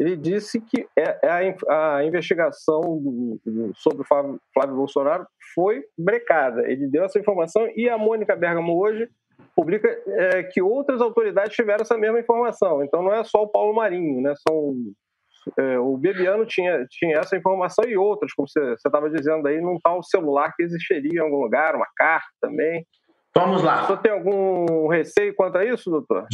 ele 0.00 0.16
disse 0.16 0.58
que 0.58 0.86
é, 0.98 1.18
é 1.22 1.54
a, 1.68 2.02
investigação 2.02 2.80
sobre 3.76 4.00
o 4.00 4.04
Flávio, 4.06 4.74
Bolsonaro 4.74 5.26
foi 5.54 5.84
brecada. 5.98 6.62
Ele 6.70 6.88
deu 6.88 7.04
essa 7.04 7.18
informação 7.18 7.68
e 7.76 7.86
a 7.86 7.98
Mônica 7.98 8.34
Bergamo 8.34 8.80
hoje 8.80 9.10
publica 9.54 9.88
é, 10.06 10.42
que 10.44 10.62
outras 10.62 11.02
autoridades 11.02 11.54
tiveram 11.54 11.82
essa 11.82 11.98
mesma 11.98 12.18
informação. 12.18 12.82
Então 12.82 13.02
não 13.02 13.12
é 13.12 13.22
só 13.24 13.42
o 13.42 13.48
Paulo 13.48 13.74
Marinho, 13.74 14.22
né? 14.22 14.32
São 14.48 14.74
é, 15.58 15.78
o 15.78 15.98
Bebiano 15.98 16.46
tinha, 16.46 16.86
tinha 16.88 17.18
essa 17.18 17.36
informação 17.36 17.84
e 17.86 17.94
outras, 17.94 18.32
como 18.32 18.48
você 18.48 18.72
estava 18.74 19.10
dizendo 19.10 19.46
aí, 19.48 19.60
num 19.60 19.78
tal 19.82 20.02
celular 20.02 20.52
que 20.56 20.62
existiria 20.62 21.20
em 21.20 21.24
algum 21.24 21.42
lugar, 21.42 21.74
uma 21.74 21.88
carta 21.94 22.28
também. 22.40 22.86
Vamos 23.34 23.62
lá. 23.62 23.86
Você 23.86 23.96
tem 23.98 24.12
algum 24.12 24.88
receio 24.88 25.34
quanto 25.34 25.58
a 25.58 25.64
isso, 25.64 25.90
doutor? 25.90 26.26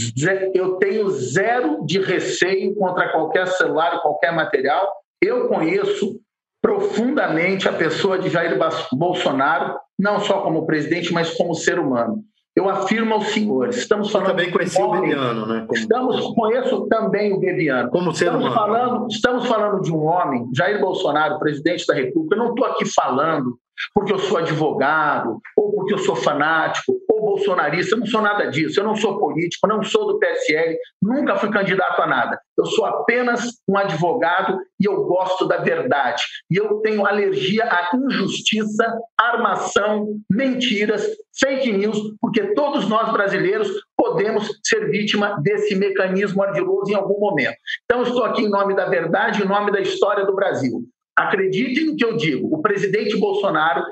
Eu 0.55 0.77
tenho 0.77 1.11
zero 1.11 1.85
de 1.85 2.01
receio 2.01 2.75
contra 2.75 3.11
qualquer 3.11 3.47
celular, 3.49 4.01
qualquer 4.01 4.33
material. 4.33 4.91
Eu 5.21 5.49
conheço 5.49 6.19
profundamente 6.63 7.69
a 7.69 7.73
pessoa 7.73 8.19
de 8.19 8.29
Jair 8.29 8.59
Bolsonaro, 8.93 9.79
não 9.99 10.21
só 10.21 10.41
como 10.41 10.67
presidente, 10.67 11.13
mas 11.13 11.35
como 11.35 11.55
ser 11.55 11.79
humano. 11.79 12.25
Eu 12.57 12.71
afirmo 12.71 13.13
aos 13.13 13.29
senhores, 13.29 13.77
estamos 13.77 14.11
falando. 14.11 14.31
Eu 14.31 14.37
também 14.37 14.51
conheci 14.51 14.81
o 14.81 14.91
Bebiano, 14.91 15.47
né? 15.47 15.67
Como... 15.67 15.79
Estamos, 15.79 16.35
conheço 16.35 16.87
também 16.89 17.35
o 17.35 17.39
Bebiano. 17.39 17.91
Como 17.91 18.15
ser 18.15 18.25
estamos 18.25 18.47
humano. 18.47 18.57
Falando, 18.59 19.07
estamos 19.11 19.47
falando 19.47 19.83
de 19.83 19.93
um 19.93 20.03
homem, 20.07 20.49
Jair 20.55 20.81
Bolsonaro, 20.81 21.39
presidente 21.39 21.87
da 21.87 21.95
República. 21.95 22.35
Eu 22.35 22.39
não 22.39 22.55
estou 22.55 22.65
aqui 22.65 22.87
falando 22.87 23.59
porque 23.95 24.13
eu 24.13 24.19
sou 24.19 24.39
advogado, 24.39 25.41
ou 25.57 25.73
porque 25.73 25.95
eu 25.95 25.99
sou 25.99 26.17
fanático, 26.17 26.97
ou 27.09 27.21
bolsonarista, 27.21 27.95
eu 27.95 28.01
não 28.01 28.07
sou 28.07 28.23
nada 28.23 28.47
disso, 28.47 28.81
eu 28.81 28.85
não 28.85 28.97
sou 28.97 29.19
político, 29.19 29.67
não 29.67 29.83
sou 29.83 30.07
do 30.07 30.19
PSL, 30.19 30.77
nunca 31.03 31.37
fui 31.37 31.51
candidato 31.51 32.01
a 32.01 32.07
nada. 32.07 32.39
Eu 32.59 32.65
sou 32.67 32.87
apenas 32.87 33.53
um 33.69 33.77
advogado 33.77 34.59
e 34.81 34.87
eu 34.87 35.05
gosto 35.05 35.47
da 35.47 35.59
verdade. 35.59 36.23
E 36.51 36.57
eu 36.57 36.81
tenho 36.81 37.07
alergia 37.07 37.65
à 37.65 37.91
injustiça, 37.95 38.99
armação, 39.19 40.07
mentiras, 40.31 41.07
fake 41.39 41.73
news, 41.73 41.99
porque 42.21 42.55
todos 42.55 42.89
nós 42.89 43.13
brasileiros 43.13 43.69
podemos 43.97 44.49
ser 44.65 44.91
vítima 44.91 45.39
desse 45.43 45.75
mecanismo 45.75 46.43
ardiloso 46.43 46.91
em 46.91 46.95
algum 46.95 47.19
momento. 47.19 47.57
Então, 47.85 48.03
estou 48.03 48.25
aqui 48.25 48.43
em 48.43 48.49
nome 48.49 48.75
da 48.75 48.87
verdade, 48.87 49.43
em 49.43 49.47
nome 49.47 49.73
da 49.73 49.81
história 49.81 50.25
do 50.25 50.35
Brasil. 50.35 50.83
Acreditem 51.19 51.87
no 51.87 51.97
que 51.97 52.05
eu 52.05 52.17
digo, 52.17 52.55
o 52.55 52.61
presidente 52.61 53.17
Bolsonaro 53.17 53.83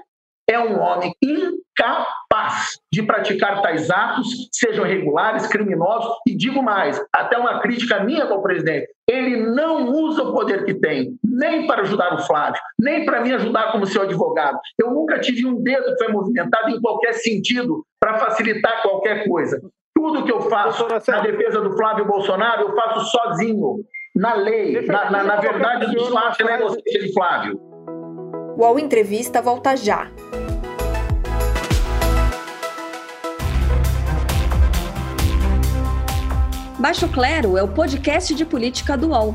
é 0.49 0.59
um 0.59 0.79
homem 0.79 1.15
incapaz 1.23 2.79
de 2.93 3.03
praticar 3.03 3.63
tais 3.63 3.91
atos, 3.91 4.49
sejam 4.53 4.87
irregulares, 4.87 5.47
criminosos, 5.47 6.17
e 6.29 6.37
digo 6.37 6.63
mais, 6.63 7.03
até 7.13 7.39
uma 7.39 7.61
crítica 7.61 8.05
minha 8.05 8.27
para 8.27 8.37
o 8.37 8.43
presidente, 8.43 8.89
ele 9.09 9.37
não 9.37 9.89
usa 9.91 10.23
o 10.23 10.33
poder 10.33 10.65
que 10.65 10.75
tem, 10.75 11.17
nem 11.25 11.67
para 11.67 11.83
ajudar 11.83 12.15
o 12.15 12.23
Flávio, 12.23 12.61
nem 12.79 13.05
para 13.05 13.23
me 13.23 13.33
ajudar 13.33 13.73
como 13.73 13.87
seu 13.87 14.03
advogado. 14.03 14.59
Eu 14.79 14.91
nunca 14.91 15.19
tive 15.19 15.47
um 15.47 15.63
dedo 15.63 15.97
que 15.97 16.05
foi 16.05 16.13
movimentado 16.13 16.71
em 16.71 16.81
qualquer 16.81 17.15
sentido 17.15 17.85
para 17.99 18.19
facilitar 18.19 18.83
qualquer 18.83 19.27
coisa. 19.27 19.61
Tudo 19.95 20.25
que 20.25 20.33
eu 20.33 20.43
faço 20.43 20.87
na 20.89 21.21
defesa 21.21 21.61
do 21.61 21.77
Flávio 21.77 22.05
Bolsonaro, 22.05 22.69
eu 22.69 22.75
faço 22.75 23.11
sozinho 23.11 23.85
na 24.14 24.35
lei, 24.35 24.81
na, 24.87 25.11
na, 25.11 25.24
na 25.24 25.37
verdade 25.37 25.92
do 25.92 26.05
SWAT 26.05 26.38
e 26.40 26.44
negociação 26.44 26.83
de 26.85 27.12
Flávio. 27.12 27.61
O 28.57 28.62
UOL 28.62 28.79
Entrevista 28.79 29.42
volta 29.42 29.77
já. 29.77 30.09
Baixo 36.79 37.09
Clero 37.09 37.57
é 37.59 37.62
o 37.62 37.68
podcast 37.68 38.35
de 38.35 38.44
política 38.44 38.96
do 38.96 39.09
UOL. 39.09 39.35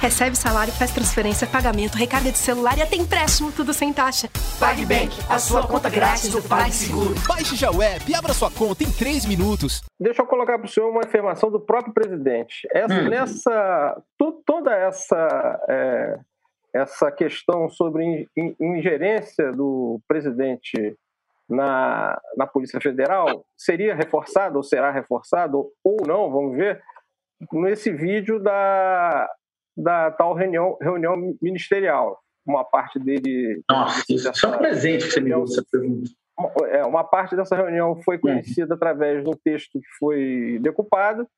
Recebe 0.00 0.34
salário, 0.34 0.72
faz 0.72 0.94
transferência, 0.94 1.46
pagamento, 1.46 1.94
recarga 1.94 2.32
de 2.32 2.38
celular 2.38 2.78
e 2.78 2.80
até 2.80 2.96
empréstimo, 2.96 3.52
tudo 3.52 3.74
sem 3.74 3.92
taxa. 3.92 4.30
PagBank, 4.58 5.12
a 5.28 5.38
sua 5.38 5.68
conta 5.68 5.90
grátis 5.90 6.32
do 6.32 6.42
PagSeguro. 6.42 7.14
Baixe 7.28 7.54
já 7.54 7.70
o 7.70 7.82
app 7.82 8.10
e 8.10 8.14
abra 8.14 8.32
sua 8.32 8.50
conta 8.50 8.82
em 8.82 8.90
3 8.90 9.26
minutos. 9.26 9.82
Deixa 10.00 10.22
eu 10.22 10.26
colocar 10.26 10.58
para 10.58 10.66
o 10.66 10.70
senhor 10.70 10.88
uma 10.88 11.02
afirmação 11.04 11.50
do 11.50 11.60
próprio 11.60 11.92
presidente. 11.92 12.66
Essa, 12.72 12.94
hum. 12.94 13.10
Nessa, 13.10 14.02
toda 14.46 14.74
essa, 14.74 15.60
é, 15.68 16.18
essa 16.72 17.12
questão 17.12 17.68
sobre 17.68 18.26
ingerência 18.58 19.52
do 19.52 20.00
presidente 20.08 20.96
na, 21.46 22.18
na 22.38 22.46
Polícia 22.46 22.80
Federal 22.80 23.44
seria 23.54 23.94
reforçada 23.94 24.56
ou 24.56 24.62
será 24.62 24.90
reforçado 24.90 25.70
ou 25.84 25.98
não, 26.06 26.30
vamos 26.30 26.56
ver, 26.56 26.82
nesse 27.52 27.92
vídeo 27.92 28.38
da 28.38 29.28
da 29.76 30.10
tal 30.10 30.34
reunião, 30.34 30.76
reunião 30.80 31.16
ministerial. 31.40 32.18
Uma 32.46 32.64
parte 32.64 32.98
dele. 32.98 33.62
Nossa, 33.70 34.02
é 34.10 34.48
um 34.48 34.58
presente 34.58 35.06
que 35.06 35.12
você 35.12 35.20
me 35.20 35.30
deu 35.30 35.44
essa 35.44 35.64
pergunta. 35.70 36.10
É, 36.70 36.84
uma 36.84 37.04
parte 37.04 37.36
dessa 37.36 37.54
reunião 37.54 38.00
foi 38.02 38.18
conhecida 38.18 38.74
através 38.74 39.26
um 39.26 39.34
texto 39.44 39.78
que 39.78 39.88
foi 39.98 40.58
decupado 40.62 41.28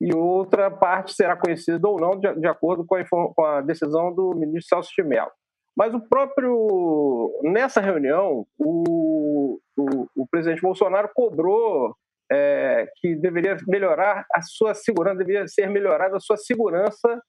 e 0.00 0.14
outra 0.14 0.70
parte 0.70 1.14
será 1.14 1.36
conhecida 1.36 1.86
ou 1.86 1.98
não 1.98 2.18
de, 2.18 2.32
de 2.34 2.46
acordo 2.46 2.84
com 2.84 2.94
a, 2.94 3.04
com 3.04 3.44
a, 3.44 3.60
decisão 3.60 4.12
do 4.12 4.34
ministro 4.34 4.76
Celso 4.76 4.90
de 4.96 5.02
Mello. 5.02 5.30
Mas 5.76 5.94
o 5.94 6.00
próprio 6.00 7.40
nessa 7.42 7.80
reunião 7.80 8.46
o, 8.58 9.58
o, 9.76 10.06
o 10.16 10.26
presidente 10.26 10.62
Bolsonaro 10.62 11.10
cobrou 11.14 11.94
é, 12.30 12.88
que 12.96 13.14
deveria 13.16 13.56
melhorar 13.66 14.24
a 14.32 14.40
sua 14.42 14.74
segurança, 14.74 15.18
deveria 15.18 15.48
ser 15.48 15.68
melhorada 15.68 16.16
a 16.16 16.20
sua 16.20 16.36
segurança 16.36 17.20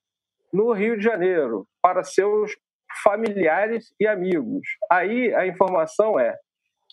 no 0.53 0.71
Rio 0.73 0.97
de 0.97 1.03
Janeiro 1.03 1.65
para 1.81 2.03
seus 2.03 2.55
familiares 3.03 3.93
e 3.99 4.07
amigos. 4.07 4.67
Aí 4.89 5.33
a 5.33 5.47
informação 5.47 6.19
é 6.19 6.35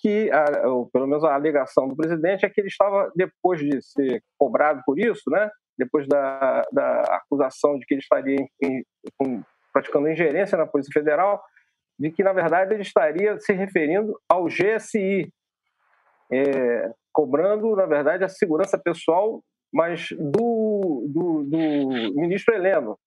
que, 0.01 0.31
ou 0.65 0.89
pelo 0.91 1.07
menos 1.07 1.25
a 1.25 1.35
alegação 1.35 1.89
do 1.89 1.97
presidente, 1.97 2.47
é 2.47 2.51
que 2.51 2.61
ele 2.61 2.69
estava, 2.69 3.11
depois 3.17 3.61
de 3.61 3.83
ser 3.83 4.23
cobrado 4.39 4.81
por 4.87 4.99
isso, 4.99 5.29
né, 5.29 5.51
depois 5.77 6.07
da, 6.07 6.63
da 6.73 7.03
acusação 7.03 7.79
de 7.79 7.87
que 7.87 7.95
ele 7.95 8.01
estaria 8.01 8.37
em, 8.63 8.85
em, 9.23 9.45
praticando 9.73 10.09
ingerência 10.09 10.59
na 10.59 10.67
Polícia 10.67 10.93
Federal, 10.93 11.43
de 11.99 12.11
que, 12.11 12.23
na 12.23 12.33
verdade, 12.33 12.75
ele 12.75 12.83
estaria 12.83 13.39
se 13.41 13.53
referindo 13.53 14.19
ao 14.29 14.47
GSI, 14.47 15.33
é, 16.33 16.93
cobrando, 17.13 17.75
na 17.75 17.87
verdade, 17.87 18.25
a 18.25 18.29
segurança 18.29 18.79
pessoal, 18.79 19.43
mas 19.73 20.09
do, 20.13 21.07
do, 21.09 21.45
do 21.45 22.21
ministro 22.21 22.55
Heleno, 22.55 22.99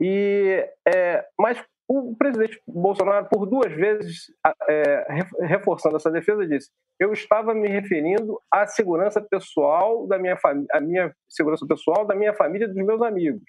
e, 0.00 0.64
é, 0.86 1.24
mas 1.38 1.62
o 1.88 2.14
presidente 2.16 2.60
Bolsonaro, 2.66 3.28
por 3.30 3.46
duas 3.46 3.72
vezes, 3.72 4.26
é, 4.68 5.06
reforçando 5.40 5.96
essa 5.96 6.10
defesa, 6.10 6.46
disse: 6.46 6.70
eu 7.00 7.12
estava 7.12 7.54
me 7.54 7.68
referindo 7.68 8.40
à 8.52 8.66
segurança 8.66 9.20
pessoal 9.20 10.06
da 10.06 10.18
minha 10.18 10.36
família, 10.36 10.68
a 10.72 10.80
minha 10.80 11.14
segurança 11.28 11.66
pessoal 11.66 12.04
da 12.06 12.14
minha 12.14 12.34
família 12.34 12.66
e 12.66 12.68
dos 12.68 12.84
meus 12.84 13.00
amigos. 13.00 13.42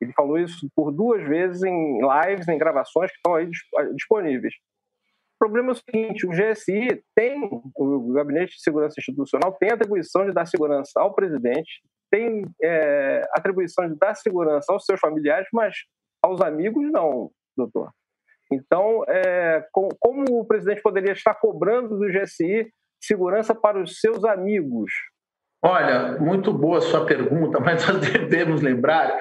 Ele 0.00 0.12
falou 0.12 0.38
isso 0.38 0.68
por 0.74 0.92
duas 0.92 1.22
vezes 1.26 1.62
em 1.62 1.98
lives, 2.00 2.48
em 2.48 2.58
gravações 2.58 3.10
que 3.10 3.16
estão 3.16 3.34
aí 3.34 3.48
disponíveis. 3.94 4.54
O 5.34 5.38
problema 5.38 5.70
é 5.70 5.72
o 5.72 5.74
seguinte: 5.74 6.26
o 6.26 6.30
GSI 6.30 7.02
tem, 7.14 7.48
o 7.76 8.12
Gabinete 8.12 8.54
de 8.54 8.62
Segurança 8.62 8.94
Institucional 8.98 9.56
tem 9.58 9.70
atribuição 9.70 10.24
de 10.24 10.32
dar 10.32 10.46
segurança 10.46 10.92
ao 10.96 11.14
presidente, 11.14 11.82
tem 12.16 12.46
é, 12.62 13.28
atribuição 13.32 13.86
de 13.86 13.94
dar 13.96 14.14
segurança 14.14 14.72
aos 14.72 14.84
seus 14.86 14.98
familiares, 14.98 15.46
mas 15.52 15.74
aos 16.22 16.40
amigos 16.40 16.90
não, 16.90 17.30
doutor. 17.56 17.90
Então, 18.50 19.04
é, 19.06 19.66
com, 19.70 19.88
como 20.00 20.40
o 20.40 20.46
presidente 20.46 20.80
poderia 20.80 21.12
estar 21.12 21.34
cobrando 21.34 21.98
do 21.98 22.06
GSI 22.06 22.70
segurança 23.02 23.54
para 23.54 23.80
os 23.80 24.00
seus 24.00 24.24
amigos? 24.24 24.90
Olha, 25.62 26.18
muito 26.18 26.52
boa 26.52 26.80
sua 26.80 27.04
pergunta, 27.04 27.60
mas 27.60 27.86
nós 27.86 28.00
devemos 28.00 28.62
lembrar 28.62 29.18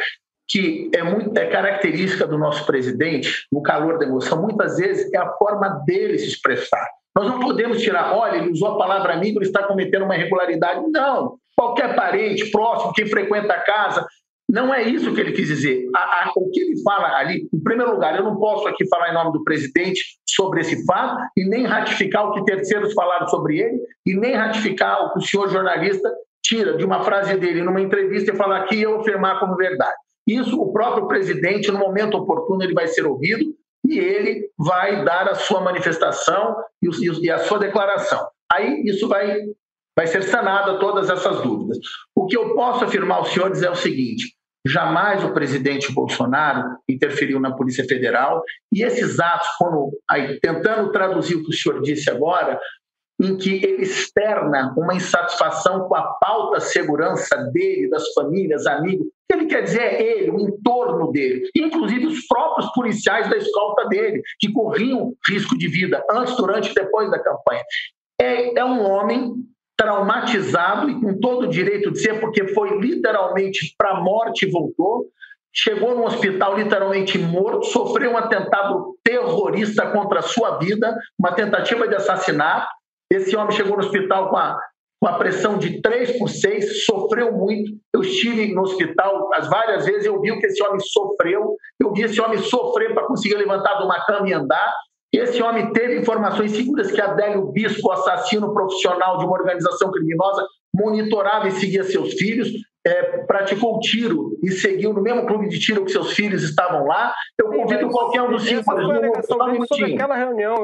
que 0.48 0.90
é, 0.96 1.04
muito, 1.04 1.38
é 1.38 1.50
característica 1.50 2.26
do 2.26 2.38
nosso 2.38 2.66
presidente, 2.66 3.46
no 3.52 3.62
calor 3.62 3.98
da 3.98 4.06
emoção, 4.06 4.42
muitas 4.42 4.78
vezes 4.78 5.12
é 5.12 5.18
a 5.18 5.34
forma 5.34 5.84
dele 5.86 6.18
se 6.20 6.28
expressar. 6.28 6.88
Nós 7.16 7.28
não 7.28 7.40
podemos 7.40 7.82
tirar, 7.82 8.14
olha, 8.14 8.38
ele 8.38 8.52
usou 8.52 8.70
a 8.70 8.78
palavra 8.78 9.14
amigo, 9.14 9.40
ele 9.40 9.46
está 9.46 9.64
cometendo 9.64 10.04
uma 10.04 10.16
irregularidade. 10.16 10.86
Não. 10.92 11.38
Qualquer 11.56 11.96
parente, 11.96 12.52
próximo, 12.52 12.92
que 12.92 13.06
frequenta 13.06 13.54
a 13.54 13.62
casa, 13.62 14.06
não 14.50 14.74
é 14.74 14.84
isso 14.84 15.14
que 15.14 15.22
ele 15.22 15.32
quis 15.32 15.48
dizer. 15.48 15.90
A, 15.96 16.00
a, 16.00 16.32
o 16.36 16.52
que 16.52 16.60
ele 16.60 16.82
fala 16.84 17.08
ali, 17.18 17.48
em 17.54 17.64
primeiro 17.64 17.94
lugar, 17.94 18.16
eu 18.16 18.24
não 18.24 18.38
posso 18.38 18.68
aqui 18.68 18.88
falar 18.88 19.10
em 19.10 19.14
nome 19.14 19.32
do 19.32 19.44
presidente 19.44 20.02
sobre 20.28 20.62
esse 20.62 20.86
fato 20.86 21.24
e 21.38 21.48
nem 21.48 21.66
ratificar 21.66 22.28
o 22.28 22.34
que 22.34 22.44
terceiros 22.44 22.94
falaram 22.94 23.28
sobre 23.28 23.60
ele 23.60 23.80
e 24.06 24.14
nem 24.14 24.36
ratificar 24.36 25.06
o 25.06 25.14
que 25.14 25.20
o 25.20 25.22
senhor 25.22 25.50
jornalista 25.50 26.12
tira 26.44 26.78
de 26.78 26.86
uma 26.86 27.04
frase 27.04 27.36
dele 27.38 27.64
numa 27.64 27.82
entrevista 27.82 28.32
e 28.32 28.36
falar 28.36 28.58
aqui 28.58 28.76
e 28.76 28.84
eu 28.84 29.00
afirmar 29.00 29.40
como 29.40 29.56
verdade. 29.56 29.96
Isso 30.28 30.60
o 30.60 30.72
próprio 30.72 31.08
presidente, 31.08 31.72
no 31.72 31.80
momento 31.80 32.18
oportuno, 32.18 32.62
ele 32.64 32.74
vai 32.74 32.88
ser 32.88 33.06
ouvido 33.06 33.46
e 33.90 34.00
ele 34.00 34.50
vai 34.58 35.04
dar 35.04 35.30
a 35.30 35.36
sua 35.36 35.62
manifestação 35.62 36.56
e 36.82 37.32
a 37.32 37.40
sua 37.40 37.60
declaração. 37.60 38.28
Aí 38.52 38.84
isso 38.86 39.08
vai, 39.08 39.42
vai 39.96 40.08
ser 40.08 40.24
sanada 40.24 40.80
todas 40.80 41.10
essas 41.10 41.42
dúvidas. 41.42 41.78
O 42.16 42.26
que 42.26 42.38
eu 42.38 42.56
posso 42.56 42.86
afirmar 42.86 43.18
aos 43.18 43.30
senhores 43.30 43.62
é 43.62 43.70
o 43.70 43.76
seguinte: 43.76 44.36
jamais 44.66 45.24
o 45.24 45.34
presidente 45.34 45.92
Bolsonaro 45.92 46.78
interferiu 46.90 47.40
na 47.40 47.56
Polícia 47.56 47.86
Federal 47.86 48.42
e 48.74 48.84
esses 48.84 49.20
atos, 49.20 49.48
quando 49.58 49.92
aí, 50.10 50.40
tentando 50.40 50.92
traduzir 50.92 51.36
o 51.36 51.44
que 51.44 51.50
o 51.50 51.54
senhor 51.54 51.82
disse 51.82 52.10
agora, 52.10 52.60
em 53.22 53.38
que 53.38 53.64
ele 53.64 53.84
externa 53.84 54.74
uma 54.78 54.94
insatisfação 54.94 55.88
com 55.88 55.96
a 55.96 56.04
pauta 56.20 56.60
segurança 56.60 57.36
dele, 57.52 57.90
das 57.90 58.12
famílias, 58.14 58.66
amigos. 58.68 59.08
Ele 59.32 59.46
quer 59.46 59.62
dizer 59.62 59.82
é 59.82 60.02
ele, 60.02 60.32
o 60.32 60.40
entorno 60.40 61.12
dele, 61.12 61.50
inclusive 61.56 62.08
os 62.08 62.28
próprios 62.28 62.72
policiais 62.74 63.30
da 63.30 63.38
escolta 63.38 63.88
dele, 63.88 64.22
que 64.40 64.52
corriam 64.52 65.14
risco 65.28 65.58
de 65.58 65.68
vida 65.68 66.04
antes, 66.12 66.36
durante 66.36 66.72
e 66.72 66.76
depois 66.76 67.10
da 67.10 67.20
campanha. 67.20 67.64
É, 68.22 68.60
é 68.60 68.66
um 68.66 68.82
homem 68.84 69.34
traumatizado 69.78 70.90
e 70.90 71.00
com 71.02 71.20
todo 71.20 71.44
o 71.44 71.50
direito 71.50 71.92
de 71.92 72.00
ser, 72.00 72.20
porque 72.20 72.48
foi 72.50 72.78
literalmente 72.80 73.74
para 73.78 73.92
a 73.92 74.02
morte 74.02 74.46
e 74.46 74.52
voltou. 74.52 75.06
Chegou 75.54 75.96
no 75.96 76.06
hospital 76.06 76.58
literalmente 76.58 77.18
morto, 77.18 77.66
sofreu 77.68 78.12
um 78.12 78.18
atentado 78.18 78.98
terrorista 79.04 79.90
contra 79.90 80.20
a 80.20 80.24
sua 80.24 80.58
vida, 80.58 80.96
uma 81.18 81.32
tentativa 81.32 81.88
de 81.88 81.96
assassinato 81.96 82.68
esse 83.12 83.36
homem 83.36 83.56
chegou 83.56 83.78
no 83.78 83.84
hospital 83.84 84.30
com 84.30 84.38
a, 84.38 84.58
com 85.02 85.08
a 85.08 85.14
pressão 85.18 85.58
de 85.58 85.82
3 85.82 86.18
por 86.18 86.30
6, 86.30 86.86
sofreu 86.86 87.32
muito. 87.32 87.72
Eu 87.94 88.02
estive 88.02 88.54
no 88.54 88.62
hospital 88.62 89.30
as 89.34 89.48
várias 89.48 89.86
vezes, 89.86 90.06
eu 90.06 90.20
vi 90.22 90.32
o 90.32 90.40
que 90.40 90.48
esse 90.48 90.62
homem 90.64 90.80
sofreu, 90.80 91.56
eu 91.80 91.94
vi 91.94 92.04
esse 92.04 92.20
homem 92.20 92.38
sofrer 92.40 92.94
para 92.94 93.06
conseguir 93.06 93.36
levantar 93.36 93.78
de 93.78 93.84
uma 93.84 94.04
cama 94.06 94.28
e 94.28 94.34
andar. 94.34 94.74
Esse 95.14 95.42
homem 95.42 95.72
teve 95.72 96.00
informações 96.00 96.52
seguras 96.52 96.92
que 96.92 97.00
Adélio 97.00 97.52
Bispo, 97.52 97.92
assassino 97.92 98.54
profissional 98.54 99.18
de 99.18 99.26
uma 99.26 99.34
organização 99.34 99.92
criminosa, 99.92 100.46
monitorava 100.74 101.48
e 101.48 101.52
seguia 101.52 101.84
seus 101.84 102.14
filhos 102.14 102.50
é, 102.86 103.24
praticou 103.26 103.80
tiro 103.80 104.38
e 104.44 104.52
seguiu 104.52 104.94
no 104.94 105.02
mesmo 105.02 105.26
clube 105.26 105.50
de 105.50 105.60
tiro 105.60 105.84
que 105.84 105.92
seus 105.92 106.14
filhos 106.14 106.44
estavam 106.44 106.86
lá, 106.86 107.14
eu 107.38 107.50
convido 107.50 107.90
qualquer 107.90 108.22
um 108.22 108.30
dos 108.30 108.44
senhores. 108.44 108.66
Só 109.26 109.48
um 109.48 109.52
minutinho. 109.52 109.96
Aquela 109.96 110.16
reunião. 110.16 110.56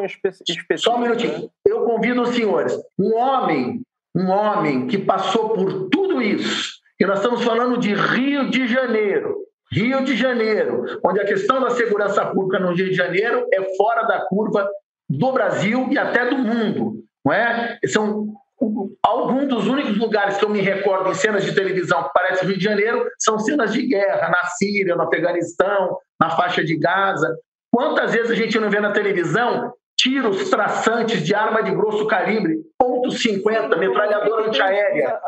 Só 0.77 0.95
um 0.95 0.99
minutinho. 0.99 1.33
Né? 1.33 1.49
Eu 1.65 1.83
convido 1.83 2.21
os 2.21 2.29
senhores. 2.29 2.77
Um 2.99 3.15
homem, 3.15 3.81
um 4.15 4.29
homem 4.29 4.87
que 4.87 4.99
passou 4.99 5.49
por 5.49 5.89
tudo 5.89 6.21
isso, 6.21 6.79
e 6.99 7.05
nós 7.05 7.19
estamos 7.19 7.43
falando 7.43 7.77
de 7.77 7.93
Rio 7.95 8.51
de 8.51 8.67
Janeiro. 8.67 9.37
Rio 9.71 10.03
de 10.03 10.15
Janeiro, 10.15 10.99
onde 11.03 11.21
a 11.21 11.25
questão 11.25 11.61
da 11.61 11.69
segurança 11.71 12.25
pública 12.25 12.59
no 12.59 12.73
Rio 12.73 12.89
de 12.89 12.93
Janeiro 12.93 13.47
é 13.53 13.75
fora 13.75 14.03
da 14.03 14.25
curva 14.25 14.69
do 15.09 15.31
Brasil 15.31 15.87
e 15.89 15.97
até 15.97 16.29
do 16.29 16.37
mundo. 16.37 17.03
Não 17.25 17.33
é? 17.33 17.79
São 17.87 18.33
alguns 19.03 19.47
dos 19.47 19.67
únicos 19.67 19.97
lugares 19.97 20.37
que 20.37 20.45
eu 20.45 20.49
me 20.49 20.61
recordo 20.61 21.09
em 21.09 21.15
cenas 21.15 21.43
de 21.43 21.53
televisão 21.53 22.03
que 22.03 22.11
parece 22.13 22.45
Rio 22.45 22.57
de 22.57 22.63
Janeiro 22.63 23.05
são 23.17 23.39
cenas 23.39 23.73
de 23.73 23.87
guerra 23.87 24.29
na 24.29 24.43
Síria, 24.49 24.95
no 24.95 25.03
Afeganistão, 25.03 25.97
na 26.19 26.29
faixa 26.29 26.63
de 26.63 26.77
Gaza. 26.77 27.35
Quantas 27.71 28.13
vezes 28.13 28.31
a 28.31 28.35
gente 28.35 28.59
não 28.59 28.69
vê 28.69 28.79
na 28.79 28.91
televisão 28.91 29.73
tiros 29.97 30.49
traçantes 30.49 31.23
de 31.23 31.33
arma 31.33 31.63
de 31.63 31.71
grosso 31.71 32.05
calibre, 32.07 32.59
ponto 32.77 33.09
.50, 33.09 33.77
metralhadora 33.77 34.47
antiaérea? 34.47 35.19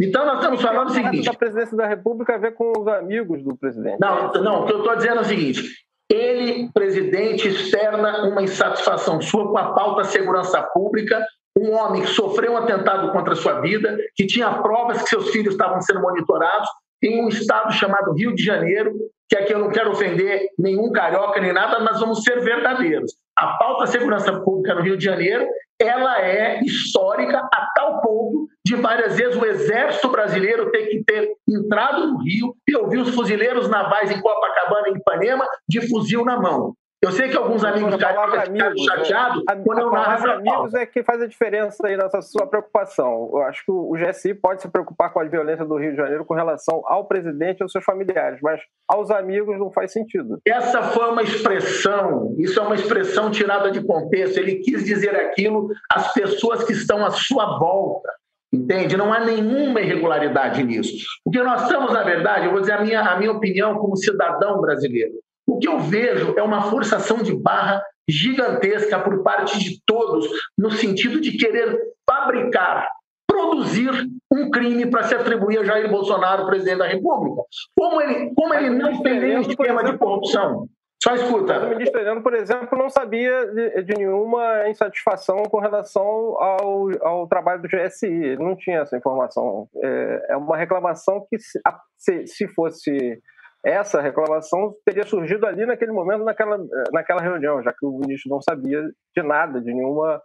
Então 0.00 0.24
nós 0.24 0.38
estamos 0.38 0.62
falando 0.62 0.88
o 0.88 0.92
seguinte... 0.92 1.28
A 1.28 1.34
presidência 1.34 1.76
da 1.76 1.86
República 1.86 2.38
ver 2.38 2.54
com 2.54 2.72
os 2.78 2.88
amigos 2.88 3.42
do 3.42 3.56
presidente. 3.56 3.98
Não, 4.00 4.32
não, 4.32 4.62
o 4.62 4.66
que 4.66 4.72
eu 4.72 4.78
estou 4.78 4.96
dizendo 4.96 5.18
é 5.18 5.20
o 5.20 5.24
seguinte, 5.24 5.62
ele, 6.10 6.70
presidente, 6.72 7.48
externa 7.48 8.24
uma 8.24 8.42
insatisfação 8.42 9.20
sua 9.20 9.48
com 9.48 9.58
a 9.58 9.72
pauta 9.72 10.04
segurança 10.04 10.62
pública 10.62 11.22
um 11.56 11.72
homem 11.72 12.02
que 12.02 12.08
sofreu 12.08 12.52
um 12.52 12.56
atentado 12.56 13.12
contra 13.12 13.32
a 13.32 13.36
sua 13.36 13.60
vida, 13.60 13.96
que 14.14 14.26
tinha 14.26 14.50
provas 14.62 15.02
que 15.02 15.08
seus 15.08 15.30
filhos 15.30 15.54
estavam 15.54 15.80
sendo 15.80 16.00
monitorados, 16.00 16.68
em 17.02 17.24
um 17.24 17.28
estado 17.28 17.72
chamado 17.72 18.12
Rio 18.12 18.34
de 18.34 18.42
Janeiro, 18.42 18.92
que 19.28 19.36
aqui 19.36 19.52
eu 19.52 19.58
não 19.58 19.70
quero 19.70 19.90
ofender 19.90 20.48
nenhum 20.58 20.90
carioca 20.92 21.40
nem 21.40 21.52
nada, 21.52 21.78
mas 21.80 22.00
vamos 22.00 22.22
ser 22.22 22.40
verdadeiros. 22.40 23.12
A 23.36 23.56
pauta 23.58 23.86
segurança 23.86 24.40
pública 24.40 24.74
no 24.74 24.82
Rio 24.82 24.98
de 24.98 25.04
Janeiro, 25.04 25.46
ela 25.80 26.20
é 26.20 26.60
histórica 26.62 27.38
a 27.38 27.70
tal 27.74 28.02
ponto 28.02 28.48
de 28.66 28.76
várias 28.76 29.16
vezes 29.16 29.40
o 29.40 29.46
exército 29.46 30.10
brasileiro 30.10 30.70
ter 30.70 30.86
que 30.88 31.02
ter 31.04 31.32
entrado 31.48 32.06
no 32.06 32.18
Rio 32.18 32.54
e 32.68 32.76
ouvir 32.76 32.98
os 32.98 33.14
fuzileiros 33.14 33.68
navais 33.68 34.10
em 34.10 34.20
Copacabana 34.20 34.88
e 34.88 34.98
Ipanema 34.98 35.46
de 35.68 35.88
fuzil 35.88 36.24
na 36.24 36.38
mão. 36.38 36.74
Eu 37.02 37.10
sei 37.12 37.30
que 37.30 37.36
alguns 37.36 37.64
amigos 37.64 37.96
cariocas 37.96 38.48
ficaram 38.48 38.76
chateados 38.76 39.42
né? 39.48 39.62
quando 39.64 39.78
eu 39.78 39.90
narro 39.90 40.12
essa 40.12 40.32
amigos 40.32 40.74
é 40.74 40.84
que 40.84 41.02
faz 41.02 41.22
a 41.22 41.26
diferença 41.26 41.86
aí 41.86 41.96
nessa 41.96 42.20
sua 42.20 42.46
preocupação. 42.46 43.30
Eu 43.32 43.42
acho 43.42 43.64
que 43.64 43.72
o 43.72 43.92
GSI 43.94 44.34
pode 44.34 44.60
se 44.60 44.68
preocupar 44.68 45.10
com 45.10 45.18
a 45.18 45.24
violência 45.24 45.64
do 45.64 45.78
Rio 45.78 45.92
de 45.92 45.96
Janeiro 45.96 46.26
com 46.26 46.34
relação 46.34 46.82
ao 46.84 47.06
presidente 47.06 47.60
e 47.60 47.62
aos 47.62 47.72
seus 47.72 47.84
familiares, 47.84 48.38
mas 48.42 48.60
aos 48.86 49.10
amigos 49.10 49.58
não 49.58 49.72
faz 49.72 49.92
sentido. 49.92 50.40
Essa 50.46 50.82
foi 50.82 51.08
uma 51.08 51.22
expressão, 51.22 52.34
isso 52.38 52.60
é 52.60 52.62
uma 52.62 52.74
expressão 52.74 53.30
tirada 53.30 53.70
de 53.70 53.82
contexto. 53.82 54.36
Ele 54.36 54.56
quis 54.56 54.84
dizer 54.84 55.16
aquilo 55.16 55.68
às 55.90 56.12
pessoas 56.12 56.64
que 56.64 56.74
estão 56.74 57.02
à 57.04 57.10
sua 57.10 57.58
volta. 57.58 58.10
Entende? 58.52 58.96
Não 58.96 59.10
há 59.10 59.20
nenhuma 59.20 59.80
irregularidade 59.80 60.62
nisso. 60.62 61.06
O 61.24 61.30
que 61.30 61.42
nós 61.42 61.62
estamos, 61.62 61.92
na 61.92 62.02
verdade, 62.02 62.44
eu 62.46 62.50
vou 62.50 62.60
dizer 62.60 62.72
a 62.72 62.82
minha, 62.82 63.00
a 63.00 63.16
minha 63.16 63.32
opinião 63.32 63.78
como 63.78 63.96
cidadão 63.96 64.60
brasileiro. 64.60 65.14
O 65.46 65.58
que 65.58 65.68
eu 65.68 65.78
vejo 65.80 66.34
é 66.36 66.42
uma 66.42 66.70
forçação 66.70 67.18
de 67.18 67.34
barra 67.34 67.82
gigantesca 68.08 68.98
por 68.98 69.22
parte 69.22 69.58
de 69.58 69.80
todos, 69.84 70.28
no 70.58 70.70
sentido 70.70 71.20
de 71.20 71.36
querer 71.36 71.78
fabricar, 72.08 72.88
produzir 73.26 73.90
um 74.32 74.50
crime 74.50 74.86
para 74.90 75.04
se 75.04 75.14
atribuir 75.14 75.58
a 75.58 75.64
Jair 75.64 75.88
Bolsonaro, 75.88 76.46
presidente 76.46 76.78
da 76.78 76.86
República. 76.86 77.42
Como 77.76 78.00
ele, 78.00 78.32
como 78.34 78.54
ele 78.54 78.70
não 78.70 79.02
tem 79.02 79.20
nenhum 79.20 79.40
esquema 79.40 79.84
de 79.84 79.96
corrupção. 79.96 80.68
Só 81.02 81.14
escuta. 81.14 81.58
O 81.64 81.70
ministro 81.70 81.98
Heleno, 81.98 82.22
por 82.22 82.34
exemplo, 82.34 82.76
não 82.76 82.90
sabia 82.90 83.46
de, 83.46 83.84
de, 83.84 83.94
nenhuma 83.96 84.68
insatisfação 84.68 85.44
com 85.44 85.58
relação 85.58 86.04
ao, 86.04 86.88
ao 87.00 87.26
trabalho 87.26 87.62
do 87.62 87.68
GSI. 87.68 88.06
Ele 88.06 88.44
não 88.44 88.54
tinha 88.54 88.80
essa 88.80 88.98
informação. 88.98 89.66
É, 89.82 90.26
é 90.30 90.36
uma 90.36 90.58
reclamação 90.58 91.26
que, 91.30 91.38
se, 91.38 92.26
se 92.26 92.46
fosse 92.48 93.18
essa 93.64 94.00
reclamação 94.00 94.74
teria 94.84 95.04
surgido 95.04 95.46
ali 95.46 95.66
naquele 95.66 95.92
momento, 95.92 96.24
naquela, 96.24 96.58
naquela 96.92 97.20
reunião, 97.20 97.62
já 97.62 97.72
que 97.72 97.84
o 97.84 97.98
ministro 97.98 98.30
não 98.30 98.40
sabia 98.40 98.82
de 99.16 99.22
nada, 99.22 99.60
de 99.60 99.72
nenhuma, 99.72 100.20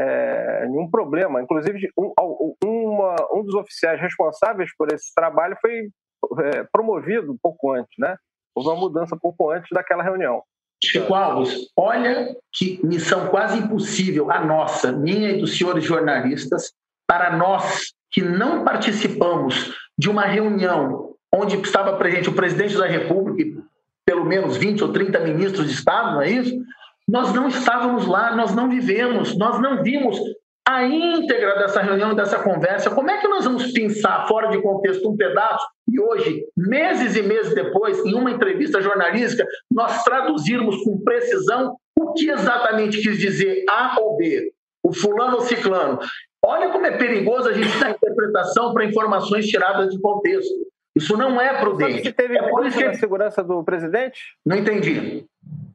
é, 0.00 0.66
nenhum 0.66 0.90
problema. 0.90 1.42
Inclusive, 1.42 1.90
um, 1.98 2.12
uma, 2.64 3.16
um 3.32 3.44
dos 3.44 3.54
oficiais 3.54 4.00
responsáveis 4.00 4.70
por 4.76 4.92
esse 4.92 5.12
trabalho 5.14 5.56
foi 5.60 5.88
é, 6.44 6.64
promovido 6.72 7.36
pouco 7.42 7.72
antes, 7.72 7.94
né? 7.98 8.16
Houve 8.54 8.70
uma 8.70 8.80
mudança 8.80 9.16
pouco 9.20 9.50
antes 9.50 9.68
daquela 9.70 10.02
reunião. 10.02 10.42
Chico 10.82 11.12
Alves, 11.12 11.70
olha 11.76 12.36
que 12.52 12.84
missão 12.86 13.28
quase 13.28 13.58
impossível 13.58 14.30
a 14.30 14.44
nossa, 14.44 14.92
minha 14.92 15.30
e 15.30 15.40
dos 15.40 15.58
senhores 15.58 15.84
jornalistas, 15.84 16.72
para 17.06 17.36
nós 17.36 17.92
que 18.10 18.22
não 18.22 18.64
participamos 18.64 19.74
de 19.98 20.08
uma 20.08 20.24
reunião 20.24 21.14
onde 21.34 21.56
estava 21.56 21.96
presente 21.96 22.28
o 22.28 22.34
presidente 22.34 22.76
da 22.76 22.86
República 22.86 23.42
e 23.42 23.56
pelo 24.04 24.24
menos 24.24 24.56
20 24.56 24.84
ou 24.84 24.92
30 24.92 25.18
ministros 25.20 25.66
de 25.66 25.72
Estado, 25.72 26.12
não 26.14 26.22
é 26.22 26.30
isso? 26.30 26.56
Nós 27.06 27.32
não 27.32 27.48
estávamos 27.48 28.06
lá, 28.06 28.34
nós 28.34 28.54
não 28.54 28.68
vivemos, 28.68 29.36
nós 29.36 29.60
não 29.60 29.82
vimos 29.82 30.18
a 30.66 30.84
íntegra 30.84 31.58
dessa 31.58 31.80
reunião, 31.80 32.14
dessa 32.14 32.38
conversa. 32.42 32.90
Como 32.90 33.10
é 33.10 33.18
que 33.18 33.26
nós 33.26 33.44
vamos 33.44 33.72
pensar 33.72 34.28
fora 34.28 34.50
de 34.50 34.60
contexto 34.60 35.10
um 35.10 35.16
pedaço 35.16 35.66
e 35.90 35.98
hoje, 35.98 36.44
meses 36.54 37.16
e 37.16 37.22
meses 37.22 37.54
depois, 37.54 38.04
em 38.04 38.14
uma 38.14 38.30
entrevista 38.30 38.82
jornalística, 38.82 39.46
nós 39.70 40.04
traduzirmos 40.04 40.76
com 40.84 41.00
precisão 41.00 41.74
o 41.98 42.12
que 42.12 42.30
exatamente 42.30 43.00
quis 43.00 43.18
dizer 43.18 43.64
A 43.68 43.96
ou 43.98 44.18
B, 44.18 44.52
o 44.84 44.92
fulano 44.92 45.36
ou 45.36 45.40
ciclano? 45.40 45.98
Olha 46.44 46.68
como 46.68 46.86
é 46.86 46.96
perigoso 46.98 47.48
a 47.48 47.52
gente 47.54 47.78
dar 47.78 47.90
interpretação 47.90 48.74
para 48.74 48.84
informações 48.84 49.46
tiradas 49.46 49.90
de 49.90 49.98
contexto. 49.98 50.54
Isso 50.98 51.16
não 51.16 51.40
é 51.40 51.60
prudente. 51.60 52.12
Teve 52.12 52.36
é 52.36 52.48
por 52.48 52.66
isso 52.66 52.76
que... 52.76 52.84
na 52.84 52.94
segurança 52.94 53.42
do 53.42 53.62
presidente? 53.62 54.20
Não 54.44 54.56
entendi. 54.56 55.24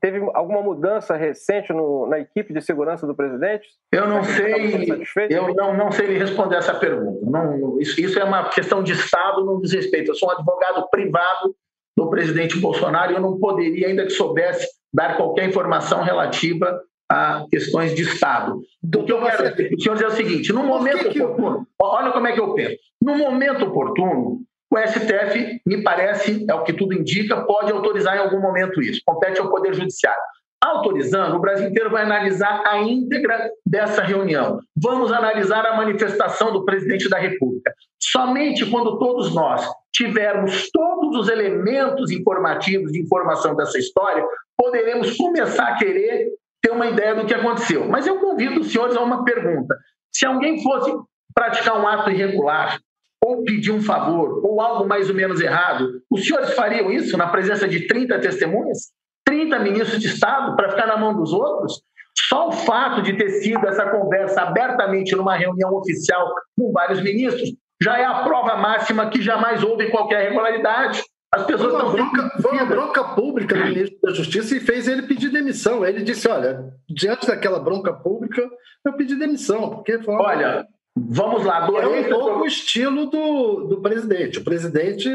teve 0.02 0.20
alguma 0.34 0.62
mudança 0.62 1.16
recente 1.16 1.72
no, 1.72 2.08
na 2.08 2.20
equipe 2.20 2.54
de 2.54 2.62
segurança 2.62 3.08
do 3.08 3.16
presidente? 3.16 3.68
Eu 3.92 4.06
não 4.08 4.24
sei, 4.24 5.06
eu 5.30 5.56
não, 5.56 5.76
não 5.76 5.92
sei 5.92 6.08
lhe 6.08 6.18
responder 6.18 6.58
essa 6.58 6.76
pergunta. 6.76 7.26
Não, 7.26 7.80
isso, 7.80 8.00
isso 8.00 8.20
é 8.20 8.24
uma 8.24 8.50
questão 8.50 8.84
de 8.84 8.92
Estado, 8.92 9.46
não 9.46 9.62
diz 9.62 9.72
respeito. 9.72 10.12
Eu 10.12 10.16
sou 10.16 10.28
um 10.28 10.32
advogado 10.34 10.90
privado 10.90 11.56
do 11.98 12.10
presidente 12.10 12.60
Bolsonaro 12.60 13.12
e 13.12 13.16
eu 13.16 13.22
não 13.22 13.40
poderia, 13.40 13.88
ainda 13.88 14.04
que 14.04 14.10
soubesse, 14.10 14.68
dar 14.94 15.16
qualquer 15.16 15.48
informação 15.48 16.04
relativa 16.04 16.82
a 17.10 17.46
questões 17.50 17.94
de 17.96 18.02
Estado. 18.02 18.60
O 18.84 19.04
que 19.04 19.12
eu 19.12 19.22
quero 19.24 19.52
dizer 19.52 19.68
para 19.70 19.76
o 19.76 19.82
senhor 19.82 20.02
é 20.02 20.08
o 20.08 20.12
seguinte: 20.12 20.52
no 20.52 20.64
momento 20.64 21.08
oportuno, 21.08 21.68
olha 21.80 22.12
como 22.12 22.28
é 22.28 22.34
que 22.34 22.40
eu 22.40 22.54
penso. 22.54 22.78
No 23.02 23.18
momento 23.18 23.66
oportuno, 23.66 24.42
o 24.74 24.88
STF, 24.88 25.62
me 25.66 25.84
parece, 25.84 26.44
é 26.50 26.54
o 26.56 26.64
que 26.64 26.74
tudo 26.74 26.96
indica, 26.96 27.46
pode 27.46 27.72
autorizar 27.72 28.16
em 28.18 28.20
algum 28.20 28.42
momento 28.42 28.82
isso. 28.82 29.02
Compete 29.06 29.40
ao 29.40 29.50
Poder 29.50 29.74
Judiciário. 29.76 30.20
Autorizando, 30.64 31.36
o 31.36 31.40
Brasil 31.40 31.70
inteiro 31.70 31.92
vai 31.92 32.04
analisar 32.04 32.64
a 32.66 32.80
íntegra 32.80 33.52
dessa 33.64 34.02
reunião. 34.02 34.60
Vamos 34.76 35.12
analisar 35.12 35.64
a 35.66 35.76
manifestação 35.76 36.52
do 36.52 36.66
presidente 36.66 37.08
da 37.08 37.20
República. 37.20 37.72
Somente 38.02 38.66
quando 38.66 38.98
todos 38.98 39.36
nós 39.36 39.64
tivermos 39.94 40.72
todos 40.72 41.20
os 41.20 41.30
elementos 41.30 42.10
informativos 42.10 42.92
de 42.94 43.02
informação 43.02 43.56
dessa 43.56 43.78
história, 43.78 44.26
poderemos 44.58 45.16
começar 45.16 45.68
a 45.68 45.76
querer 45.76 46.30
ter 46.62 46.72
uma 46.72 46.88
ideia 46.88 47.14
do 47.14 47.26
que 47.26 47.34
aconteceu. 47.34 47.88
Mas 47.88 48.08
eu 48.08 48.20
convido 48.20 48.62
os 48.62 48.72
senhores 48.72 48.96
a 48.96 49.02
uma 49.02 49.24
pergunta. 49.24 49.78
Se 50.12 50.26
alguém 50.26 50.64
fosse 50.64 50.92
praticar 51.36 51.80
um 51.80 51.86
ato 51.86 52.10
irregular, 52.10 52.80
ou 53.24 53.44
pedir 53.44 53.72
um 53.72 53.82
favor, 53.82 54.46
ou 54.46 54.60
algo 54.60 54.86
mais 54.86 55.10
ou 55.10 55.16
menos 55.16 55.40
errado, 55.40 56.02
os 56.12 56.26
senhores 56.26 56.54
fariam 56.54 56.92
isso 56.92 57.18
na 57.18 57.28
presença 57.28 57.68
de 57.68 57.88
30 57.88 58.20
testemunhas? 58.20 58.92
30 59.26 59.60
ministros 59.60 60.02
de 60.02 60.08
Estado 60.08 60.56
para 60.56 60.70
ficar 60.72 60.88
na 60.88 60.98
mão 60.98 61.16
dos 61.16 61.32
outros? 61.32 61.82
Só 62.28 62.50
o 62.50 62.52
fato 62.52 63.02
de 63.02 63.14
ter 63.14 63.30
sido 63.30 63.66
essa 63.68 63.90
conversa 63.90 64.42
abertamente 64.42 65.16
numa 65.16 65.36
reunião 65.36 65.74
oficial 65.74 66.28
com 66.58 66.72
vários 66.72 67.02
ministros 67.02 67.50
já 67.82 67.98
é 67.98 68.06
a 68.06 68.24
prova 68.24 68.56
máxima 68.56 69.10
que 69.10 69.22
jamais 69.22 69.64
houve 69.64 69.90
qualquer 69.90 70.26
irregularidade. 70.26 71.02
As 71.34 71.46
pessoas 71.46 71.72
foi 71.72 71.82
uma, 71.82 71.92
bronca, 71.92 72.42
foi 72.42 72.52
uma 72.52 72.66
bronca 72.66 73.04
pública 73.16 73.56
do 73.56 73.66
ministro 73.66 73.98
da 74.04 74.14
Justiça 74.14 74.56
e 74.56 74.60
fez 74.60 74.88
ele 74.88 75.02
pedir 75.02 75.30
demissão. 75.30 75.84
Ele 75.84 76.04
disse: 76.04 76.30
olha, 76.30 76.72
diante 76.88 77.26
daquela 77.26 77.60
bronca 77.60 77.92
pública, 77.92 78.48
eu 78.86 78.94
pedi 78.94 79.16
demissão, 79.16 79.72
porque 79.72 79.98
foi 80.00 80.14
uma... 80.14 80.24
Olha, 80.24 80.68
Vamos 80.96 81.44
lá, 81.44 81.58
adorei. 81.58 82.04
É 82.04 82.08
um 82.08 82.10
pouco 82.10 82.40
o 82.42 82.46
estilo 82.46 83.08
do, 83.08 83.68
do 83.68 83.82
presidente. 83.82 84.40
O 84.40 84.44
presidente, 84.44 85.10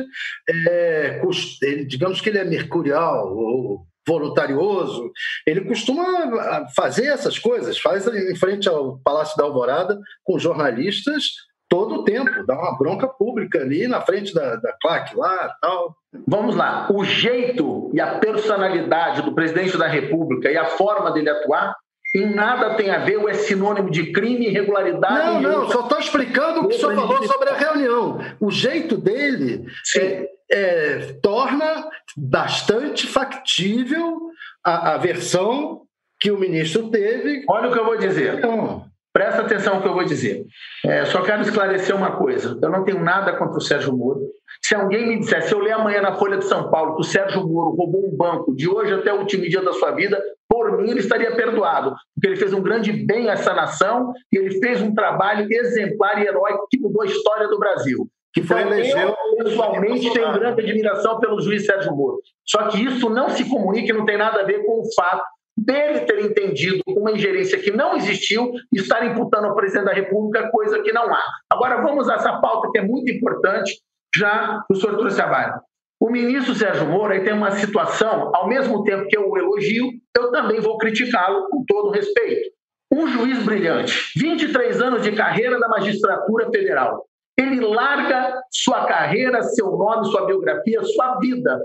é, 0.67 1.23
ele, 1.63 1.85
digamos 1.85 2.21
que 2.21 2.29
ele 2.29 2.39
é 2.39 2.45
mercurial, 2.45 3.33
ou 3.37 3.87
voluntarioso, 4.07 5.13
ele 5.47 5.61
costuma 5.61 6.67
fazer 6.75 7.07
essas 7.07 7.39
coisas, 7.39 7.79
faz 7.79 8.07
em 8.07 8.35
frente 8.35 8.67
ao 8.67 8.99
Palácio 9.01 9.37
da 9.37 9.45
Alvorada 9.45 9.99
com 10.25 10.39
jornalistas 10.39 11.25
todo 11.69 11.97
o 11.97 12.05
tempo, 12.05 12.47
dá 12.47 12.55
uma 12.55 12.79
bronca 12.79 13.07
pública 13.07 13.61
ali 13.61 13.87
na 13.87 14.01
frente 14.01 14.33
da, 14.33 14.57
da 14.57 14.73
claque 14.81 15.15
lá 15.15 15.55
tal. 15.61 15.95
Vamos 16.27 16.57
lá, 16.57 16.89
o 16.91 17.05
jeito 17.05 17.91
e 17.93 18.01
a 18.01 18.19
personalidade 18.19 19.21
do 19.21 19.35
presidente 19.35 19.77
da 19.77 19.87
República 19.87 20.51
e 20.51 20.57
a 20.57 20.65
forma 20.65 21.13
dele 21.13 21.29
atuar 21.29 21.77
em 22.15 22.35
nada 22.35 22.75
tem 22.75 22.91
a 22.91 22.99
ver 22.99 23.19
ou 23.19 23.29
é 23.29 23.35
sinônimo 23.35 23.91
de 23.91 24.13
crime, 24.13 24.47
irregularidade. 24.47 25.43
Não, 25.43 25.63
não, 25.63 25.71
só 25.71 25.83
estou 25.83 25.99
explicando 25.99 26.61
o 26.61 26.69
que 26.69 26.75
o 26.75 26.79
senhor 26.79 26.95
falou 26.95 27.23
sobre 27.25 27.51
a 27.51 27.55
reunião. 27.55 28.19
O 28.41 28.51
jeito 28.51 28.97
dele 28.97 29.67
é, 29.97 30.29
é, 30.51 30.99
torna 31.23 31.89
bastante 32.17 33.07
factível 33.07 34.31
a, 34.65 34.95
a, 34.95 34.97
versão 34.97 35.83
que 36.19 36.31
o 36.31 36.39
ministro 36.39 36.91
teve. 36.91 37.45
Olha 37.49 37.69
o 37.69 37.73
que 37.73 37.79
eu 37.79 37.85
vou 37.85 37.99
dizer. 37.99 38.39
Então, 38.39 38.89
Presta 39.19 39.43
atenção 39.43 39.77
no 39.77 39.83
que 39.83 39.89
eu 39.89 39.95
vou 39.95 40.05
dizer. 40.05 40.45
É, 40.85 41.05
só 41.07 41.23
quero 41.23 41.43
esclarecer 41.43 41.97
uma 41.97 42.17
coisa. 42.17 42.57
Eu 42.63 42.71
não 42.71 42.85
tenho 42.85 43.03
nada 43.03 43.33
contra 43.33 43.57
o 43.57 43.61
Sérgio 43.61 43.97
Moro. 43.97 44.21
Se 44.63 44.75
alguém 44.77 45.09
me 45.09 45.19
disser, 45.19 45.43
se 45.43 45.53
eu 45.53 45.59
ler 45.59 45.73
amanhã 45.73 46.01
na 46.01 46.15
Folha 46.15 46.37
de 46.37 46.45
São 46.45 46.71
Paulo 46.71 46.95
que 46.95 47.01
o 47.01 47.05
Sérgio 47.05 47.45
Moro 47.47 47.75
roubou 47.75 48.07
um 48.07 48.17
banco 48.17 48.55
de 48.55 48.69
hoje 48.69 48.95
até 48.95 49.13
o 49.13 49.19
último 49.19 49.43
dia 49.43 49.61
da 49.61 49.73
sua 49.73 49.91
vida, 49.91 50.23
por 50.49 50.77
mim 50.79 50.91
ele 50.91 51.01
estaria 51.01 51.35
perdoado, 51.35 51.95
porque 52.15 52.27
ele 52.27 52.37
fez 52.37 52.53
um 52.53 52.63
grande 52.63 52.93
bem 52.93 53.29
a 53.29 53.35
essa 53.35 53.53
nação 53.53 54.13
e 54.33 54.39
ele 54.39 54.59
fez 54.59 54.81
um 54.81 54.95
trabalho 54.95 55.47
exemplar 55.51 56.21
e 56.23 56.27
heróico 56.27 56.67
que 56.71 56.79
mudou 56.79 57.03
a 57.03 57.07
história 57.07 57.49
do 57.49 57.59
Brasil. 57.59 58.09
Que 58.33 58.43
foi 58.43 58.61
então, 58.61 58.73
elegeu 58.73 59.09
eu, 59.09 59.45
pessoalmente, 59.45 60.13
tenho 60.13 60.33
grande 60.33 60.63
admiração 60.63 61.19
pelo 61.19 61.41
juiz 61.41 61.65
Sérgio 61.65 61.95
Moro. 61.95 62.21
Só 62.47 62.69
que 62.69 62.83
isso 62.85 63.09
não 63.11 63.31
se 63.31 63.49
comunica 63.49 63.93
e 63.93 63.97
não 63.97 64.07
tem 64.07 64.17
nada 64.17 64.41
a 64.41 64.45
ver 64.45 64.65
com 64.65 64.81
o 64.81 64.95
fato 64.95 65.25
dele 65.57 66.01
ter 66.01 66.21
entendido 66.25 66.83
uma 66.87 67.11
ingerência 67.11 67.59
que 67.59 67.71
não 67.71 67.97
existiu 67.97 68.53
e 68.73 68.79
estar 68.79 69.05
imputando 69.05 69.47
ao 69.47 69.57
presidente 69.57 69.87
da 69.87 69.93
República 69.93 70.51
coisa 70.51 70.81
que 70.83 70.93
não 70.93 71.13
há. 71.13 71.23
Agora 71.51 71.83
vamos 71.83 72.09
a 72.09 72.15
essa 72.15 72.39
pauta 72.39 72.71
que 72.71 72.79
é 72.79 72.83
muito 72.83 73.11
importante, 73.11 73.81
já 74.17 74.65
o 74.71 74.75
senhor 74.75 74.97
trouxe 74.97 75.21
a. 75.21 75.61
O 76.01 76.11
ministro 76.11 76.55
Sérgio 76.55 76.87
Moro 76.87 77.13
tem 77.25 77.33
uma 77.33 77.51
situação, 77.51 78.31
ao 78.35 78.49
mesmo 78.49 78.85
tempo 78.85 79.09
que 79.09 79.17
eu 79.17 79.29
o 79.29 79.37
elogio, 79.37 79.91
eu 80.17 80.31
também 80.31 80.61
vou 80.61 80.79
criticá-lo 80.79 81.49
com 81.51 81.65
todo 81.67 81.91
respeito. 81.91 82.51
Um 82.93 83.07
juiz 83.09 83.43
brilhante, 83.43 84.13
23 84.17 84.81
anos 84.81 85.03
de 85.03 85.13
carreira 85.13 85.59
na 85.59 85.69
magistratura 85.69 86.51
federal. 86.51 87.05
Ele 87.37 87.61
larga 87.61 88.41
sua 88.51 88.87
carreira, 88.87 89.43
seu 89.43 89.73
nome, 89.73 90.07
sua 90.07 90.25
biografia, 90.27 90.83
sua 90.83 91.19
vida 91.19 91.61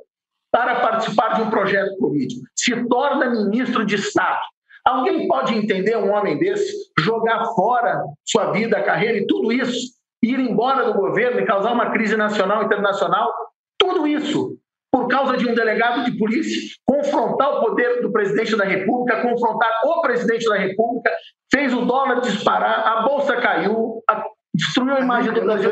para 0.52 0.82
participar 0.82 1.36
de 1.36 1.42
um 1.42 1.50
projeto 1.50 1.98
político, 1.98 2.46
se 2.56 2.88
torna 2.88 3.30
ministro 3.30 3.86
de 3.86 3.96
Estado. 3.96 4.42
Alguém 4.86 5.28
pode 5.28 5.56
entender 5.56 5.98
um 5.98 6.12
homem 6.12 6.38
desse 6.38 6.92
jogar 7.00 7.46
fora 7.56 8.04
sua 8.24 8.52
vida, 8.52 8.84
carreira 8.84 9.18
e 9.18 9.26
tudo 9.26 9.52
isso, 9.52 9.94
ir 10.22 10.40
embora 10.40 10.86
do 10.86 10.94
governo 10.94 11.40
e 11.40 11.46
causar 11.46 11.72
uma 11.72 11.92
crise 11.92 12.16
nacional 12.16 12.62
e 12.62 12.66
internacional? 12.66 13.32
Tudo 13.84 14.08
isso 14.08 14.58
por 14.92 15.08
causa 15.08 15.36
de 15.36 15.50
um 15.50 15.56
delegado 15.56 16.06
de 16.06 16.16
polícia, 16.20 16.76
confrontar 16.86 17.50
o 17.50 17.62
poder 17.62 18.04
do 18.04 18.12
presidente 18.12 18.56
da 18.56 18.64
República, 18.64 19.24
confrontar 19.24 19.72
o 19.86 20.02
presidente 20.02 20.48
da 20.48 20.56
República, 20.56 21.12
fez 21.52 21.74
o 21.74 21.82
dólar 21.82 22.22
disparar, 22.22 22.86
a 22.86 23.02
bolsa 23.02 23.36
caiu, 23.38 24.04
a, 24.08 24.24
destruiu 24.54 24.94
a 24.94 25.00
imagem 25.00 25.34
do 25.34 25.42
Brasil 25.42 25.72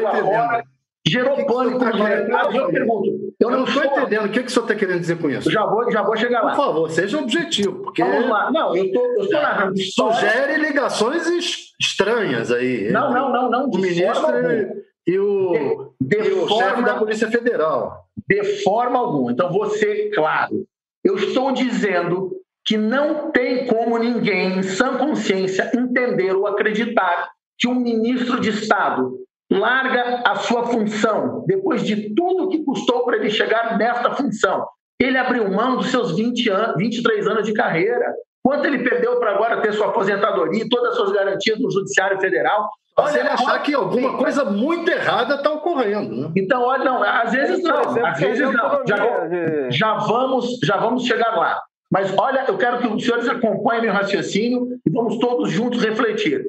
gerou 1.08 1.36
que 1.36 1.46
pânico 1.46 1.80
que 1.80 2.32
tá 2.32 2.50
Eu 2.54 2.68
pergunto. 2.70 3.08
Eu, 3.40 3.50
eu 3.50 3.58
não 3.58 3.64
estou 3.64 3.84
entendendo. 3.84 4.26
O 4.26 4.30
que, 4.30 4.40
que 4.42 4.48
o 4.48 4.50
senhor 4.50 4.64
está 4.66 4.76
querendo 4.76 5.00
dizer 5.00 5.18
com 5.18 5.30
isso? 5.30 5.52
já 5.52 5.66
vou, 5.66 5.92
já 5.92 6.04
vou 6.04 6.16
chegar 6.16 6.42
lá. 6.42 6.56
Por 6.56 6.66
favor, 6.66 6.90
seja 6.90 7.20
objetivo. 7.20 7.84
Porque 7.84 8.04
Vamos 8.04 8.30
lá. 8.30 8.52
Não, 8.52 8.76
eu 8.76 8.86
estou 8.86 9.32
narrando. 9.32 9.78
Sugere 9.78 10.58
ligações 10.58 11.28
estranhas 11.80 12.52
aí. 12.52 12.92
Não, 12.92 13.12
não, 13.12 13.32
não, 13.32 13.50
não. 13.50 13.66
O 13.66 13.78
ministro 13.78 14.28
e 15.12 15.20
o, 15.20 15.94
de, 16.00 16.18
de 16.18 16.30
e 16.30 16.32
o 16.32 16.48
forma, 16.48 16.70
chefe 16.70 16.84
da 16.84 16.96
Polícia 16.96 17.30
Federal. 17.30 18.06
De 18.30 18.64
forma 18.64 18.98
alguma. 18.98 19.32
Então, 19.32 19.52
você, 19.52 20.10
claro. 20.14 20.66
Eu 21.04 21.16
estou 21.18 21.52
dizendo 21.52 22.32
que 22.66 22.78
não 22.78 23.32
tem 23.32 23.66
como 23.68 23.98
ninguém, 23.98 24.60
em 24.60 24.64
sã 24.64 24.98
consciência, 24.98 25.70
entender 25.76 26.34
ou 26.34 26.48
acreditar 26.48 27.30
que 27.60 27.68
um 27.68 27.76
ministro 27.76 28.40
de 28.40 28.50
Estado 28.50 29.18
larga 29.52 30.24
a 30.26 30.36
sua 30.36 30.68
função, 30.68 31.44
depois 31.46 31.84
de 31.84 32.14
tudo 32.16 32.48
que 32.48 32.64
custou 32.64 33.04
para 33.04 33.18
ele 33.18 33.30
chegar 33.30 33.78
nesta 33.78 34.14
função. 34.14 34.66
Ele 34.98 35.18
abriu 35.18 35.52
mão 35.52 35.76
dos 35.78 35.88
seus 35.88 36.16
20 36.16 36.50
anos, 36.50 36.76
23 36.78 37.28
anos 37.28 37.46
de 37.46 37.54
carreira. 37.54 38.14
Quanto 38.44 38.66
ele 38.66 38.84
perdeu 38.84 39.20
para 39.20 39.32
agora 39.32 39.62
ter 39.62 39.74
sua 39.74 39.88
aposentadoria 39.88 40.64
e 40.64 40.70
todas 40.70 40.92
as 40.92 40.96
suas 40.96 41.12
garantias 41.12 41.60
no 41.60 41.72
Judiciário 41.72 42.20
Federal? 42.20 42.70
Olha, 42.98 43.20
ele 43.20 43.30
achar 43.30 43.62
que 43.62 43.74
alguma 43.74 44.18
coisa 44.18 44.44
muito 44.44 44.90
errada 44.90 45.36
está 45.36 45.52
ocorrendo. 45.52 46.16
Né? 46.16 46.32
Então, 46.36 46.62
olha, 46.62 46.84
não, 46.84 47.02
às 47.02 47.32
vezes 47.32 47.64
não, 47.64 47.80
às 47.80 48.20
vezes 48.20 48.52
não. 48.52 48.86
Já, 48.86 49.70
já, 49.70 49.94
vamos, 49.96 50.60
já 50.64 50.78
vamos 50.78 51.06
chegar 51.06 51.36
lá. 51.36 51.60
Mas 51.92 52.14
olha, 52.18 52.46
eu 52.48 52.58
quero 52.58 52.80
que 52.80 52.88
os 52.88 53.04
senhores 53.04 53.28
acompanhem 53.28 53.84
meu 53.84 53.94
raciocínio 53.94 54.80
e 54.86 54.90
vamos 54.90 55.18
todos 55.20 55.52
juntos 55.52 55.84
refletir. 55.84 56.46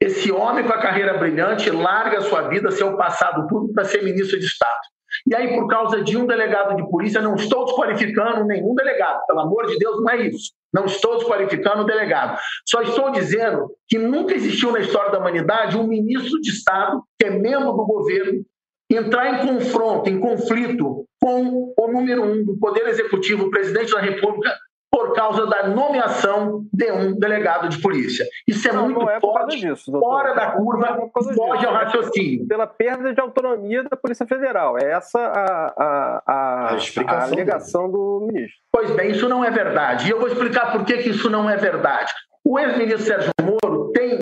Esse 0.00 0.30
homem 0.30 0.64
com 0.64 0.72
a 0.72 0.78
carreira 0.78 1.18
brilhante 1.18 1.70
larga 1.70 2.18
a 2.18 2.22
sua 2.22 2.42
vida, 2.48 2.70
seu 2.70 2.96
passado 2.96 3.46
tudo, 3.48 3.72
para 3.72 3.84
ser 3.84 4.02
ministro 4.02 4.38
de 4.38 4.44
Estado. 4.44 4.80
E 5.26 5.34
aí, 5.34 5.54
por 5.54 5.66
causa 5.68 6.02
de 6.02 6.16
um 6.16 6.26
delegado 6.26 6.76
de 6.76 6.88
polícia, 6.90 7.20
não 7.20 7.34
estou 7.34 7.64
desqualificando 7.64 8.44
nenhum 8.44 8.74
delegado, 8.74 9.24
pelo 9.26 9.40
amor 9.40 9.66
de 9.66 9.78
Deus, 9.78 10.02
não 10.02 10.10
é 10.10 10.26
isso. 10.26 10.52
Não 10.72 10.84
estou 10.84 11.16
desqualificando 11.16 11.82
o 11.82 11.86
delegado. 11.86 12.38
Só 12.66 12.82
estou 12.82 13.10
dizendo 13.10 13.70
que 13.88 13.96
nunca 13.96 14.34
existiu 14.34 14.72
na 14.72 14.80
história 14.80 15.12
da 15.12 15.18
humanidade 15.18 15.78
um 15.78 15.86
ministro 15.86 16.40
de 16.40 16.50
Estado, 16.50 17.02
que 17.18 17.26
é 17.26 17.30
membro 17.30 17.72
do 17.72 17.86
governo, 17.86 18.44
entrar 18.90 19.44
em 19.44 19.46
confronto, 19.46 20.10
em 20.10 20.20
conflito 20.20 21.06
com 21.20 21.72
o 21.78 21.88
número 21.88 22.22
um 22.22 22.44
do 22.44 22.58
Poder 22.58 22.86
Executivo, 22.86 23.46
o 23.46 23.50
presidente 23.50 23.92
da 23.92 24.00
República, 24.00 24.54
por 24.94 25.12
causa 25.12 25.44
da 25.46 25.66
nomeação 25.66 26.64
de 26.72 26.92
um 26.92 27.18
delegado 27.18 27.68
de 27.68 27.82
polícia. 27.82 28.24
Isso 28.46 28.68
é 28.68 28.72
não, 28.72 28.84
muito 28.84 29.00
não 29.00 29.10
é 29.10 29.18
forte, 29.18 29.58
disso, 29.58 29.90
fora 29.90 30.32
da 30.34 30.52
curva, 30.52 30.86
é 30.86 31.34
foge 31.34 31.66
ao 31.66 31.74
raciocínio. 31.74 32.46
Pela 32.46 32.64
perda 32.64 33.12
de 33.12 33.20
autonomia 33.20 33.82
da 33.82 33.96
Polícia 33.96 34.24
Federal. 34.24 34.78
É 34.78 34.92
essa 34.92 35.18
a, 35.18 35.74
a, 35.76 36.22
a, 36.28 36.76
a, 36.76 37.12
a 37.12 37.24
alegação 37.24 37.90
do 37.90 38.28
ministro. 38.30 38.56
Pois 38.70 38.88
bem, 38.92 39.10
isso 39.10 39.28
não 39.28 39.44
é 39.44 39.50
verdade. 39.50 40.06
E 40.06 40.12
eu 40.12 40.20
vou 40.20 40.28
explicar 40.28 40.70
por 40.70 40.84
que, 40.84 40.98
que 40.98 41.10
isso 41.10 41.28
não 41.28 41.50
é 41.50 41.56
verdade. 41.56 42.12
O 42.44 42.56
ex-ministro 42.56 43.04
Sérgio 43.04 43.32
Moro 43.42 43.90
tem 43.90 44.20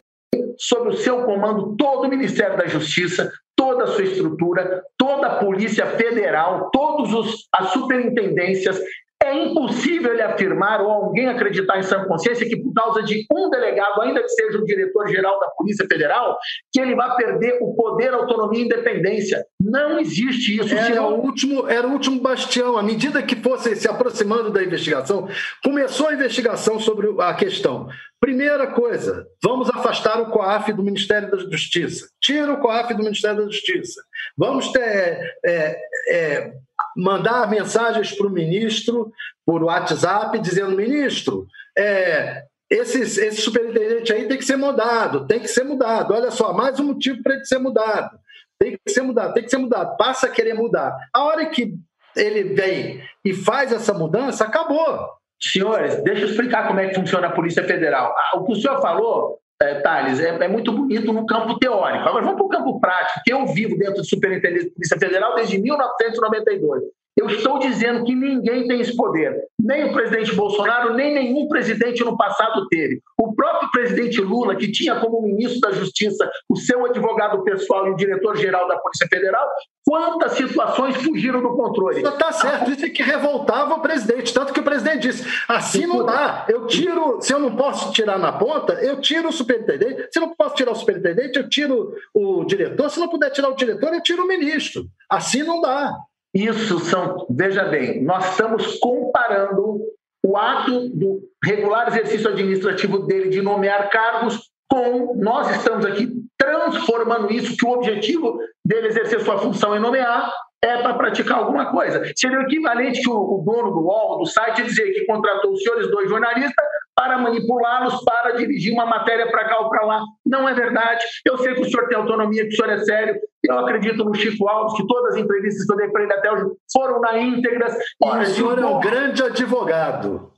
sob 0.57 0.89
o 0.89 0.97
seu 0.97 1.25
comando 1.25 1.77
todo 1.77 2.07
o 2.07 2.09
Ministério 2.09 2.57
da 2.57 2.67
Justiça, 2.67 3.31
toda 3.55 3.85
a 3.85 3.89
sua 3.89 4.05
estrutura, 4.05 4.83
toda 4.97 5.27
a 5.27 5.37
Polícia 5.37 5.87
Federal, 5.87 6.71
todas 6.71 7.13
as 7.55 7.73
superintendências. 7.73 8.81
É 9.25 9.35
impossível 9.35 10.13
ele 10.13 10.23
afirmar 10.23 10.81
ou 10.81 10.91
alguém 10.91 11.29
acreditar 11.29 11.79
em 11.79 11.83
sã 11.83 12.05
consciência 12.05 12.49
que, 12.49 12.57
por 12.57 12.73
causa 12.73 13.03
de 13.03 13.25
um 13.33 13.49
delegado, 13.51 14.01
ainda 14.03 14.23
que 14.23 14.29
seja 14.29 14.59
o 14.59 14.65
diretor-geral 14.65 15.39
da 15.39 15.49
Polícia 15.51 15.87
Federal, 15.87 16.37
que 16.73 16.81
ele 16.81 16.95
vai 16.97 17.15
perder 17.17 17.59
o 17.61 17.75
poder, 17.75 18.13
autonomia 18.13 18.63
e 18.63 18.65
independência. 18.65 19.45
Não 19.61 20.01
existe 20.01 20.59
isso. 20.59 20.75
Era, 20.75 20.87
senão... 20.87 21.15
o, 21.15 21.25
último, 21.25 21.69
era 21.69 21.87
o 21.87 21.93
último 21.93 22.21
bastião. 22.21 22.77
À 22.77 22.83
medida 22.83 23.23
que 23.23 23.37
fosse 23.37 23.77
se 23.77 23.89
aproximando 23.89 24.51
da 24.51 24.63
investigação, 24.63 25.29
começou 25.63 26.09
a 26.09 26.15
investigação 26.15 26.81
sobre 26.81 27.15
a 27.21 27.35
questão. 27.35 27.89
Primeira 28.21 28.69
coisa, 28.69 29.27
vamos 29.43 29.69
afastar 29.69 30.21
o 30.21 30.31
COAF 30.31 30.73
do 30.73 30.83
Ministério 30.85 31.29
da 31.29 31.39
Justiça. 31.39 32.09
Tira 32.21 32.53
o 32.53 32.61
COAF 32.61 32.95
do 32.95 33.03
Ministério 33.03 33.39
da 33.39 33.51
Justiça. 33.51 34.01
Vamos 34.37 34.71
ter, 34.71 35.21
é, 35.45 35.77
é, 36.09 36.53
mandar 36.97 37.49
mensagens 37.49 38.13
para 38.13 38.27
o 38.27 38.31
ministro 38.31 39.13
por 39.45 39.63
WhatsApp 39.63 40.39
dizendo: 40.39 40.77
ministro, 40.77 41.47
é, 41.77 42.43
esse, 42.71 43.01
esse 43.01 43.43
superintendente 43.43 44.13
aí 44.13 44.27
tem 44.27 44.39
que 44.39 44.45
ser 44.45 44.57
mudado, 44.57 45.27
tem 45.27 45.41
que 45.41 45.49
ser 45.49 45.65
mudado. 45.65 46.15
Olha 46.15 46.31
só, 46.31 46.53
mais 46.53 46.81
um 46.81 46.85
motivo 46.85 47.23
para 47.23 47.35
ele 47.35 47.45
ser 47.45 47.59
mudado. 47.59 48.19
Tem 48.59 48.73
que 48.73 48.93
ser 48.93 49.03
mudado, 49.03 49.35
tem 49.35 49.43
que 49.43 49.51
ser 49.51 49.59
mudado. 49.59 49.97
Passa 49.97 50.27
a 50.27 50.31
querer 50.31 50.55
mudar. 50.55 50.97
A 51.13 51.25
hora 51.25 51.47
que 51.47 51.75
ele 52.17 52.55
vem 52.55 53.03
e 53.25 53.35
faz 53.35 53.73
essa 53.73 53.93
mudança, 53.93 54.45
acabou. 54.45 55.09
Senhores, 55.41 56.03
deixa 56.05 56.23
eu 56.23 56.29
explicar 56.29 56.69
como 56.69 56.79
é 56.79 56.89
que 56.89 56.95
funciona 56.95 57.27
a 57.27 57.33
Polícia 57.33 57.65
Federal. 57.65 58.15
Ah, 58.17 58.39
o 58.39 58.45
que 58.45 58.53
o 58.53 58.57
senhor 58.57 58.81
falou, 58.81 59.41
é, 59.63 59.81
Thales, 59.81 60.21
é, 60.21 60.29
é, 60.29 60.49
muito 60.49 60.73
bonito 60.73 61.13
no 61.13 61.27
campo 61.27 61.59
teórico. 61.59 62.09
Agora 62.09 62.25
vamos 62.25 62.37
para 62.37 62.47
o 62.47 62.49
campo 62.49 62.81
prático, 62.81 63.21
que 63.25 63.33
eu 63.33 63.47
vivo 63.47 63.77
dentro 63.77 63.97
do 63.97 64.05
Superintendente 64.05 64.73
Federal 64.99 65.35
desde 65.35 65.59
1992. 65.59 66.83
Eu 67.23 67.29
estou 67.29 67.61
dizendo 67.61 68.05
que 68.05 68.15
ninguém 68.15 68.67
tem 68.67 68.81
esse 68.81 68.97
poder. 68.97 69.45
Nem 69.61 69.85
o 69.85 69.93
presidente 69.93 70.35
Bolsonaro, 70.35 70.95
nem 70.95 71.15
nenhum 71.15 71.47
presidente 71.47 72.03
no 72.03 72.17
passado 72.17 72.67
teve. 72.69 73.01
O 73.17 73.33
próprio 73.33 73.71
presidente 73.71 74.21
Lula, 74.21 74.57
que 74.57 74.73
tinha 74.73 74.97
como 74.97 75.23
ministro 75.23 75.61
da 75.61 75.71
Justiça 75.71 76.29
o 76.49 76.57
seu 76.57 76.85
advogado 76.85 77.45
pessoal 77.45 77.87
e 77.87 77.91
o 77.91 77.97
diretor-geral 77.97 78.67
da 78.67 78.77
Polícia 78.79 79.07
Federal, 79.09 79.49
quantas 79.87 80.33
situações 80.33 80.97
fugiram 80.97 81.41
do 81.41 81.55
controle? 81.55 82.03
Está 82.03 82.33
certo, 82.33 82.73
isso 82.73 82.85
é 82.85 82.89
que 82.89 83.05
revoltava 83.05 83.75
o 83.75 83.81
presidente. 83.81 84.35
Tanto 84.35 84.53
que 84.53 84.61
o 84.61 84.65
presidente 84.65 85.03
disse: 85.09 85.25
assim 85.49 85.87
não 85.87 86.05
dá, 86.05 86.45
eu 86.49 86.67
tiro, 86.67 87.21
se 87.21 87.33
eu 87.33 87.39
não 87.39 87.55
posso 87.55 87.93
tirar 87.93 88.19
na 88.19 88.33
ponta, 88.33 88.73
eu 88.75 89.01
tiro 89.01 89.29
o 89.29 89.33
superintendente. 89.33 90.09
Se 90.11 90.19
eu 90.19 90.23
não 90.23 90.35
posso 90.35 90.57
tirar 90.57 90.73
o 90.73 90.77
superintendente, 90.77 91.39
eu 91.39 91.49
tiro 91.49 91.95
o 92.13 92.45
diretor. 92.45 92.91
Se 92.91 92.99
não 92.99 93.09
puder 93.09 93.31
tirar 93.31 93.49
o 93.49 93.55
diretor, 93.55 93.95
eu 93.95 94.03
tiro 94.03 94.25
o 94.25 94.27
ministro. 94.27 94.87
Assim 95.09 95.45
não 95.45 95.61
dá. 95.61 95.93
Isso 96.35 96.79
são, 96.81 97.27
veja 97.31 97.65
bem, 97.65 98.03
nós 98.03 98.31
estamos 98.31 98.79
comparando 98.79 99.81
o 100.25 100.37
ato 100.37 100.89
do 100.91 101.21
regular 101.45 101.89
exercício 101.89 102.31
administrativo 102.31 103.01
dele 103.01 103.29
de 103.29 103.43
nomear 103.43 103.91
cargos 103.91 104.51
com 104.69 105.15
nós 105.17 105.51
estamos 105.57 105.85
aqui 105.85 106.09
transformando 106.39 107.31
isso 107.31 107.57
que 107.57 107.67
o 107.67 107.73
objetivo 107.73 108.39
dele 108.65 108.89
exercer 108.89 109.21
sua 109.21 109.39
função 109.39 109.77
e 109.77 109.79
nomear 109.79 110.33
é 110.65 110.81
para 110.81 110.95
praticar 110.95 111.39
alguma 111.39 111.71
coisa. 111.71 112.03
Seria 112.17 112.39
o 112.39 112.43
equivalente 112.43 113.03
que 113.03 113.11
o, 113.11 113.43
dono 113.45 113.73
do 113.73 113.81
UOL, 113.81 114.19
do 114.19 114.27
site, 114.27 114.63
dizer 114.63 114.93
que 114.93 115.05
contratou 115.07 115.53
os 115.53 115.63
senhores 115.63 115.91
dois 115.91 116.09
jornalistas 116.09 116.65
para 116.95 117.19
manipulá-los, 117.19 118.05
para 118.05 118.33
dirigir 118.33 118.73
uma 118.73 118.87
matéria 118.87 119.29
para 119.29 119.45
cá 119.49 119.59
ou 119.61 119.69
para 119.69 119.85
lá. 119.85 120.01
Não 120.25 120.49
é 120.49 120.55
verdade. 120.55 121.05
Eu 121.25 121.37
sei 121.39 121.55
que 121.55 121.63
o 121.63 121.65
senhor 121.65 121.89
tem 121.89 121.97
autonomia, 121.99 122.45
que 122.45 122.51
o 122.51 122.57
senhor 122.57 122.71
é 122.71 122.79
sério. 122.79 123.17
Eu 123.45 123.59
acredito 123.59 124.05
no 124.05 124.15
Chico 124.15 124.49
Alves, 124.49 124.77
que 124.77 124.87
todas 124.87 125.15
as 125.15 125.21
entrevistas 125.21 125.67
que 125.67 125.73
eu 125.73 125.77
dei 125.77 125.89
para 125.89 126.03
ele 126.05 126.13
até 126.13 126.31
hoje 126.31 126.45
foram 126.73 127.01
na 127.01 127.19
íntegra. 127.19 127.67
o 128.01 128.25
senhor 128.25 128.59
é 128.59 128.67
um 128.67 128.79
grande 128.79 129.23
advogado. 129.23 130.31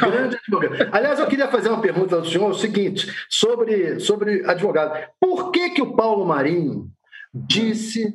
Grande 0.00 0.36
advogado. 0.42 0.88
Aliás, 0.90 1.20
eu 1.20 1.26
queria 1.26 1.46
fazer 1.46 1.68
uma 1.68 1.80
pergunta 1.80 2.16
ao 2.16 2.24
senhor, 2.24 2.50
o 2.50 2.54
seguinte, 2.54 3.06
sobre, 3.28 4.00
sobre 4.00 4.44
advogado. 4.44 4.98
Por 5.20 5.52
que, 5.52 5.70
que 5.70 5.82
o 5.82 5.94
Paulo 5.94 6.24
Marinho 6.24 6.88
disse 7.32 8.12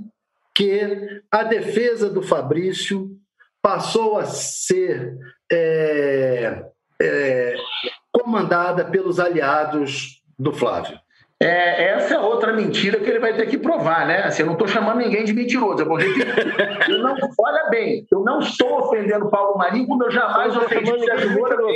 que 0.56 1.22
a 1.32 1.44
defesa 1.44 2.10
do 2.10 2.22
Fabrício 2.22 3.10
passou 3.62 4.18
a 4.18 4.26
ser 4.26 5.18
é, 5.52 6.64
é, 7.02 7.56
comandada 8.12 8.86
pelos 8.86 9.20
aliados 9.20 10.22
do 10.38 10.54
Flávio. 10.54 11.00
É, 11.42 11.96
essa 11.96 12.16
é 12.16 12.20
outra 12.20 12.54
mentira 12.54 13.00
que 13.00 13.10
ele 13.10 13.20
vai 13.20 13.34
ter 13.36 13.48
que 13.48 13.58
provar, 13.58 14.08
né? 14.08 14.24
Assim, 14.24 14.44
eu 14.44 14.46
não 14.46 14.54
estou 14.54 14.68
chamando 14.68 15.00
ninguém 15.00 15.26
de 15.26 15.34
mentiroso. 15.34 15.82
Eu 15.82 15.88
vou 15.88 15.98
repetir. 15.98 16.26
Eu 16.90 17.00
não, 17.00 17.16
olha 17.38 17.70
bem, 17.70 18.08
eu 18.10 18.22
não 18.22 18.40
estou 18.40 18.80
ofendendo 18.80 19.30
Paulo 19.30 19.58
Marinho 19.58 19.88
como 19.88 20.04
eu 20.06 20.12
jamais 20.12 20.56
ofendi 20.56 20.92
o 20.92 21.00
Sérgio 21.00 21.32
Moro. 21.32 21.70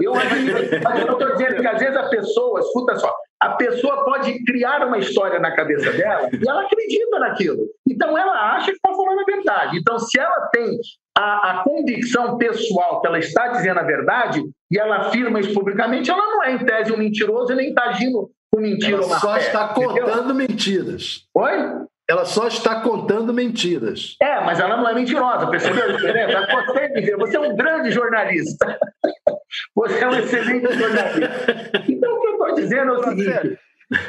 Eu, 0.00 0.14
eu 0.14 0.14
estou 0.14 1.32
dizendo 1.32 1.60
que 1.60 1.66
às 1.66 1.80
vezes 1.80 1.96
a 1.96 2.08
pessoa, 2.08 2.60
escuta 2.60 2.96
só, 2.96 3.12
a 3.42 3.50
pessoa 3.50 4.04
pode 4.04 4.44
criar 4.44 4.86
uma 4.86 4.98
história 4.98 5.40
na 5.40 5.50
cabeça 5.50 5.92
dela 5.92 6.28
e 6.32 6.48
ela 6.48 6.62
acredita 6.62 7.18
naquilo. 7.18 7.66
Então 7.88 8.16
ela 8.16 8.54
acha 8.54 8.66
que 8.66 8.76
está 8.76 8.94
falando 8.94 9.18
a 9.18 9.24
verdade. 9.24 9.78
Então, 9.78 9.98
se 9.98 10.18
ela 10.18 10.48
tem 10.52 10.78
a, 11.18 11.50
a, 11.50 11.64
convicção 11.64 12.38
pessoal 12.38 13.00
que 13.00 13.08
ela 13.08 13.18
está 13.18 13.48
dizendo 13.48 13.80
a 13.80 13.82
verdade 13.82 14.40
e 14.70 14.78
ela 14.78 14.98
afirma 14.98 15.40
isso 15.40 15.52
publicamente, 15.52 16.08
ela 16.08 16.24
não 16.24 16.44
é, 16.44 16.52
em 16.52 16.64
tese, 16.64 16.92
um 16.92 16.96
mentiroso 16.96 17.52
e 17.52 17.56
nem 17.56 17.70
está 17.70 17.86
agindo 17.86 18.30
com 18.52 18.60
mentira 18.60 18.98
ela 18.98 19.18
só 19.18 19.34
fé, 19.34 19.40
está 19.40 19.74
entendeu? 19.76 20.04
contando 20.04 20.34
mentiras. 20.34 21.26
Oi? 21.34 21.82
Ela 22.08 22.24
só 22.24 22.46
está 22.46 22.80
contando 22.80 23.34
mentiras. 23.34 24.16
É, 24.20 24.40
mas 24.44 24.60
ela 24.60 24.76
não 24.76 24.88
é 24.88 24.94
mentirosa, 24.94 25.48
percebeu 25.48 25.90
diferença? 25.96 26.46
Você, 26.66 27.16
você 27.16 27.36
é 27.36 27.40
um 27.40 27.56
grande 27.56 27.90
jornalista. 27.90 28.78
Você 29.74 29.98
é 29.98 30.08
um 30.08 30.18
excelente 30.18 30.72
jornalista. 30.74 31.84
Então, 31.88 32.14
o 32.14 32.20
que 32.20 32.26
eu 32.26 32.32
estou 32.32 32.54
dizendo 32.54 32.92
é 32.92 32.98
o 32.98 33.04
seguinte: 33.04 33.58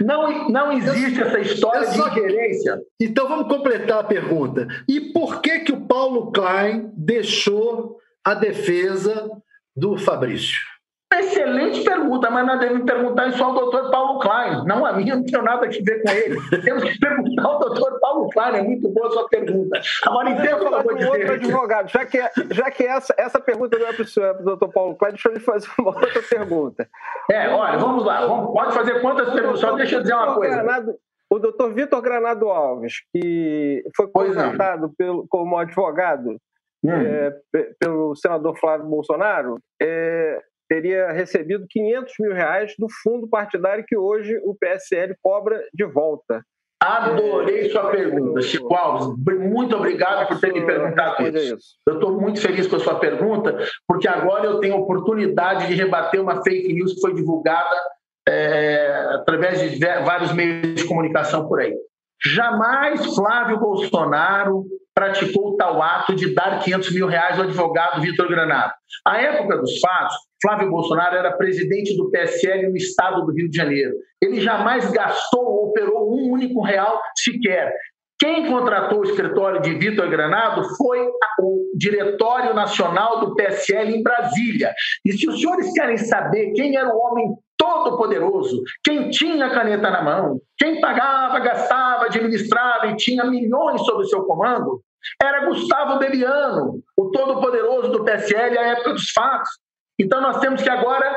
não, 0.02 0.50
não 0.50 0.72
existe 0.72 1.22
essa 1.22 1.40
história 1.40 1.86
só... 1.88 2.10
de 2.10 2.20
ingerência. 2.20 2.80
Então, 3.00 3.28
vamos 3.28 3.48
completar 3.48 4.00
a 4.00 4.04
pergunta. 4.04 4.68
E 4.88 5.12
por 5.12 5.42
que, 5.42 5.60
que 5.60 5.72
o 5.72 5.82
Paulo 5.82 6.32
Klein 6.32 6.92
deixou 6.96 7.98
a 8.24 8.34
defesa 8.34 9.30
do 9.76 9.98
Fabrício? 9.98 10.73
Excelente 11.20 11.84
pergunta, 11.84 12.30
mas 12.30 12.46
nós 12.48 12.60
devemos 12.60 12.86
perguntar 12.86 13.28
isso 13.28 13.44
ao 13.44 13.54
doutor 13.54 13.92
Paulo 13.92 14.20
Klein, 14.20 14.66
não 14.66 14.86
a 14.86 14.94
minha, 14.94 15.16
não 15.16 15.24
tenho 15.24 15.44
nada 15.44 15.66
a 15.66 15.70
ver 15.70 16.04
com 16.04 16.12
ele. 16.12 16.62
Temos 16.64 16.84
que 16.84 17.00
perguntar 17.00 17.46
ao 17.46 17.60
doutor 17.60 18.00
Paulo 18.00 18.30
Klein, 18.30 18.56
é 18.56 18.62
muito 18.64 18.90
boa 18.90 19.08
a 19.08 19.12
sua 19.12 19.30
pergunta. 19.30 19.80
Agora, 20.06 20.30
em 20.30 20.36
de 20.36 21.06
outro 21.06 21.34
advogado, 21.34 21.90
já 21.90 22.06
que, 22.06 22.20
já 22.52 22.72
que 22.72 22.84
essa, 22.84 23.14
essa 23.18 23.40
pergunta 23.40 23.78
não 23.78 23.88
é 23.88 23.94
para 23.94 24.42
o 24.42 24.44
doutor 24.44 24.72
Paulo 24.72 24.96
Klein, 24.96 25.12
deixa 25.12 25.30
eu 25.30 25.34
lhe 25.34 25.40
fazer 25.40 25.68
uma 25.80 25.90
outra 25.90 26.22
pergunta. 26.22 26.90
É, 27.30 27.50
olha, 27.50 27.78
vamos 27.78 28.04
lá, 28.04 28.26
vamos, 28.26 28.54
pode 28.54 28.74
fazer 28.74 29.02
quantas 29.02 29.32
perguntas, 29.32 29.60
só 29.60 29.72
deixa 29.74 29.96
eu 29.96 30.02
dizer 30.02 30.14
uma 30.14 30.34
coisa. 30.34 30.56
Granado, 30.56 30.96
o 31.30 31.40
doutor 31.40 31.74
Vitor 31.74 32.02
Granado 32.02 32.50
Alves, 32.50 33.02
que 33.12 33.84
foi 33.96 34.08
contratado 34.08 34.92
pelo, 34.98 35.28
como 35.28 35.58
advogado 35.58 36.38
hum. 36.84 36.92
é, 36.92 37.36
pelo 37.80 38.16
senador 38.16 38.58
Flávio 38.58 38.88
Bolsonaro, 38.88 39.60
é, 39.82 40.42
teria 40.74 41.12
recebido 41.12 41.68
500 41.70 42.14
mil 42.20 42.34
reais 42.34 42.74
do 42.80 42.88
fundo 43.04 43.28
partidário 43.28 43.86
que 43.88 43.96
hoje 43.96 44.36
o 44.44 44.56
PSL 44.56 45.16
cobra 45.22 45.62
de 45.72 45.86
volta. 45.86 46.44
Adorei 46.82 47.70
sua 47.70 47.92
pergunta, 47.92 48.42
Chico 48.42 48.74
Alves. 48.74 49.16
Muito 49.40 49.76
obrigado 49.76 50.28
por 50.28 50.40
ter 50.40 50.52
me 50.52 50.66
perguntado 50.66 51.28
isso. 51.28 51.56
isso. 51.56 51.66
Eu 51.88 51.94
estou 51.94 52.20
muito 52.20 52.42
feliz 52.42 52.68
com 52.68 52.76
a 52.76 52.80
sua 52.80 53.00
pergunta, 53.00 53.58
porque 53.88 54.08
agora 54.08 54.46
eu 54.46 54.60
tenho 54.60 54.74
a 54.74 54.80
oportunidade 54.80 55.68
de 55.68 55.76
rebater 55.76 56.20
uma 56.20 56.44
fake 56.44 56.74
news 56.74 56.94
que 56.96 57.02
foi 57.02 57.14
divulgada 57.14 57.80
é, 58.28 59.10
através 59.12 59.62
de 59.62 59.80
vários 59.80 60.34
meios 60.34 60.76
de 60.76 60.88
comunicação 60.88 61.48
por 61.48 61.62
aí. 61.62 61.78
Jamais 62.26 63.06
Flávio 63.16 63.60
Bolsonaro 63.60 64.66
praticou 64.96 65.58
tal 65.58 65.82
ato 65.82 66.16
de 66.16 66.34
dar 66.34 66.60
500 66.64 66.94
mil 66.94 67.08
reais 67.08 67.38
ao 67.38 67.46
advogado 67.46 68.02
Vitor 68.02 68.28
Granado. 68.30 68.74
À 69.06 69.20
época 69.20 69.58
dos 69.58 69.80
fatos, 69.80 70.16
Flávio 70.42 70.70
Bolsonaro 70.70 71.16
era 71.18 71.36
presidente 71.36 71.98
do 71.98 72.10
PSL 72.12 72.70
no 72.70 72.78
estado 72.78 73.26
do 73.26 73.34
Rio 73.34 73.50
de 73.50 73.58
Janeiro. 73.58 73.94
Ele 74.22 74.40
jamais 74.40 74.90
gastou 74.92 75.44
ou 75.44 75.70
operou 75.70 76.14
um 76.14 76.32
único 76.32 76.62
real 76.62 77.02
sequer. 77.16 77.74
Quem 78.20 78.46
contratou 78.48 79.00
o 79.00 79.04
escritório 79.04 79.62
de 79.62 79.74
Vitor 79.74 80.10
Granado 80.10 80.64
foi 80.78 81.06
o 81.40 81.72
Diretório 81.76 82.54
Nacional 82.54 83.20
do 83.20 83.36
PSL 83.36 83.98
em 83.98 84.04
Brasília. 84.04 84.74
E 85.04 85.12
se 85.12 85.28
os 85.28 85.42
senhores 85.42 85.74
querem 85.74 85.98
saber 85.98 86.54
quem 86.54 86.78
era 86.78 86.88
o 86.88 86.98
homem 86.98 87.36
todo-poderoso, 87.64 88.62
quem 88.84 89.10
tinha 89.10 89.46
a 89.46 89.50
caneta 89.50 89.90
na 89.90 90.02
mão, 90.02 90.42
quem 90.58 90.82
pagava, 90.82 91.40
gastava, 91.40 92.06
administrava 92.06 92.88
e 92.88 92.98
tinha 92.98 93.24
milhões 93.24 93.82
sob 93.82 94.06
seu 94.06 94.24
comando, 94.24 94.82
era 95.22 95.46
Gustavo 95.46 95.98
Bebiano, 95.98 96.82
o 96.98 97.12
todo-poderoso 97.12 97.90
do 97.90 98.04
PSL 98.04 98.58
à 98.58 98.68
época 98.68 98.94
dos 98.94 99.12
fatos. 99.12 99.50
Então 99.98 100.22
nós 100.22 100.40
temos 100.40 100.62
que 100.62 100.70
agora 100.70 101.16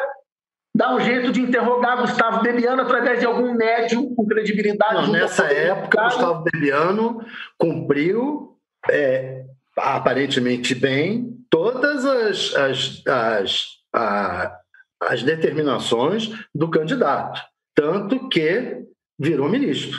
dar 0.74 0.94
um 0.94 1.00
jeito 1.00 1.32
de 1.32 1.40
interrogar 1.40 2.00
Gustavo 2.00 2.42
Bebiano 2.42 2.82
através 2.82 3.18
de 3.18 3.26
algum 3.26 3.54
médium 3.54 4.14
com 4.14 4.26
credibilidade. 4.26 4.94
Não, 4.94 5.12
nessa 5.12 5.52
época, 5.52 6.04
Gustavo 6.04 6.44
Bebiano 6.44 7.24
cumpriu 7.58 8.56
é, 8.90 9.44
aparentemente 9.76 10.74
bem 10.74 11.36
todas 11.50 12.04
as, 12.04 12.54
as, 12.54 13.02
as, 13.06 13.66
as, 13.92 14.50
as 15.06 15.22
determinações 15.22 16.30
do 16.54 16.68
candidato, 16.68 17.40
tanto 17.74 18.28
que 18.28 18.82
virou 19.18 19.48
ministro. 19.48 19.98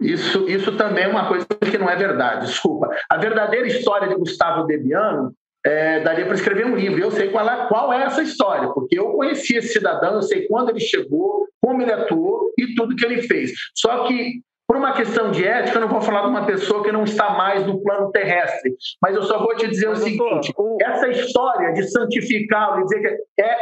Isso, 0.00 0.48
isso 0.48 0.76
também 0.76 1.04
é 1.04 1.08
uma 1.08 1.26
coisa 1.26 1.46
que 1.46 1.78
não 1.78 1.88
é 1.88 1.96
verdade, 1.96 2.46
desculpa. 2.46 2.88
A 3.08 3.16
verdadeira 3.16 3.66
história 3.66 4.08
de 4.08 4.14
Gustavo 4.14 4.66
Bebiano 4.66 5.32
é, 5.64 6.00
daria 6.00 6.24
para 6.24 6.34
escrever 6.34 6.66
um 6.66 6.76
livro. 6.76 7.00
Eu 7.00 7.10
sei 7.10 7.30
qual 7.30 7.48
é, 7.48 7.66
qual 7.68 7.92
é 7.92 8.02
essa 8.02 8.22
história, 8.22 8.68
porque 8.68 8.98
eu 8.98 9.12
conheci 9.12 9.56
esse 9.56 9.72
cidadão, 9.72 10.14
eu 10.14 10.22
sei 10.22 10.46
quando 10.46 10.70
ele 10.70 10.80
chegou, 10.80 11.46
como 11.60 11.82
ele 11.82 11.92
atuou 11.92 12.52
e 12.58 12.74
tudo 12.74 12.94
que 12.94 13.04
ele 13.04 13.22
fez. 13.22 13.52
Só 13.74 14.04
que, 14.04 14.40
por 14.66 14.76
uma 14.76 14.92
questão 14.92 15.30
de 15.30 15.44
ética, 15.44 15.78
eu 15.78 15.82
não 15.82 15.88
vou 15.88 16.00
falar 16.00 16.22
de 16.22 16.28
uma 16.28 16.44
pessoa 16.44 16.84
que 16.84 16.92
não 16.92 17.04
está 17.04 17.30
mais 17.30 17.66
no 17.66 17.82
plano 17.82 18.10
terrestre, 18.12 18.76
mas 19.00 19.16
eu 19.16 19.22
só 19.22 19.38
vou 19.38 19.56
te 19.56 19.66
dizer 19.66 19.88
mas, 19.88 20.00
o 20.00 20.02
seguinte: 20.02 20.52
doutor, 20.54 20.76
essa 20.82 21.08
história 21.08 21.72
de 21.72 21.90
santificá-lo 21.90 22.80
e 22.80 22.84
dizer 22.84 23.00
que 23.00 23.42
é 23.42 23.56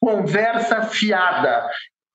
conversa 0.00 0.82
fiada. 0.82 1.68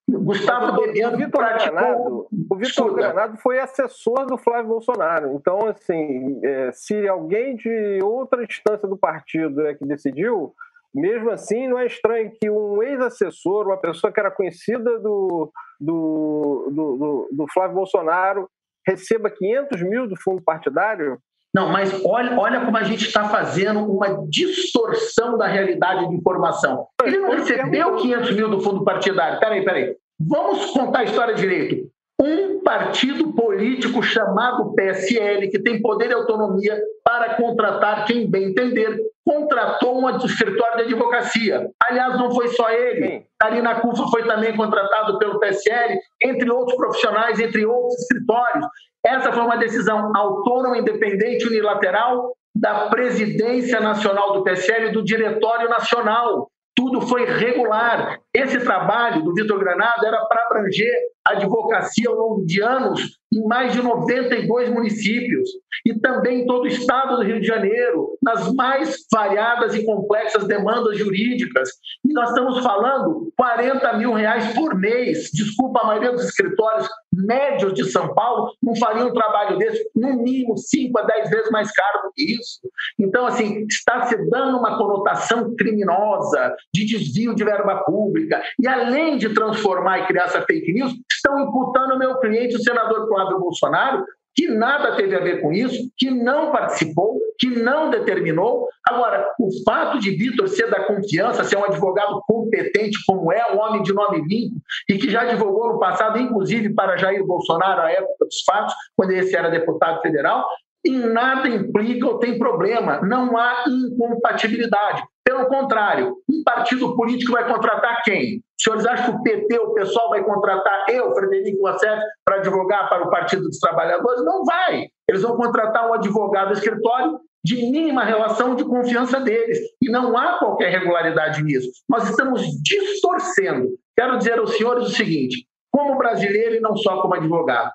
Gustavo 0.08 0.82
Bebiano 0.82 1.18
Vitor 1.18 1.42
Granado, 1.42 2.28
o 2.50 2.56
Vitor 2.56 2.94
Granado 2.94 3.38
foi 3.38 3.60
assessor 3.60 4.28
do 4.28 4.38
Flávio 4.38 4.70
Bolsonaro. 4.70 5.34
Então, 5.34 5.68
assim, 5.68 6.40
é, 6.44 6.72
se 6.72 7.08
alguém 7.08 7.56
de 7.56 8.00
outra 8.04 8.44
instância 8.44 8.88
do 8.88 8.98
partido 8.98 9.66
é 9.66 9.74
que 9.74 9.84
decidiu, 9.86 10.54
mesmo 10.94 11.32
assim, 11.32 11.68
não 11.68 11.80
é 11.80 11.88
estranho 11.88 12.32
que 12.40 12.50
um 12.50 12.84
ex-assessor, 12.84 13.66
uma 13.66 13.78
pessoa 13.78 14.14
que 14.14 14.20
era 14.20 14.30
conhecida 14.30 15.00
do, 15.00 15.52
do, 15.80 16.70
do, 16.72 16.98
do, 16.98 17.30
do 17.32 17.46
Flávio 17.52 17.76
Bolsonaro, 17.76 18.48
receba 18.88 19.30
500 19.30 19.82
mil 19.82 20.08
do 20.08 20.16
fundo 20.16 20.42
partidário 20.42 21.20
não, 21.56 21.70
mas 21.70 22.04
olha, 22.04 22.38
olha 22.38 22.66
como 22.66 22.76
a 22.76 22.84
gente 22.84 23.08
está 23.08 23.30
fazendo 23.30 23.80
uma 23.80 24.28
distorção 24.28 25.38
da 25.38 25.48
realidade 25.48 26.10
de 26.10 26.14
informação. 26.14 26.86
Ele 27.02 27.18
não 27.18 27.32
recebeu 27.32 27.96
500 27.96 28.36
mil 28.36 28.50
do 28.50 28.60
fundo 28.60 28.84
partidário. 28.84 29.40
Peraí, 29.40 29.64
peraí. 29.64 29.96
Vamos 30.20 30.66
contar 30.72 31.00
a 31.00 31.04
história 31.06 31.34
direito. 31.34 31.90
Um 32.22 32.64
partido 32.64 33.34
político 33.34 34.02
chamado 34.02 34.74
PSL, 34.74 35.50
que 35.50 35.62
tem 35.62 35.82
poder 35.82 36.10
e 36.10 36.14
autonomia 36.14 36.80
para 37.04 37.36
contratar 37.36 38.06
quem 38.06 38.30
bem 38.30 38.46
entender, 38.46 38.98
contratou 39.26 40.00
um 40.02 40.18
escritório 40.18 40.78
de 40.78 40.94
advocacia. 40.94 41.70
Aliás, 41.84 42.18
não 42.18 42.32
foi 42.32 42.48
só 42.50 42.70
ele. 42.70 43.26
Karina 43.40 43.82
Cufa 43.82 44.08
foi 44.08 44.24
também 44.24 44.56
contratado 44.56 45.18
pelo 45.20 45.40
PSL, 45.40 46.00
entre 46.24 46.50
outros 46.50 46.78
profissionais, 46.78 47.40
entre 47.40 47.66
outros 47.66 48.00
escritórios. 48.02 48.66
Essa 49.06 49.32
foi 49.32 49.44
uma 49.44 49.58
decisão 49.58 50.12
autônoma, 50.16 50.78
independente, 50.78 51.46
unilateral 51.46 52.32
da 52.56 52.88
presidência 52.88 53.80
nacional 53.80 54.34
do 54.34 54.44
PSL 54.44 54.88
e 54.88 54.92
do 54.92 55.04
diretório 55.04 55.70
nacional. 55.70 56.50
Tudo 56.76 57.02
foi 57.02 57.26
regular. 57.26 58.20
Esse 58.36 58.60
trabalho 58.60 59.24
do 59.24 59.34
Vitor 59.34 59.58
Granado 59.58 60.06
era 60.06 60.26
para 60.26 60.46
abranger 60.46 60.94
a 61.26 61.32
advocacia 61.32 62.10
ao 62.10 62.16
longo 62.16 62.46
de 62.46 62.62
anos 62.62 63.18
em 63.34 63.46
mais 63.48 63.74
de 63.74 63.82
92 63.82 64.70
municípios 64.70 65.50
e 65.86 65.94
também 66.00 66.42
em 66.42 66.46
todo 66.46 66.64
o 66.64 66.68
estado 66.68 67.18
do 67.18 67.24
Rio 67.24 67.40
de 67.40 67.48
Janeiro, 67.48 68.18
nas 68.22 68.54
mais 68.54 68.98
variadas 69.12 69.76
e 69.76 69.86
complexas 69.86 70.48
demandas 70.48 70.98
jurídicas. 70.98 71.70
E 72.08 72.14
nós 72.14 72.30
estamos 72.30 72.64
falando 72.64 73.32
40 73.36 73.94
mil 73.98 74.14
reais 74.14 74.54
por 74.54 74.76
mês. 74.76 75.30
Desculpa, 75.34 75.82
a 75.82 75.88
maioria 75.88 76.12
dos 76.12 76.26
escritórios 76.26 76.88
médios 77.14 77.74
de 77.74 77.84
São 77.92 78.14
Paulo 78.14 78.54
não 78.62 78.76
fariam 78.76 79.10
um 79.10 79.14
trabalho 79.14 79.58
desse, 79.58 79.90
no 79.96 80.24
mínimo 80.24 80.58
5 80.58 80.98
a 80.98 81.04
10 81.04 81.30
vezes 81.30 81.52
mais 81.52 81.72
caro 81.72 82.04
do 82.04 82.14
que 82.14 82.36
isso. 82.40 82.60
Então, 83.00 83.26
assim, 83.26 83.66
está 83.70 84.06
se 84.06 84.18
dando 84.30 84.58
uma 84.58 84.78
conotação 84.78 85.54
criminosa 85.56 86.56
de 86.74 86.86
desvio 86.86 87.36
de 87.36 87.44
verba 87.44 87.84
pública. 87.84 88.25
E 88.60 88.68
além 88.68 89.18
de 89.18 89.34
transformar 89.34 90.00
e 90.00 90.08
criar 90.08 90.26
essa 90.26 90.42
fake 90.42 90.74
news, 90.74 90.94
estão 91.12 91.40
imputando 91.40 91.94
ao 91.94 92.00
meu 92.00 92.20
cliente, 92.20 92.56
o 92.56 92.64
senador 92.64 93.08
Flávio 93.08 93.40
Bolsonaro, 93.40 94.06
que 94.36 94.48
nada 94.48 94.96
teve 94.98 95.16
a 95.16 95.22
ver 95.22 95.42
com 95.42 95.54
isso, 95.54 95.90
que 95.98 96.12
não 96.12 96.52
participou, 96.52 97.18
que 97.40 97.48
não 97.48 97.90
determinou. 97.90 98.68
Agora, 98.88 99.26
o 99.40 99.50
fato 99.64 99.98
de 100.00 100.12
Vitor 100.12 100.48
ser 100.50 100.70
da 100.70 100.84
confiança, 100.84 101.44
ser 101.44 101.58
um 101.58 101.64
advogado 101.64 102.22
competente 102.28 102.98
como 103.08 103.32
é, 103.32 103.54
um 103.54 103.60
homem 103.60 103.82
de 103.82 103.94
nome 103.94 104.22
limpo, 104.28 104.56
e 104.90 104.98
que 104.98 105.10
já 105.10 105.22
advogou 105.22 105.74
no 105.74 105.80
passado, 105.80 106.20
inclusive 106.20 106.74
para 106.74 106.98
Jair 106.98 107.26
Bolsonaro, 107.26 107.82
à 107.82 107.92
época 107.92 108.26
dos 108.26 108.44
fatos, 108.46 108.74
quando 108.96 109.12
esse 109.12 109.36
era 109.36 109.50
deputado 109.50 110.02
federal, 110.02 110.46
em 110.86 111.00
nada 111.00 111.48
implica 111.48 112.06
ou 112.06 112.20
tem 112.20 112.38
problema, 112.38 113.02
não 113.02 113.38
há 113.38 113.64
incompatibilidade. 113.68 115.02
Pelo 115.26 115.48
contrário, 115.48 116.18
um 116.30 116.44
partido 116.44 116.96
político 116.96 117.32
vai 117.32 117.48
contratar 117.52 118.04
quem? 118.04 118.44
Os 118.58 118.64
senhores 118.64 118.86
acham 118.86 119.12
que 119.12 119.20
o 119.20 119.24
PT, 119.24 119.60
o 119.60 119.74
pessoal, 119.74 120.10
vai 120.10 120.24
contratar 120.24 120.86
eu, 120.90 121.14
Frederico 121.16 121.64
Lacerda, 121.64 122.04
para 122.24 122.38
advogar 122.38 122.88
para 122.90 123.08
o 123.08 123.10
Partido 123.10 123.44
dos 123.44 123.58
Trabalhadores? 123.58 124.24
Não 124.24 124.44
vai. 124.46 124.88
Eles 125.10 125.24
vão 125.24 125.36
contratar 125.36 125.90
um 125.90 125.94
advogado 125.96 126.50
do 126.50 126.54
escritório 126.54 127.20
de 127.44 127.56
mínima 127.56 128.04
relação 128.04 128.56
de 128.56 128.64
confiança 128.64 129.20
deles. 129.20 129.60
E 129.82 129.90
não 129.90 130.16
há 130.16 130.38
qualquer 130.38 130.70
regularidade 130.72 131.44
nisso. 131.44 131.72
Nós 131.90 132.08
estamos 132.10 132.42
distorcendo. 132.62 133.70
Quero 133.98 134.18
dizer 134.18 134.38
aos 134.38 134.56
senhores 134.56 134.88
o 134.88 134.92
seguinte: 134.92 135.48
como 135.72 135.98
brasileiro 135.98 136.56
e 136.56 136.60
não 136.60 136.78
só 136.78 137.02
como 137.02 137.16
advogado, 137.16 137.72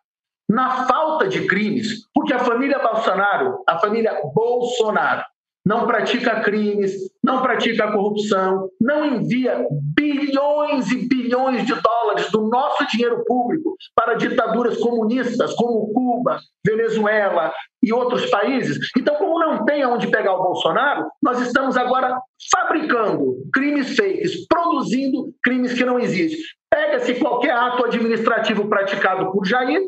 na 0.48 0.86
falta 0.86 1.28
de 1.28 1.46
crimes, 1.46 2.09
porque 2.14 2.32
a 2.32 2.40
família 2.40 2.78
Bolsonaro, 2.78 3.62
a 3.68 3.78
família 3.78 4.20
Bolsonaro, 4.34 5.22
não 5.71 5.87
pratica 5.87 6.41
crimes, 6.41 6.93
não 7.23 7.43
pratica 7.43 7.93
corrupção, 7.93 8.68
não 8.81 9.07
envia 9.07 9.64
bilhões 9.95 10.91
e 10.91 11.07
bilhões 11.07 11.64
de 11.64 11.73
dólares 11.81 12.29
do 12.33 12.49
nosso 12.49 12.85
dinheiro 12.89 13.23
público 13.25 13.77
para 13.95 14.14
ditaduras 14.14 14.77
comunistas 14.79 15.55
como 15.55 15.93
Cuba, 15.93 16.41
Venezuela 16.66 17.53
e 17.81 17.93
outros 17.93 18.27
países. 18.27 18.79
Então, 18.99 19.14
como 19.14 19.39
não 19.39 19.64
tem 19.64 19.85
aonde 19.85 20.09
pegar 20.09 20.35
o 20.35 20.43
Bolsonaro, 20.43 21.07
nós 21.23 21.41
estamos 21.41 21.77
agora 21.77 22.21
fabricando 22.51 23.37
crimes 23.53 23.95
fakes, 23.95 24.49
produzindo 24.49 25.33
crimes 25.41 25.73
que 25.73 25.85
não 25.85 26.01
existem. 26.01 26.41
Pega-se 26.68 27.14
qualquer 27.14 27.53
ato 27.53 27.85
administrativo 27.85 28.68
praticado 28.68 29.31
por 29.31 29.47
Jair 29.47 29.81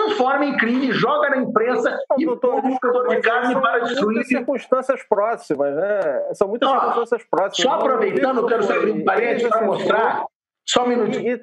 transforma 0.00 0.44
em 0.44 0.56
crime, 0.56 0.92
joga 0.92 1.30
na 1.30 1.38
imprensa 1.38 1.98
não, 2.10 2.20
e 2.20 2.26
doutor, 2.26 2.62
doutor, 2.62 3.08
de 3.08 3.20
carne 3.20 3.60
para 3.60 3.80
destruir. 3.80 4.06
Muitas 4.06 4.28
circunstâncias 4.28 5.02
próximas, 5.08 5.74
né? 5.74 6.28
São 6.34 6.48
muitas 6.48 6.68
não, 6.68 6.78
circunstâncias 6.78 7.24
próximas. 7.30 7.72
Só 7.72 7.78
aproveitando, 7.78 8.38
eu 8.38 8.46
quero 8.46 8.72
abrir 8.72 8.92
um 8.92 9.04
parênteses 9.04 9.48
para 9.48 9.66
mostrar. 9.66 10.24
Só 10.66 10.84
um 10.84 10.88
minutinho. 10.88 11.34
E, 11.34 11.40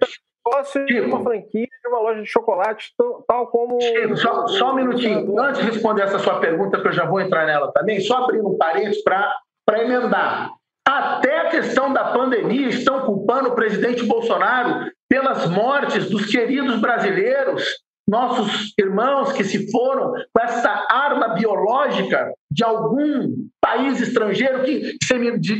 negócio 0.48 0.86
de 0.86 1.02
uma 1.02 1.22
franquia 1.24 1.68
de 1.68 1.90
uma 1.90 2.00
loja 2.00 2.22
de 2.22 2.28
chocolate, 2.28 2.94
tal 3.28 3.48
como. 3.48 3.82
Chico, 3.82 4.16
só, 4.18 4.48
só 4.48 4.72
um 4.72 4.76
minutinho. 4.76 5.40
Antes 5.40 5.62
de 5.62 5.72
responder 5.72 6.04
essa 6.04 6.20
sua 6.20 6.40
pergunta, 6.40 6.80
que 6.82 6.88
eu 6.88 6.94
já 6.94 7.06
vou 7.06 7.20
entrar 7.20 7.46
nela 7.46 7.72
também, 7.74 8.00
só 8.00 8.24
abrindo 8.24 8.48
um 8.48 8.58
parênteses 8.58 9.04
para 9.04 9.84
emendar. 9.84 10.52
Até 10.88 11.40
a 11.40 11.50
questão 11.50 11.92
da 11.92 12.14
pandemia 12.14 12.70
estão 12.70 13.02
culpando 13.02 13.50
o 13.50 13.56
presidente 13.56 14.06
Bolsonaro 14.06 14.90
pelas 15.10 15.46
mortes 15.50 16.10
dos 16.10 16.26
queridos 16.26 16.80
brasileiros 16.80 17.86
nossos 18.08 18.74
irmãos 18.80 19.34
que 19.34 19.44
se 19.44 19.70
foram 19.70 20.14
com 20.34 20.42
essa 20.42 20.88
arma 20.90 21.30
biológica 21.30 22.32
de 22.50 22.64
algum 22.64 23.34
país 23.62 24.00
estrangeiro 24.00 24.64
que 24.64 24.98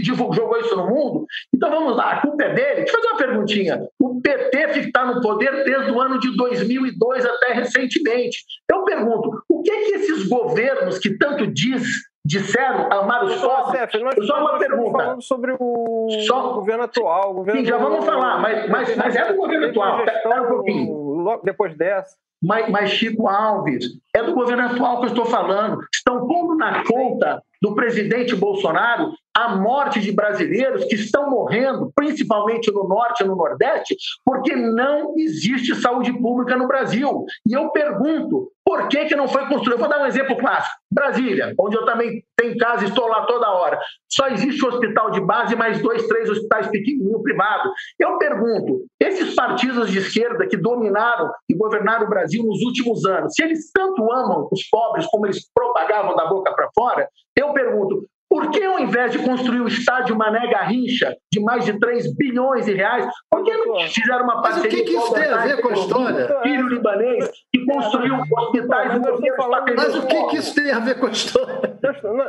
jogou 0.04 0.58
isso 0.58 0.76
no 0.76 0.88
mundo. 0.88 1.26
Então 1.54 1.70
vamos 1.70 1.96
lá, 1.96 2.14
a 2.14 2.22
culpa 2.22 2.44
é 2.44 2.54
dele. 2.54 2.76
Deixa 2.76 2.98
eu 2.98 3.02
fazer 3.02 3.08
uma 3.08 3.18
perguntinha. 3.18 3.88
O 4.00 4.22
PT 4.22 4.80
está 4.80 5.06
no 5.06 5.22
poder 5.22 5.64
desde 5.66 5.92
o 5.92 6.00
ano 6.00 6.20
de 6.20 6.36
2002 6.36 7.26
até 7.26 7.54
recentemente. 7.54 8.44
Eu 8.72 8.84
pergunto, 8.84 9.44
o 9.50 9.62
que, 9.62 9.72
que 9.72 9.96
esses 9.96 10.28
governos 10.28 10.98
que 11.00 11.18
tanto 11.18 11.46
diz 11.48 11.84
disseram 12.26 12.92
amar 12.92 13.24
os 13.24 13.36
pobres? 13.36 13.90
Só 14.26 14.40
uma 14.40 14.58
pergunta. 14.58 14.92
falando 14.98 15.22
sobre 15.22 15.56
o 15.58 16.08
Só... 16.26 16.54
governo 16.54 16.84
atual. 16.84 17.32
O 17.32 17.34
governo 17.36 17.62
Sim, 17.62 17.66
já 17.66 17.78
vamos 17.78 18.06
falar, 18.06 18.40
mas, 18.40 18.70
mas, 18.70 18.96
mas 18.96 19.16
é 19.16 19.32
do 19.32 19.38
governo 19.38 19.68
atual. 19.68 20.04
Espera 20.04 20.44
um 20.44 20.48
pouquinho. 20.48 21.07
Depois 21.44 21.76
dessa. 21.76 22.16
mas, 22.42 22.70
mas 22.70 22.92
Chico 22.92 23.28
Alves, 23.28 23.86
é 24.16 24.24
do 24.24 24.34
governo 24.34 24.64
atual 24.64 25.00
que 25.00 25.06
eu 25.06 25.10
estou 25.10 25.26
falando. 25.26 25.80
Estão 25.94 26.28
pondo 26.28 26.56
na 26.56 26.84
conta 26.86 27.42
do 27.62 27.74
presidente 27.74 28.36
Bolsonaro 28.36 29.14
a 29.38 29.56
morte 29.56 30.00
de 30.02 30.12
brasileiros 30.12 30.84
que 30.86 30.96
estão 30.96 31.30
morrendo, 31.30 31.92
principalmente 31.96 32.72
no 32.72 32.88
norte 32.88 33.22
e 33.22 33.28
no 33.28 33.36
nordeste, 33.36 33.96
porque 34.26 34.56
não 34.56 35.14
existe 35.16 35.76
saúde 35.76 36.12
pública 36.12 36.58
no 36.58 36.68
Brasil. 36.68 37.24
E 37.48 37.54
eu 37.54 37.70
pergunto, 37.70 38.52
por 38.66 38.88
que, 38.88 39.06
que 39.06 39.16
não 39.16 39.28
foi 39.28 39.48
construído? 39.48 39.74
Eu 39.74 39.78
vou 39.78 39.88
dar 39.88 40.02
um 40.02 40.08
exemplo 40.08 40.36
clássico. 40.38 40.76
Brasília, 40.92 41.54
onde 41.60 41.78
eu 41.78 41.86
também 41.86 42.24
tenho 42.36 42.58
casa 42.58 42.84
e 42.84 42.88
estou 42.88 43.08
lá 43.08 43.28
toda 43.28 43.52
hora. 43.52 43.80
Só 44.10 44.28
existe 44.30 44.66
hospital 44.66 45.12
de 45.12 45.22
base 45.22 45.56
mais 45.56 45.80
dois, 45.84 46.08
três 46.08 46.28
hospitais 46.32 46.68
pequenininhos 46.70 47.22
privados. 47.22 47.72
Eu 48.00 48.18
pergunto, 48.18 48.86
esses 49.00 49.36
partidos 49.36 49.92
de 49.92 50.00
esquerda 50.00 50.48
que 50.48 50.58
dominaram 50.58 51.32
e 51.48 51.54
governaram 51.54 52.08
o 52.08 52.10
Brasil 52.10 52.44
nos 52.44 52.64
últimos 52.64 53.06
anos, 53.06 53.34
se 53.36 53.44
eles 53.44 53.72
tanto 53.72 54.02
amam 54.12 54.48
os 54.52 54.68
pobres 54.68 55.06
como 55.06 55.28
eles 55.28 55.48
propagavam 55.54 56.16
da 56.16 56.26
boca 56.26 56.52
para 56.56 56.70
fora, 56.74 57.08
eu 57.36 57.54
pergunto, 57.54 58.08
por 58.30 58.52
que, 58.52 58.64
ao 58.64 58.80
invés 58.80 59.12
de 59.12 59.20
construir 59.20 59.62
o 59.62 59.68
estádio 59.68 60.16
Mané 60.16 60.48
Garrincha, 60.48 61.16
de 61.32 61.40
mais 61.40 61.66
de 61.66 61.80
3 61.80 62.16
bilhões 62.16 62.66
de 62.66 62.74
reais, 62.74 63.08
por 63.30 63.44
que 63.44 63.54
não 63.54 63.80
fizeram 63.88 64.24
uma 64.24 64.42
parceria 64.42 64.70
Mas 64.70 64.74
o 64.74 64.76
que, 64.76 64.84
que 64.84 64.98
isso 64.98 65.14
tem 65.14 65.26
a 65.26 65.38
ver 65.38 65.62
com 65.62 65.70
a 65.70 65.74
história? 65.74 66.42
Filho 66.44 66.68
libanês, 66.68 67.30
que 67.54 67.66
construiu 67.66 68.16
hospitais 68.16 68.96
e 68.96 69.00
governos 69.00 69.76
Mas 69.76 69.96
o 69.96 70.08
que, 70.08 70.28
que 70.28 70.38
isso 70.38 70.56
tem 70.56 70.72
a 70.72 70.80
ver 70.80 71.00
com 71.00 71.08
a 71.08 71.12
história? 71.12 71.80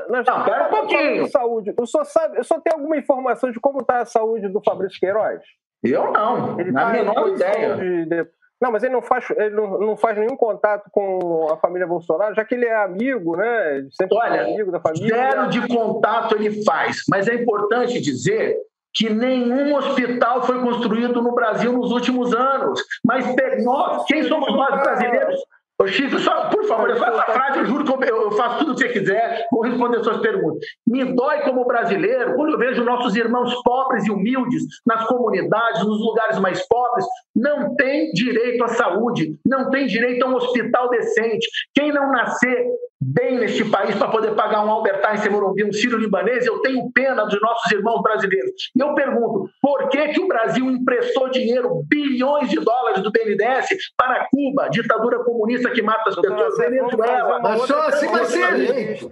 Nós, 0.09 0.27
não, 0.27 0.45
pera 0.45 0.67
um 0.67 0.71
pouquinho. 0.71 1.29
Saúde. 1.29 1.75
O 1.77 1.87
senhor, 1.87 2.05
sabe, 2.05 2.41
o 2.41 2.45
senhor 2.45 2.61
tem 2.61 2.73
alguma 2.73 2.97
informação 2.97 3.51
de 3.51 3.59
como 3.61 3.81
está 3.81 4.03
a 4.03 4.07
saúde 4.07 4.49
do 4.49 4.63
Fabrício 4.63 4.99
Queiroz? 5.01 5.41
Eu 5.83 6.13
não, 6.13 6.59
Ele 6.59 6.73
na 6.73 6.87
tá 6.87 6.93
menor 6.93 7.29
ideia. 7.29 7.77
De, 7.77 8.27
não, 8.61 8.73
mas 8.73 8.83
ele 8.83 8.93
não 8.93 9.03
faz, 9.03 9.31
ele 9.31 9.55
não, 9.55 9.79
não, 9.79 9.97
faz 9.97 10.19
nenhum 10.19 10.37
contato 10.37 10.91
com 10.91 11.49
a 11.51 11.57
família 11.59 11.87
Bolsonaro, 11.87 12.35
já 12.35 12.45
que 12.45 12.55
ele 12.55 12.67
é 12.67 12.83
amigo, 12.83 13.37
né? 13.37 13.87
Sempre 13.93 14.17
Olha, 14.17 14.43
amigo 14.43 14.73
da 14.73 14.81
família. 14.81 15.09
Zero 15.09 15.49
de 15.49 15.69
contato 15.69 16.35
ele 16.35 16.65
faz, 16.65 17.03
mas 17.09 17.29
é 17.29 17.35
importante 17.35 18.01
dizer 18.01 18.57
que 18.93 19.09
nenhum 19.09 19.77
hospital 19.77 20.43
foi 20.43 20.61
construído 20.61 21.23
no 21.23 21.33
Brasil 21.33 21.73
nos 21.73 21.93
últimos 21.93 22.35
anos. 22.35 22.83
Mas 23.05 23.25
nós, 23.63 24.05
quem 24.07 24.25
somos 24.25 24.53
nós 24.53 24.81
brasileiros? 24.81 25.41
Ô 25.81 25.87
Chico, 25.87 26.18
só, 26.18 26.51
por 26.51 26.64
favor, 26.64 26.97
só 26.97 27.07
essa 27.07 27.22
frase, 27.22 27.61
eu 27.61 27.66
juro 27.66 27.85
que 27.85 28.11
eu, 28.11 28.33
faço 28.33 28.59
tudo 28.59 28.72
o 28.72 28.74
que 28.74 28.81
você 28.81 28.89
quiser, 28.89 29.47
vou 29.53 29.62
responder 29.62 30.03
suas 30.03 30.18
perguntas. 30.18 30.59
Me 30.85 31.05
dói 31.05 31.43
como 31.43 31.64
brasileiro 31.64 32.35
quando 32.35 32.53
eu 32.53 32.59
vejo 32.59 32.83
nossos 32.83 33.14
irmãos 33.14 33.55
pobres 33.62 34.05
e 34.05 34.11
humildes 34.11 34.64
nas 34.85 35.07
comunidades, 35.07 35.85
nos 35.85 36.01
lugares 36.01 36.41
mais 36.41 36.66
pobres, 36.66 37.07
não 37.35 37.76
tem 37.76 38.11
direito 38.12 38.64
à 38.64 38.68
saúde, 38.68 39.39
não 39.47 39.70
tem 39.70 39.87
direito 39.87 40.24
a 40.24 40.29
um 40.29 40.35
hospital 40.35 40.91
decente. 40.91 41.49
Quem 41.72 41.93
não 41.93 42.11
nascer 42.11 42.66
bem 43.01 43.39
neste 43.39 43.65
país 43.65 43.95
para 43.95 44.09
poder 44.09 44.35
pagar 44.35 44.65
um 44.65 44.71
Albert 44.71 45.05
Einstein 45.05 45.33
Morumbi, 45.33 45.65
um 45.65 45.73
Ciro 45.73 45.99
Libanês, 45.99 46.45
eu 46.47 46.61
tenho 46.61 46.91
pena 46.93 47.25
dos 47.25 47.41
nossos 47.41 47.71
irmãos 47.71 48.03
brasileiros. 48.03 48.51
E 48.75 48.81
eu 48.81 48.95
pergunto, 48.95 49.49
por 49.63 49.89
que, 49.89 50.09
que 50.09 50.21
o 50.21 50.29
Brasil 50.29 50.69
emprestou 50.71 51.31
dinheiro, 51.31 51.83
bilhões 51.89 52.49
de 52.51 52.59
dólares 52.59 53.03
do 53.03 53.13
BNDES 53.13 53.69
para 53.97 54.27
Cuba, 54.31 54.69
ditadura 54.69 55.23
comunista 55.25 55.71
que 55.71 55.83
mata 55.83 56.11
as 56.11 56.17
pessoas, 56.17 56.57
Venezuela? 56.57 57.41
Mas 57.41 57.63
só 57.63 57.83
assim 57.89 58.09
vai 58.09 58.25
ser. 58.25 59.09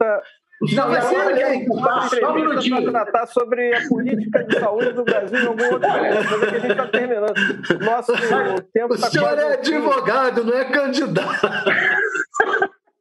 Não, 0.74 0.89
mas 0.89 1.05
agora 1.05 1.34
quer 1.34 1.66
só 2.18 2.30
um 2.30 2.34
minutinho. 2.34 2.91
tratar 2.91 3.26
sobre 3.26 3.74
a 3.74 3.89
política 3.89 4.43
de 4.43 4.59
saúde 4.59 4.93
do 4.93 5.05
Brasil 5.05 5.39
em 5.39 5.47
algum 5.47 5.64
outro 5.64 5.89
momento, 5.89 6.14
mas 6.30 6.43
é 6.43 6.47
a 6.47 6.59
gente 6.59 6.70
está 6.70 6.87
terminando. 6.87 7.34
Nosso 7.84 8.12
tempo 8.72 8.95
O 8.95 8.97
senhor 8.97 9.39
é 9.39 9.53
advogado, 9.53 10.45
não 10.45 10.57
é 10.57 10.64
candidato. 10.64 11.47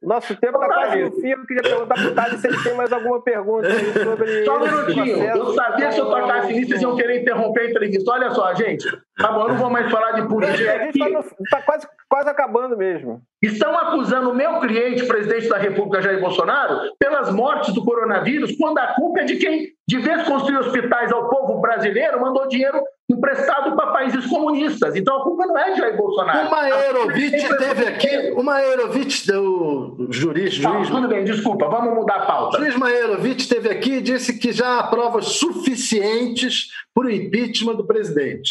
Nosso 0.06 0.36
tempo 0.36 0.56
está 0.56 0.72
quase 0.72 1.02
no 1.02 1.10
fim. 1.10 1.30
Eu 1.30 1.44
queria 1.44 1.62
perguntar 1.64 1.94
para 1.94 2.06
o 2.06 2.14
Tade 2.14 2.38
se 2.38 2.46
ele 2.46 2.62
tem 2.62 2.74
mais 2.74 2.92
alguma 2.92 3.20
pergunta 3.20 3.68
sobre. 4.04 4.44
Só 4.44 4.56
um 4.56 4.60
minutinho. 4.60 5.24
Eu 5.24 5.52
sabia 5.52 5.88
que 5.88 5.94
se 5.94 5.98
eu 5.98 6.06
tocasse 6.06 6.52
nisso, 6.52 6.68
vocês 6.68 6.82
iam 6.82 6.94
querer 6.94 7.22
interromper 7.22 7.60
a 7.62 7.70
entrevista. 7.70 8.12
Olha 8.12 8.30
só, 8.30 8.54
gente. 8.54 8.86
Tá 9.16 9.32
bom, 9.32 9.42
eu 9.42 9.48
não 9.48 9.56
vou 9.56 9.68
mais 9.68 9.90
falar 9.90 10.12
de 10.12 10.28
política. 10.28 10.72
A 10.72 10.78
gente 10.84 11.02
está 11.02 11.22
tá 11.50 11.62
quase, 11.62 11.88
quase 12.08 12.28
acabando 12.28 12.76
mesmo. 12.76 13.20
Estão 13.42 13.76
acusando 13.78 14.30
o 14.30 14.34
meu 14.34 14.60
cliente, 14.60 15.04
presidente 15.04 15.48
da 15.48 15.58
República, 15.58 16.02
Jair 16.02 16.20
Bolsonaro, 16.20 16.92
pelas 16.98 17.32
mortes 17.32 17.74
do 17.74 17.84
coronavírus, 17.84 18.56
quando 18.56 18.78
a 18.78 18.88
culpa 18.94 19.20
é 19.20 19.24
de 19.24 19.36
quem, 19.36 19.68
de 19.86 19.98
vez 19.98 20.22
construir 20.22 20.58
hospitais 20.58 21.12
ao 21.12 21.28
povo 21.28 21.60
brasileiro, 21.60 22.20
mandou 22.20 22.48
dinheiro 22.48 22.80
emprestado 23.08 23.76
para 23.76 23.92
países 23.92 24.26
comunistas. 24.26 24.96
Então 24.96 25.20
a 25.20 25.22
culpa 25.22 25.46
não 25.46 25.58
é 25.58 25.72
de 25.72 25.78
Jair 25.78 25.96
Bolsonaro. 25.96 26.48
O 26.48 26.50
Maerovitch 26.50 27.48
teve 27.58 27.86
aqui, 27.86 28.32
o 28.36 28.42
Maerovitch, 28.42 29.28
o 29.28 30.08
jurista, 30.10 30.62
juiz... 30.62 30.88
tudo 30.88 31.08
bem, 31.08 31.24
desculpa, 31.24 31.68
vamos 31.68 31.94
mudar 31.94 32.16
a 32.16 32.26
pauta. 32.26 32.58
O 32.58 32.60
juiz 32.60 32.76
Maerovitch 32.76 33.48
teve 33.48 33.68
aqui 33.68 33.94
e 33.94 34.00
disse 34.00 34.38
que 34.38 34.52
já 34.52 34.80
há 34.80 34.82
provas 34.84 35.26
suficientes 35.26 36.68
para 36.92 37.06
o 37.06 37.10
impeachment 37.10 37.74
do 37.74 37.86
presidente. 37.86 38.50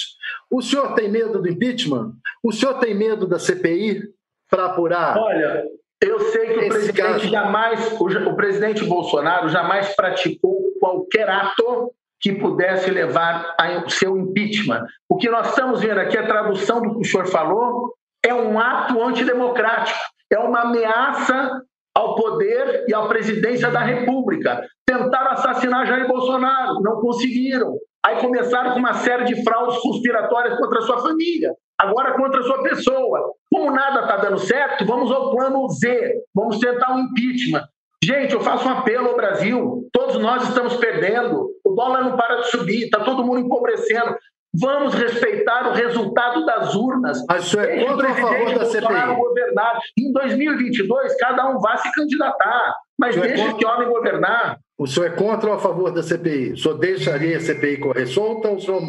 O 0.49 0.61
senhor 0.61 0.93
tem 0.93 1.09
medo 1.09 1.41
do 1.41 1.49
impeachment? 1.49 2.13
O 2.43 2.51
senhor 2.51 2.75
tem 2.75 2.95
medo 2.95 3.27
da 3.27 3.39
CPI 3.39 4.03
para 4.49 4.67
apurar? 4.67 5.17
Olha, 5.17 5.65
eu 6.01 6.19
sei 6.19 6.47
que 6.47 6.65
o 6.65 6.69
presidente 6.69 7.01
caso. 7.01 7.27
jamais, 7.27 7.99
o, 7.99 8.05
o 8.05 8.35
presidente 8.35 8.85
Bolsonaro 8.85 9.49
jamais 9.49 9.95
praticou 9.95 10.59
qualquer 10.79 11.29
ato 11.29 11.91
que 12.19 12.33
pudesse 12.33 12.89
levar 12.89 13.55
ao 13.59 13.89
seu 13.89 14.17
impeachment. 14.17 14.85
O 15.09 15.17
que 15.17 15.29
nós 15.29 15.49
estamos 15.49 15.81
vendo 15.81 15.99
aqui, 15.99 16.17
a 16.17 16.25
tradução 16.25 16.81
do 16.81 16.95
que 16.95 17.01
o 17.01 17.05
senhor 17.05 17.27
falou, 17.27 17.93
é 18.23 18.33
um 18.33 18.59
ato 18.59 19.01
antidemocrático, 19.01 19.99
é 20.31 20.39
uma 20.39 20.61
ameaça 20.61 21.61
ao 21.93 22.15
poder 22.15 22.85
e 22.87 22.93
à 22.93 23.03
presidência 23.03 23.69
da 23.69 23.79
República. 23.79 24.65
Tentaram 24.85 25.31
assassinar 25.31 25.85
Jair 25.85 26.07
Bolsonaro, 26.07 26.81
não 26.81 26.99
conseguiram. 26.99 27.77
Aí 28.05 28.21
começaram 28.21 28.73
com 28.73 28.79
uma 28.79 28.93
série 28.93 29.25
de 29.25 29.43
fraudes 29.43 29.79
conspiratórias 29.79 30.57
contra 30.59 30.77
a 30.77 30.81
sua 30.83 31.01
família, 31.01 31.53
agora 31.75 32.13
contra 32.13 32.39
a 32.39 32.43
sua 32.43 32.61
pessoa. 32.61 33.33
Como 33.51 33.71
nada 33.71 34.01
está 34.01 34.17
dando 34.17 34.37
certo, 34.37 34.85
vamos 34.85 35.11
ao 35.11 35.31
plano 35.31 35.67
Z, 35.69 36.13
vamos 36.33 36.59
tentar 36.59 36.93
um 36.93 36.99
impeachment. 36.99 37.63
Gente, 38.03 38.35
eu 38.35 38.41
faço 38.41 38.67
um 38.67 38.71
apelo 38.71 39.09
ao 39.09 39.15
Brasil. 39.15 39.89
Todos 39.91 40.19
nós 40.19 40.47
estamos 40.47 40.75
perdendo. 40.77 41.49
O 41.65 41.73
dólar 41.73 42.03
não 42.03 42.15
para 42.15 42.41
de 42.41 42.51
subir, 42.51 42.83
está 42.83 42.99
todo 42.99 43.23
mundo 43.23 43.39
empobrecendo. 43.39 44.15
Vamos 44.61 44.93
respeitar 44.93 45.67
o 45.69 45.73
resultado 45.73 46.45
das 46.45 46.75
urnas. 46.75 47.25
Mas 47.27 47.45
isso 47.45 47.59
é 47.59 47.83
contra 47.83 48.11
a 48.11 48.15
favor 48.15 48.53
da 48.53 48.65
CPI? 48.65 49.15
Governar. 49.15 49.79
Em 49.97 50.13
2022, 50.13 51.17
cada 51.17 51.49
um 51.49 51.59
vai 51.59 51.77
se 51.79 51.91
candidatar. 51.93 52.75
Mas 52.97 53.15
deixe 53.15 53.41
é 53.41 53.45
contra... 53.45 53.57
que 53.57 53.65
homem 53.65 53.89
governar. 53.89 54.59
O 54.77 54.87
senhor 54.87 55.07
é 55.07 55.09
contra 55.09 55.49
ou 55.49 55.55
a 55.55 55.59
favor 55.59 55.91
da 55.91 56.03
CPI? 56.03 56.53
O 56.53 56.57
senhor 56.57 56.77
deixaria 56.77 57.37
a 57.37 57.41
CPI 57.41 57.77
correr 57.77 58.05
solta 58.07 58.49
ou 58.49 58.55
o 58.55 58.61
senhor 58.61 58.81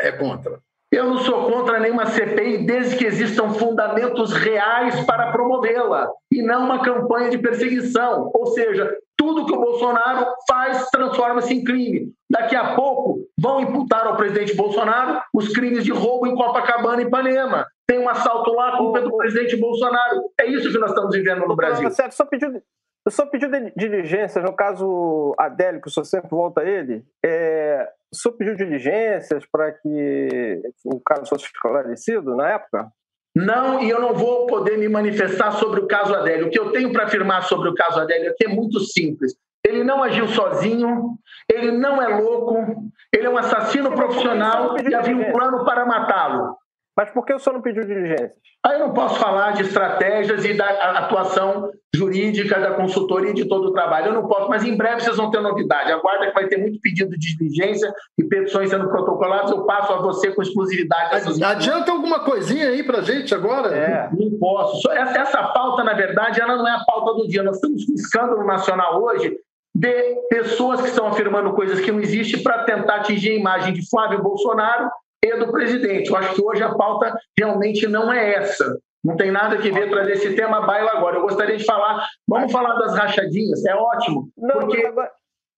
é 0.00 0.12
contra? 0.12 0.58
Eu 0.92 1.06
não 1.06 1.18
sou 1.18 1.50
contra 1.50 1.80
nenhuma 1.80 2.04
CPI 2.04 2.66
desde 2.66 2.96
que 2.96 3.06
existam 3.06 3.48
fundamentos 3.54 4.30
reais 4.34 5.00
para 5.06 5.32
promovê-la 5.32 6.10
e 6.30 6.42
não 6.42 6.66
uma 6.66 6.82
campanha 6.82 7.30
de 7.30 7.38
perseguição. 7.38 8.30
Ou 8.34 8.48
seja, 8.48 8.94
tudo 9.16 9.46
que 9.46 9.54
o 9.54 9.60
Bolsonaro 9.60 10.26
faz 10.46 10.90
transforma-se 10.90 11.54
em 11.54 11.64
crime. 11.64 12.12
Daqui 12.28 12.54
a 12.54 12.74
pouco 12.74 13.20
vão 13.40 13.60
imputar 13.60 14.06
ao 14.06 14.16
presidente 14.16 14.54
Bolsonaro 14.54 15.22
os 15.32 15.48
crimes 15.48 15.82
de 15.82 15.92
roubo 15.92 16.26
em 16.26 16.34
Copacabana 16.34 17.00
e 17.00 17.06
Ipanema. 17.06 17.66
Tem 17.86 17.98
um 17.98 18.08
assalto 18.08 18.52
lá, 18.52 18.74
a 18.74 18.76
culpa 18.76 18.98
é 18.98 19.02
do 19.02 19.16
presidente 19.16 19.56
Bolsonaro. 19.56 20.22
É 20.38 20.46
isso 20.46 20.70
que 20.70 20.78
nós 20.78 20.90
estamos 20.90 21.16
vivendo 21.16 21.46
no 21.46 21.56
Brasil. 21.56 21.88
Só 22.10 22.26
pediu, 22.26 22.50
eu 23.04 23.10
só 23.10 23.26
pediu 23.26 23.50
diligências, 23.76 24.44
no 24.44 24.54
caso 24.54 25.34
Adélio, 25.38 25.80
que 25.80 25.88
o 25.88 25.90
senhor 25.90 26.04
sempre 26.04 26.30
volta 26.30 26.60
a 26.60 26.64
ele, 26.64 27.04
é, 27.24 27.88
o 28.12 28.16
senhor 28.16 28.36
pediu 28.36 28.54
diligências 28.54 29.44
para 29.50 29.72
que 29.72 30.62
o 30.84 31.00
caso 31.00 31.28
fosse 31.28 31.46
esclarecido 31.46 32.36
na 32.36 32.50
época? 32.50 32.90
Não, 33.34 33.80
e 33.80 33.88
eu 33.88 34.00
não 34.00 34.12
vou 34.12 34.46
poder 34.46 34.76
me 34.76 34.88
manifestar 34.88 35.52
sobre 35.52 35.80
o 35.80 35.86
caso 35.86 36.14
Adélio. 36.14 36.46
O 36.46 36.50
que 36.50 36.58
eu 36.58 36.70
tenho 36.70 36.92
para 36.92 37.04
afirmar 37.04 37.42
sobre 37.44 37.70
o 37.70 37.74
caso 37.74 38.00
Adélio 38.00 38.30
aqui 38.30 38.44
é 38.44 38.48
muito 38.48 38.78
simples. 38.80 39.34
Ele 39.64 39.82
não 39.82 40.02
agiu 40.02 40.26
sozinho, 40.28 41.16
ele 41.50 41.70
não 41.70 42.02
é 42.02 42.20
louco, 42.20 42.56
ele 43.12 43.26
é 43.26 43.30
um 43.30 43.38
assassino 43.38 43.92
profissional 43.94 44.76
e 44.78 44.94
havia 44.94 45.16
um 45.16 45.32
plano 45.32 45.64
para 45.64 45.86
matá-lo. 45.86 46.56
Mas 46.96 47.10
por 47.10 47.24
que 47.24 47.32
o 47.32 47.38
senhor 47.38 47.54
não 47.54 47.62
pediu 47.62 47.84
diligências? 47.84 48.32
Aí 48.64 48.74
eu 48.74 48.86
não 48.86 48.94
posso 48.94 49.18
falar 49.18 49.52
de 49.52 49.62
estratégias 49.62 50.44
e 50.44 50.54
da 50.54 50.68
atuação 50.98 51.70
jurídica 51.94 52.60
da 52.60 52.74
consultoria 52.74 53.30
e 53.30 53.34
de 53.34 53.46
todo 53.46 53.68
o 53.68 53.72
trabalho. 53.72 54.08
Eu 54.08 54.14
não 54.14 54.28
posso, 54.28 54.48
mas 54.48 54.62
em 54.62 54.76
breve 54.76 55.00
vocês 55.00 55.16
vão 55.16 55.30
ter 55.30 55.40
novidade. 55.40 55.90
Aguarda 55.90 56.28
que 56.28 56.34
vai 56.34 56.46
ter 56.46 56.58
muito 56.58 56.78
pedido 56.80 57.18
de 57.18 57.36
diligência 57.36 57.92
e 58.18 58.24
petições 58.24 58.70
sendo 58.70 58.88
protocoladas. 58.88 59.50
Eu 59.50 59.64
passo 59.64 59.92
a 59.92 60.02
você 60.02 60.30
com 60.30 60.42
exclusividade. 60.42 61.42
Adianta 61.42 61.90
alguma 61.90 62.20
coisinha 62.20 62.68
aí 62.68 62.82
para 62.82 63.02
gente 63.02 63.34
agora? 63.34 63.74
É. 63.74 64.08
Não 64.12 64.38
posso. 64.38 64.90
Essa, 64.92 65.18
essa 65.18 65.42
pauta, 65.44 65.82
na 65.82 65.94
verdade, 65.94 66.40
ela 66.40 66.56
não 66.56 66.68
é 66.68 66.72
a 66.72 66.84
pauta 66.84 67.14
do 67.14 67.26
dia. 67.26 67.42
Nós 67.42 67.56
estamos 67.56 67.84
com 67.84 67.92
um 67.92 67.96
escândalo 67.96 68.44
nacional 68.44 69.02
hoje 69.02 69.34
de 69.74 70.14
pessoas 70.28 70.82
que 70.82 70.88
estão 70.88 71.06
afirmando 71.06 71.52
coisas 71.54 71.80
que 71.80 71.90
não 71.90 72.00
existem 72.00 72.42
para 72.42 72.64
tentar 72.64 72.96
atingir 72.96 73.30
a 73.30 73.38
imagem 73.38 73.72
de 73.72 73.88
Flávio 73.88 74.22
Bolsonaro 74.22 74.90
e 75.24 75.36
do 75.36 75.50
presidente. 75.52 76.10
Eu 76.10 76.16
acho 76.16 76.34
que 76.34 76.42
hoje 76.42 76.62
a 76.62 76.74
pauta 76.74 77.14
realmente 77.38 77.86
não 77.86 78.12
é 78.12 78.34
essa. 78.34 78.78
Não 79.04 79.16
tem 79.16 79.30
nada 79.30 79.56
que 79.56 79.70
ver 79.70 79.90
trazer 79.90 80.12
esse 80.12 80.34
tema 80.34 80.60
baila 80.60 80.92
agora. 80.92 81.16
Eu 81.16 81.22
gostaria 81.22 81.56
de 81.56 81.64
falar, 81.64 82.06
vamos 82.26 82.52
falar 82.52 82.74
das 82.76 82.94
rachadinhas, 82.94 83.64
é 83.64 83.74
ótimo. 83.74 84.28
Não, 84.36 84.60
porque, 84.60 84.92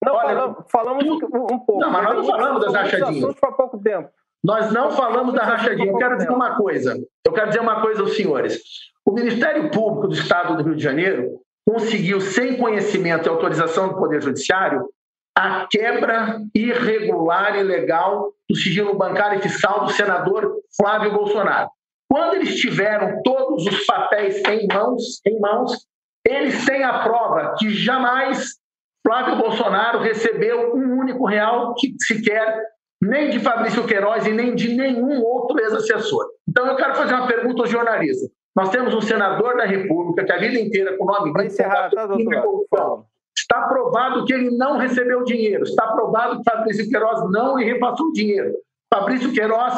não, 0.03 0.13
olha, 0.13 0.35
falamos, 0.35 0.57
falamos 0.71 1.05
um 1.05 1.59
pouco. 1.59 1.79
Não, 1.79 1.91
mas 1.91 2.03
nós 2.03 2.15
não 2.15 2.25
falamos 2.25 2.65
das 2.65 2.73
rachadinhas. 2.73 3.35
Há 3.41 3.51
pouco 3.51 3.77
tempo. 3.79 4.09
Nós 4.43 4.71
não 4.71 4.91
falamos 4.91 5.33
da 5.33 5.43
rachadinha. 5.43 5.91
Eu 5.91 5.97
quero 5.97 6.17
dizer 6.17 6.29
uma 6.29 6.55
coisa. 6.55 6.95
Eu 7.25 7.33
quero 7.33 7.47
dizer 7.47 7.61
uma 7.61 7.81
coisa 7.81 8.01
aos 8.01 8.15
senhores. 8.15 8.61
O 9.03 9.11
Ministério 9.11 9.71
Público 9.71 10.07
do 10.07 10.13
Estado 10.13 10.55
do 10.55 10.63
Rio 10.63 10.75
de 10.75 10.83
Janeiro 10.83 11.39
conseguiu, 11.67 12.21
sem 12.21 12.57
conhecimento 12.57 13.25
e 13.25 13.29
autorização 13.29 13.89
do 13.89 13.95
Poder 13.95 14.21
Judiciário, 14.21 14.87
a 15.37 15.67
quebra 15.69 16.39
irregular 16.53 17.55
e 17.55 17.59
ilegal 17.59 18.31
do 18.49 18.55
sigilo 18.55 18.97
bancário 18.97 19.39
e 19.39 19.41
fiscal 19.41 19.85
do 19.85 19.91
senador 19.91 20.61
Flávio 20.77 21.11
Bolsonaro. 21.11 21.69
Quando 22.09 22.35
eles 22.35 22.55
tiveram 22.55 23.21
todos 23.23 23.65
os 23.65 23.85
papéis 23.85 24.41
em 24.47 24.67
mãos, 24.67 25.21
em 25.25 25.39
mãos, 25.39 25.85
eles 26.25 26.65
têm 26.65 26.83
a 26.83 26.99
prova 26.99 27.55
que 27.57 27.69
jamais 27.69 28.55
Flávio 29.05 29.37
Bolsonaro 29.37 29.99
recebeu 29.99 30.73
um 30.75 30.99
único 30.99 31.25
real 31.25 31.75
que 31.75 31.93
sequer 31.99 32.63
nem 33.01 33.29
de 33.29 33.39
Fabrício 33.39 33.85
Queiroz 33.85 34.25
e 34.25 34.31
nem 34.31 34.55
de 34.55 34.73
nenhum 34.73 35.21
outro 35.21 35.59
ex-assessor. 35.59 36.25
Então 36.47 36.65
eu 36.65 36.75
quero 36.75 36.95
fazer 36.95 37.13
uma 37.13 37.27
pergunta 37.27 37.61
ao 37.61 37.67
jornalista. 37.67 38.27
Nós 38.55 38.69
temos 38.69 38.93
um 38.93 39.01
senador 39.01 39.57
da 39.57 39.65
República 39.65 40.23
que 40.23 40.31
a 40.31 40.37
vida 40.37 40.59
inteira 40.59 40.97
com 40.97 41.03
o 41.03 41.07
nome 41.07 41.33
Vai 41.33 41.47
encerrar, 41.47 41.89
tá, 41.91 42.07
doutor? 42.07 43.05
Está 43.37 43.67
provado 43.67 44.25
que 44.25 44.33
ele 44.33 44.51
não 44.51 44.77
recebeu 44.77 45.23
dinheiro. 45.23 45.63
Está 45.63 45.87
provado 45.87 46.37
que 46.37 46.49
Fabrício 46.49 46.89
Queiroz 46.89 47.31
não 47.31 47.57
lhe 47.57 47.65
repassou 47.65 48.11
dinheiro. 48.13 48.53
Fabrício 48.93 49.33
Queiroz 49.33 49.73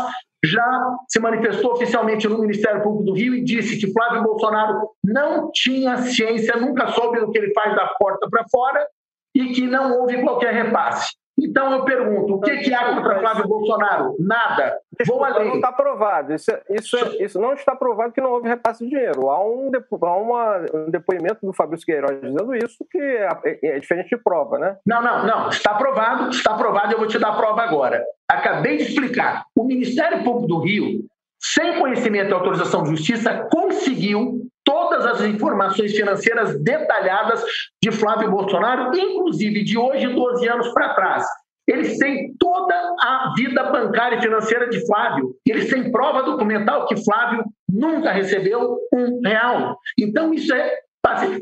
já 0.46 0.96
se 1.08 1.20
manifestou 1.20 1.74
oficialmente 1.74 2.28
no 2.28 2.38
Ministério 2.38 2.84
Público 2.84 3.06
do 3.06 3.14
Rio 3.14 3.34
e 3.34 3.44
disse 3.44 3.78
que 3.80 3.92
Flávio 3.92 4.24
Bolsonaro 4.24 4.90
não 5.04 5.52
tinha 5.52 5.98
ciência, 5.98 6.56
nunca 6.58 6.88
soube 6.90 7.20
do 7.20 7.32
que 7.32 7.38
ele 7.38 7.54
faz 7.54 7.76
da 7.76 7.88
porta 8.00 8.28
para 8.30 8.46
fora 8.50 8.88
e 9.34 9.48
que 9.54 9.62
não 9.68 10.00
houve 10.00 10.22
qualquer 10.22 10.54
repasse. 10.54 11.16
Então 11.40 11.72
eu 11.72 11.86
pergunto, 11.86 12.36
o 12.36 12.40
que, 12.40 12.58
que 12.58 12.74
há 12.74 12.96
contra 12.96 13.20
Flávio 13.20 13.48
Bolsonaro? 13.48 14.16
Nada. 14.20 14.80
Vou 15.06 15.24
além. 15.24 15.50
Não 15.50 15.56
está 15.56 15.72
provado. 15.72 16.34
Isso, 16.34 16.52
isso, 16.70 16.98
isso 17.20 17.40
não 17.40 17.54
está 17.54 17.76
provado 17.76 18.12
que 18.12 18.22
não 18.22 18.32
houve 18.32 18.50
repasse 18.50 18.84
de 18.84 18.90
dinheiro. 18.90 19.30
Há 19.30 19.46
um, 19.46 19.70
há 20.02 20.18
uma, 20.18 20.66
um 20.74 20.90
depoimento 20.90 21.46
do 21.46 21.54
Fabrício 21.54 21.86
Queiroz 21.86 22.20
dizendo 22.20 22.56
isso 22.56 22.84
que 22.90 22.98
é, 22.98 23.30
é, 23.64 23.80
diferente 23.80 24.10
de 24.10 24.18
prova, 24.18 24.58
né? 24.58 24.78
Não, 24.86 25.02
não, 25.04 25.28
não. 25.28 25.50
Está 25.50 25.76
provado, 25.76 26.30
está 26.30 26.56
provado. 26.56 26.94
Eu 26.94 26.98
vou 26.98 27.08
te 27.08 27.20
dar 27.20 27.30
a 27.30 27.36
prova 27.38 27.62
agora. 27.62 28.04
Acabei 28.28 28.78
de 28.78 28.84
explicar. 28.84 29.44
O 29.56 29.64
Ministério 29.64 30.24
Público 30.24 30.48
do 30.48 30.60
Rio, 30.60 31.06
sem 31.40 31.80
conhecimento 31.80 32.32
e 32.32 32.34
autorização 32.34 32.84
de 32.84 32.90
justiça, 32.90 33.48
conseguiu 33.52 34.42
todas 34.68 35.06
as 35.06 35.22
informações 35.22 35.96
financeiras 35.96 36.62
detalhadas 36.62 37.42
de 37.82 37.90
Flávio 37.90 38.30
Bolsonaro, 38.30 38.92
inclusive 38.94 39.64
de 39.64 39.78
hoje, 39.78 40.14
12 40.14 40.46
anos 40.50 40.68
para 40.74 40.94
trás. 40.94 41.26
Eles 41.66 41.98
têm 41.98 42.34
toda 42.38 42.76
a 43.02 43.34
vida 43.38 43.64
bancária 43.64 44.18
e 44.18 44.22
financeira 44.22 44.70
de 44.70 44.86
Flávio. 44.86 45.34
Eles 45.48 45.70
têm 45.70 45.90
prova 45.90 46.22
documental 46.24 46.86
que 46.86 47.02
Flávio 47.02 47.46
nunca 47.70 48.12
recebeu 48.12 48.78
um 48.94 49.22
real. 49.24 49.78
Então, 49.98 50.34
isso 50.34 50.54
é 50.54 50.76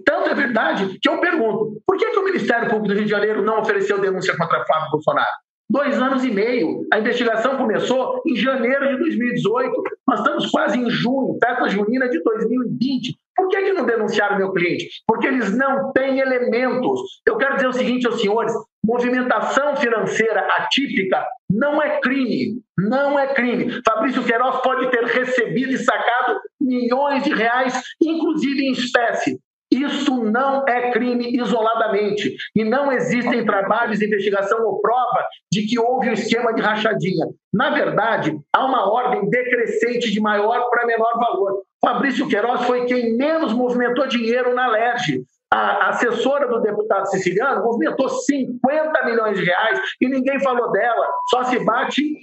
tanto 0.06 0.30
é 0.30 0.36
verdade 0.36 1.00
que 1.02 1.10
eu 1.10 1.20
pergunto: 1.20 1.82
por 1.88 1.98
que, 1.98 2.12
que 2.12 2.20
o 2.20 2.24
Ministério 2.24 2.70
Público 2.70 2.90
do 2.90 2.94
Rio 2.94 3.06
de 3.06 3.10
Janeiro 3.10 3.42
não 3.42 3.60
ofereceu 3.60 4.00
denúncia 4.00 4.38
contra 4.38 4.64
Flávio 4.66 4.92
Bolsonaro? 4.92 5.45
Dois 5.70 6.00
anos 6.00 6.24
e 6.24 6.32
meio. 6.32 6.86
A 6.94 7.00
investigação 7.00 7.58
começou 7.58 8.22
em 8.26 8.36
janeiro 8.36 8.88
de 8.88 8.98
2018. 9.00 9.84
Nós 10.08 10.20
estamos 10.20 10.52
quase 10.52 10.80
em 10.80 10.90
junho, 10.90 11.38
festa 11.44 11.68
junina 11.70 12.08
de 12.08 12.22
2020. 12.22 13.18
Por 13.36 13.50
que, 13.50 13.64
que 13.64 13.74
não 13.74 13.86
denunciaram 13.86 14.38
meu 14.38 14.54
cliente? 14.54 14.88
Porque 15.06 15.28
eles 15.28 15.56
não 15.58 15.92
têm 15.92 16.20
elementos. 16.20 17.02
Eu 17.28 17.38
quero 17.38 17.56
dizer 17.56 17.68
o 17.68 17.74
seguinte 17.74 18.08
aos 18.08 18.22
senhores: 18.22 18.54
movimentação 18.84 19.76
financeira 19.76 20.48
atípica 20.58 21.26
não 21.50 21.82
é 21.82 22.00
crime. 22.00 22.62
Não 22.78 23.20
é 23.20 23.34
crime. 23.34 23.82
Fabrício 23.86 24.24
Queiroz 24.24 24.62
pode 24.62 24.90
ter 24.92 25.04
recebido 25.04 25.72
e 25.72 25.78
sacado 25.78 26.40
milhões 26.62 27.24
de 27.24 27.34
reais, 27.34 27.82
inclusive 28.02 28.66
em 28.66 28.72
espécie. 28.72 29.40
Isso 29.76 30.24
não 30.24 30.66
é 30.68 30.92
crime 30.92 31.36
isoladamente. 31.36 32.36
E 32.56 32.64
não 32.64 32.92
existem 32.92 33.46
trabalhos 33.46 34.00
de 34.00 34.06
investigação 34.06 34.66
ou 34.66 34.80
prova 34.80 35.26
de 35.52 35.68
que 35.68 35.78
houve 35.80 36.10
um 36.10 36.14
esquema 36.14 36.54
de 36.54 36.62
rachadinha. 36.62 37.28
Na 37.54 37.72
verdade, 37.72 38.38
há 38.54 38.66
uma 38.66 38.92
ordem 38.92 39.30
decrescente 39.30 40.12
de 40.12 40.20
maior 40.22 40.70
para 40.70 40.86
menor 40.86 41.14
valor. 41.18 41.62
Fabrício 41.82 42.28
Queiroz 42.28 42.66
foi 42.66 42.86
quem 42.86 43.16
menos 43.16 43.54
movimentou 43.54 44.08
dinheiro 44.08 44.56
na 44.56 44.68
LERJ. 44.68 45.24
A 45.54 45.90
assessora 45.90 46.48
do 46.48 46.62
deputado 46.62 47.06
siciliano 47.08 47.64
movimentou 47.64 48.10
50 48.10 49.06
milhões 49.06 49.38
de 49.38 49.46
reais 49.46 49.80
e 50.02 50.08
ninguém 50.08 50.40
falou 50.40 50.72
dela. 50.72 51.08
Só 51.30 51.44
se 51.44 51.64
bate, 51.64 52.18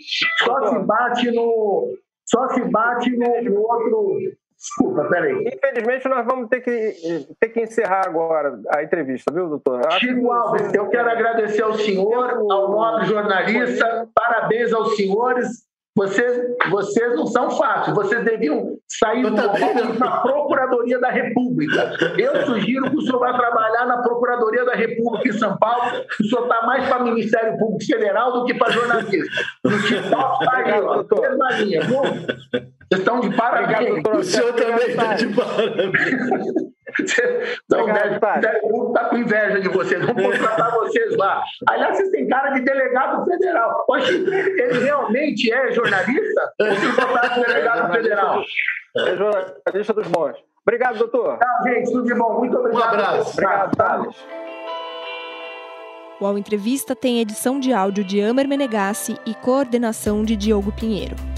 só 0.45 0.67
se 0.67 0.79
bate 0.81 1.31
no, 1.31 1.89
só 2.27 2.49
se 2.49 2.61
bate 2.65 3.11
no, 3.11 3.43
no 3.51 3.61
outro 3.61 4.19
Desculpa, 4.63 5.09
peraí. 5.09 5.45
Infelizmente, 5.53 6.09
nós 6.09 6.25
vamos 6.25 6.49
ter 6.49 6.61
que, 6.61 7.27
ter 7.41 7.49
que 7.49 7.61
encerrar 7.63 8.07
agora 8.07 8.61
a 8.69 8.81
entrevista, 8.85 9.33
viu, 9.35 9.49
doutor? 9.49 9.81
Chico 9.99 10.31
Alves, 10.31 10.73
eu 10.73 10.89
quero 10.89 11.11
agradecer 11.11 11.63
ao 11.63 11.75
senhor, 11.75 12.31
ao 12.31 12.71
nobre 12.71 13.07
jornalista, 13.07 14.09
parabéns 14.15 14.73
aos 14.73 14.95
senhores. 14.95 15.67
Vocês, 15.95 16.57
vocês 16.71 17.17
não 17.17 17.27
são 17.27 17.51
fáceis, 17.51 17.95
vocês 17.95 18.25
deviam 18.25 18.79
sair 18.89 19.31
da 19.31 19.49
Procuradoria 20.23 20.99
da 20.99 21.11
República. 21.11 21.93
Eu 22.17 22.47
sugiro 22.47 22.91
que 22.91 22.97
o 22.97 23.01
senhor 23.03 23.19
vá 23.19 23.35
trabalhar 23.35 23.85
na 23.85 23.99
Procuradoria 23.99 24.65
da 24.65 24.73
República 24.73 25.29
em 25.29 25.39
São 25.39 25.57
Paulo. 25.59 26.03
O 26.19 26.25
senhor 26.25 26.45
está 26.45 26.67
mais 26.67 26.89
para 26.89 27.03
o 27.03 27.05
Ministério 27.05 27.59
Público 27.59 27.85
Federal 27.85 28.33
do 28.33 28.45
que 28.47 28.55
para 28.55 28.73
jornalista. 28.73 29.43
No 29.63 29.83
TikTok 29.83 30.45
está 30.45 30.57
aí, 30.57 30.81
ó, 30.81 31.05
mesma 31.21 31.51
linha. 31.59 31.81
Vocês 31.83 32.67
estão 32.91 33.21
de 33.21 33.37
parabéns. 33.37 34.03
O 34.15 34.23
senhor 34.23 34.53
também 34.55 34.89
está 34.89 35.15
de 35.15 35.27
parabéns. 35.29 36.73
Então, 37.65 37.85
o 37.85 37.87
Ministério 37.87 38.61
Público 38.61 38.89
está 38.89 39.09
com 39.09 39.17
inveja 39.17 39.61
de 39.61 39.69
vocês, 39.69 40.05
vamos 40.05 40.23
contratar 40.23 40.71
vocês 40.73 41.17
lá. 41.17 41.43
Aliás, 41.69 41.97
vocês 41.97 42.11
têm 42.11 42.29
cara 42.29 42.51
de 42.51 42.61
delegado 42.61 43.25
federal. 43.25 43.85
Poxa, 43.87 44.13
ele 44.13 44.85
realmente 44.85 45.53
é 45.53 45.73
jornalista? 45.73 46.53
Ou 46.61 46.75
se 46.75 46.87
botar 46.89 47.41
delegado 47.41 47.93
federal? 47.93 48.43
É 48.97 49.17
jornalista 49.17 49.95
dos 49.95 50.07
bons. 50.09 50.37
Obrigado, 50.67 50.99
doutor. 50.99 51.39
Tá, 51.39 51.63
gente, 51.67 51.91
tudo 51.91 52.05
de 52.05 52.15
bom. 52.15 52.39
Muito 52.39 52.57
obrigado. 52.57 52.81
Um 52.81 52.89
abraço. 52.89 53.33
Obrigado, 53.33 53.77
Thales. 53.77 54.17
O 56.21 56.27
Ao 56.27 56.39
Entrevista 56.39 56.95
tem 56.95 57.21
edição 57.21 57.59
de 57.59 57.73
áudio 57.73 58.05
de 58.05 58.21
Amer 58.21 58.47
Menegassi 58.47 59.19
e 59.27 59.35
coordenação 59.35 60.23
de 60.23 60.37
Diogo 60.37 60.71
Pinheiro. 60.73 61.32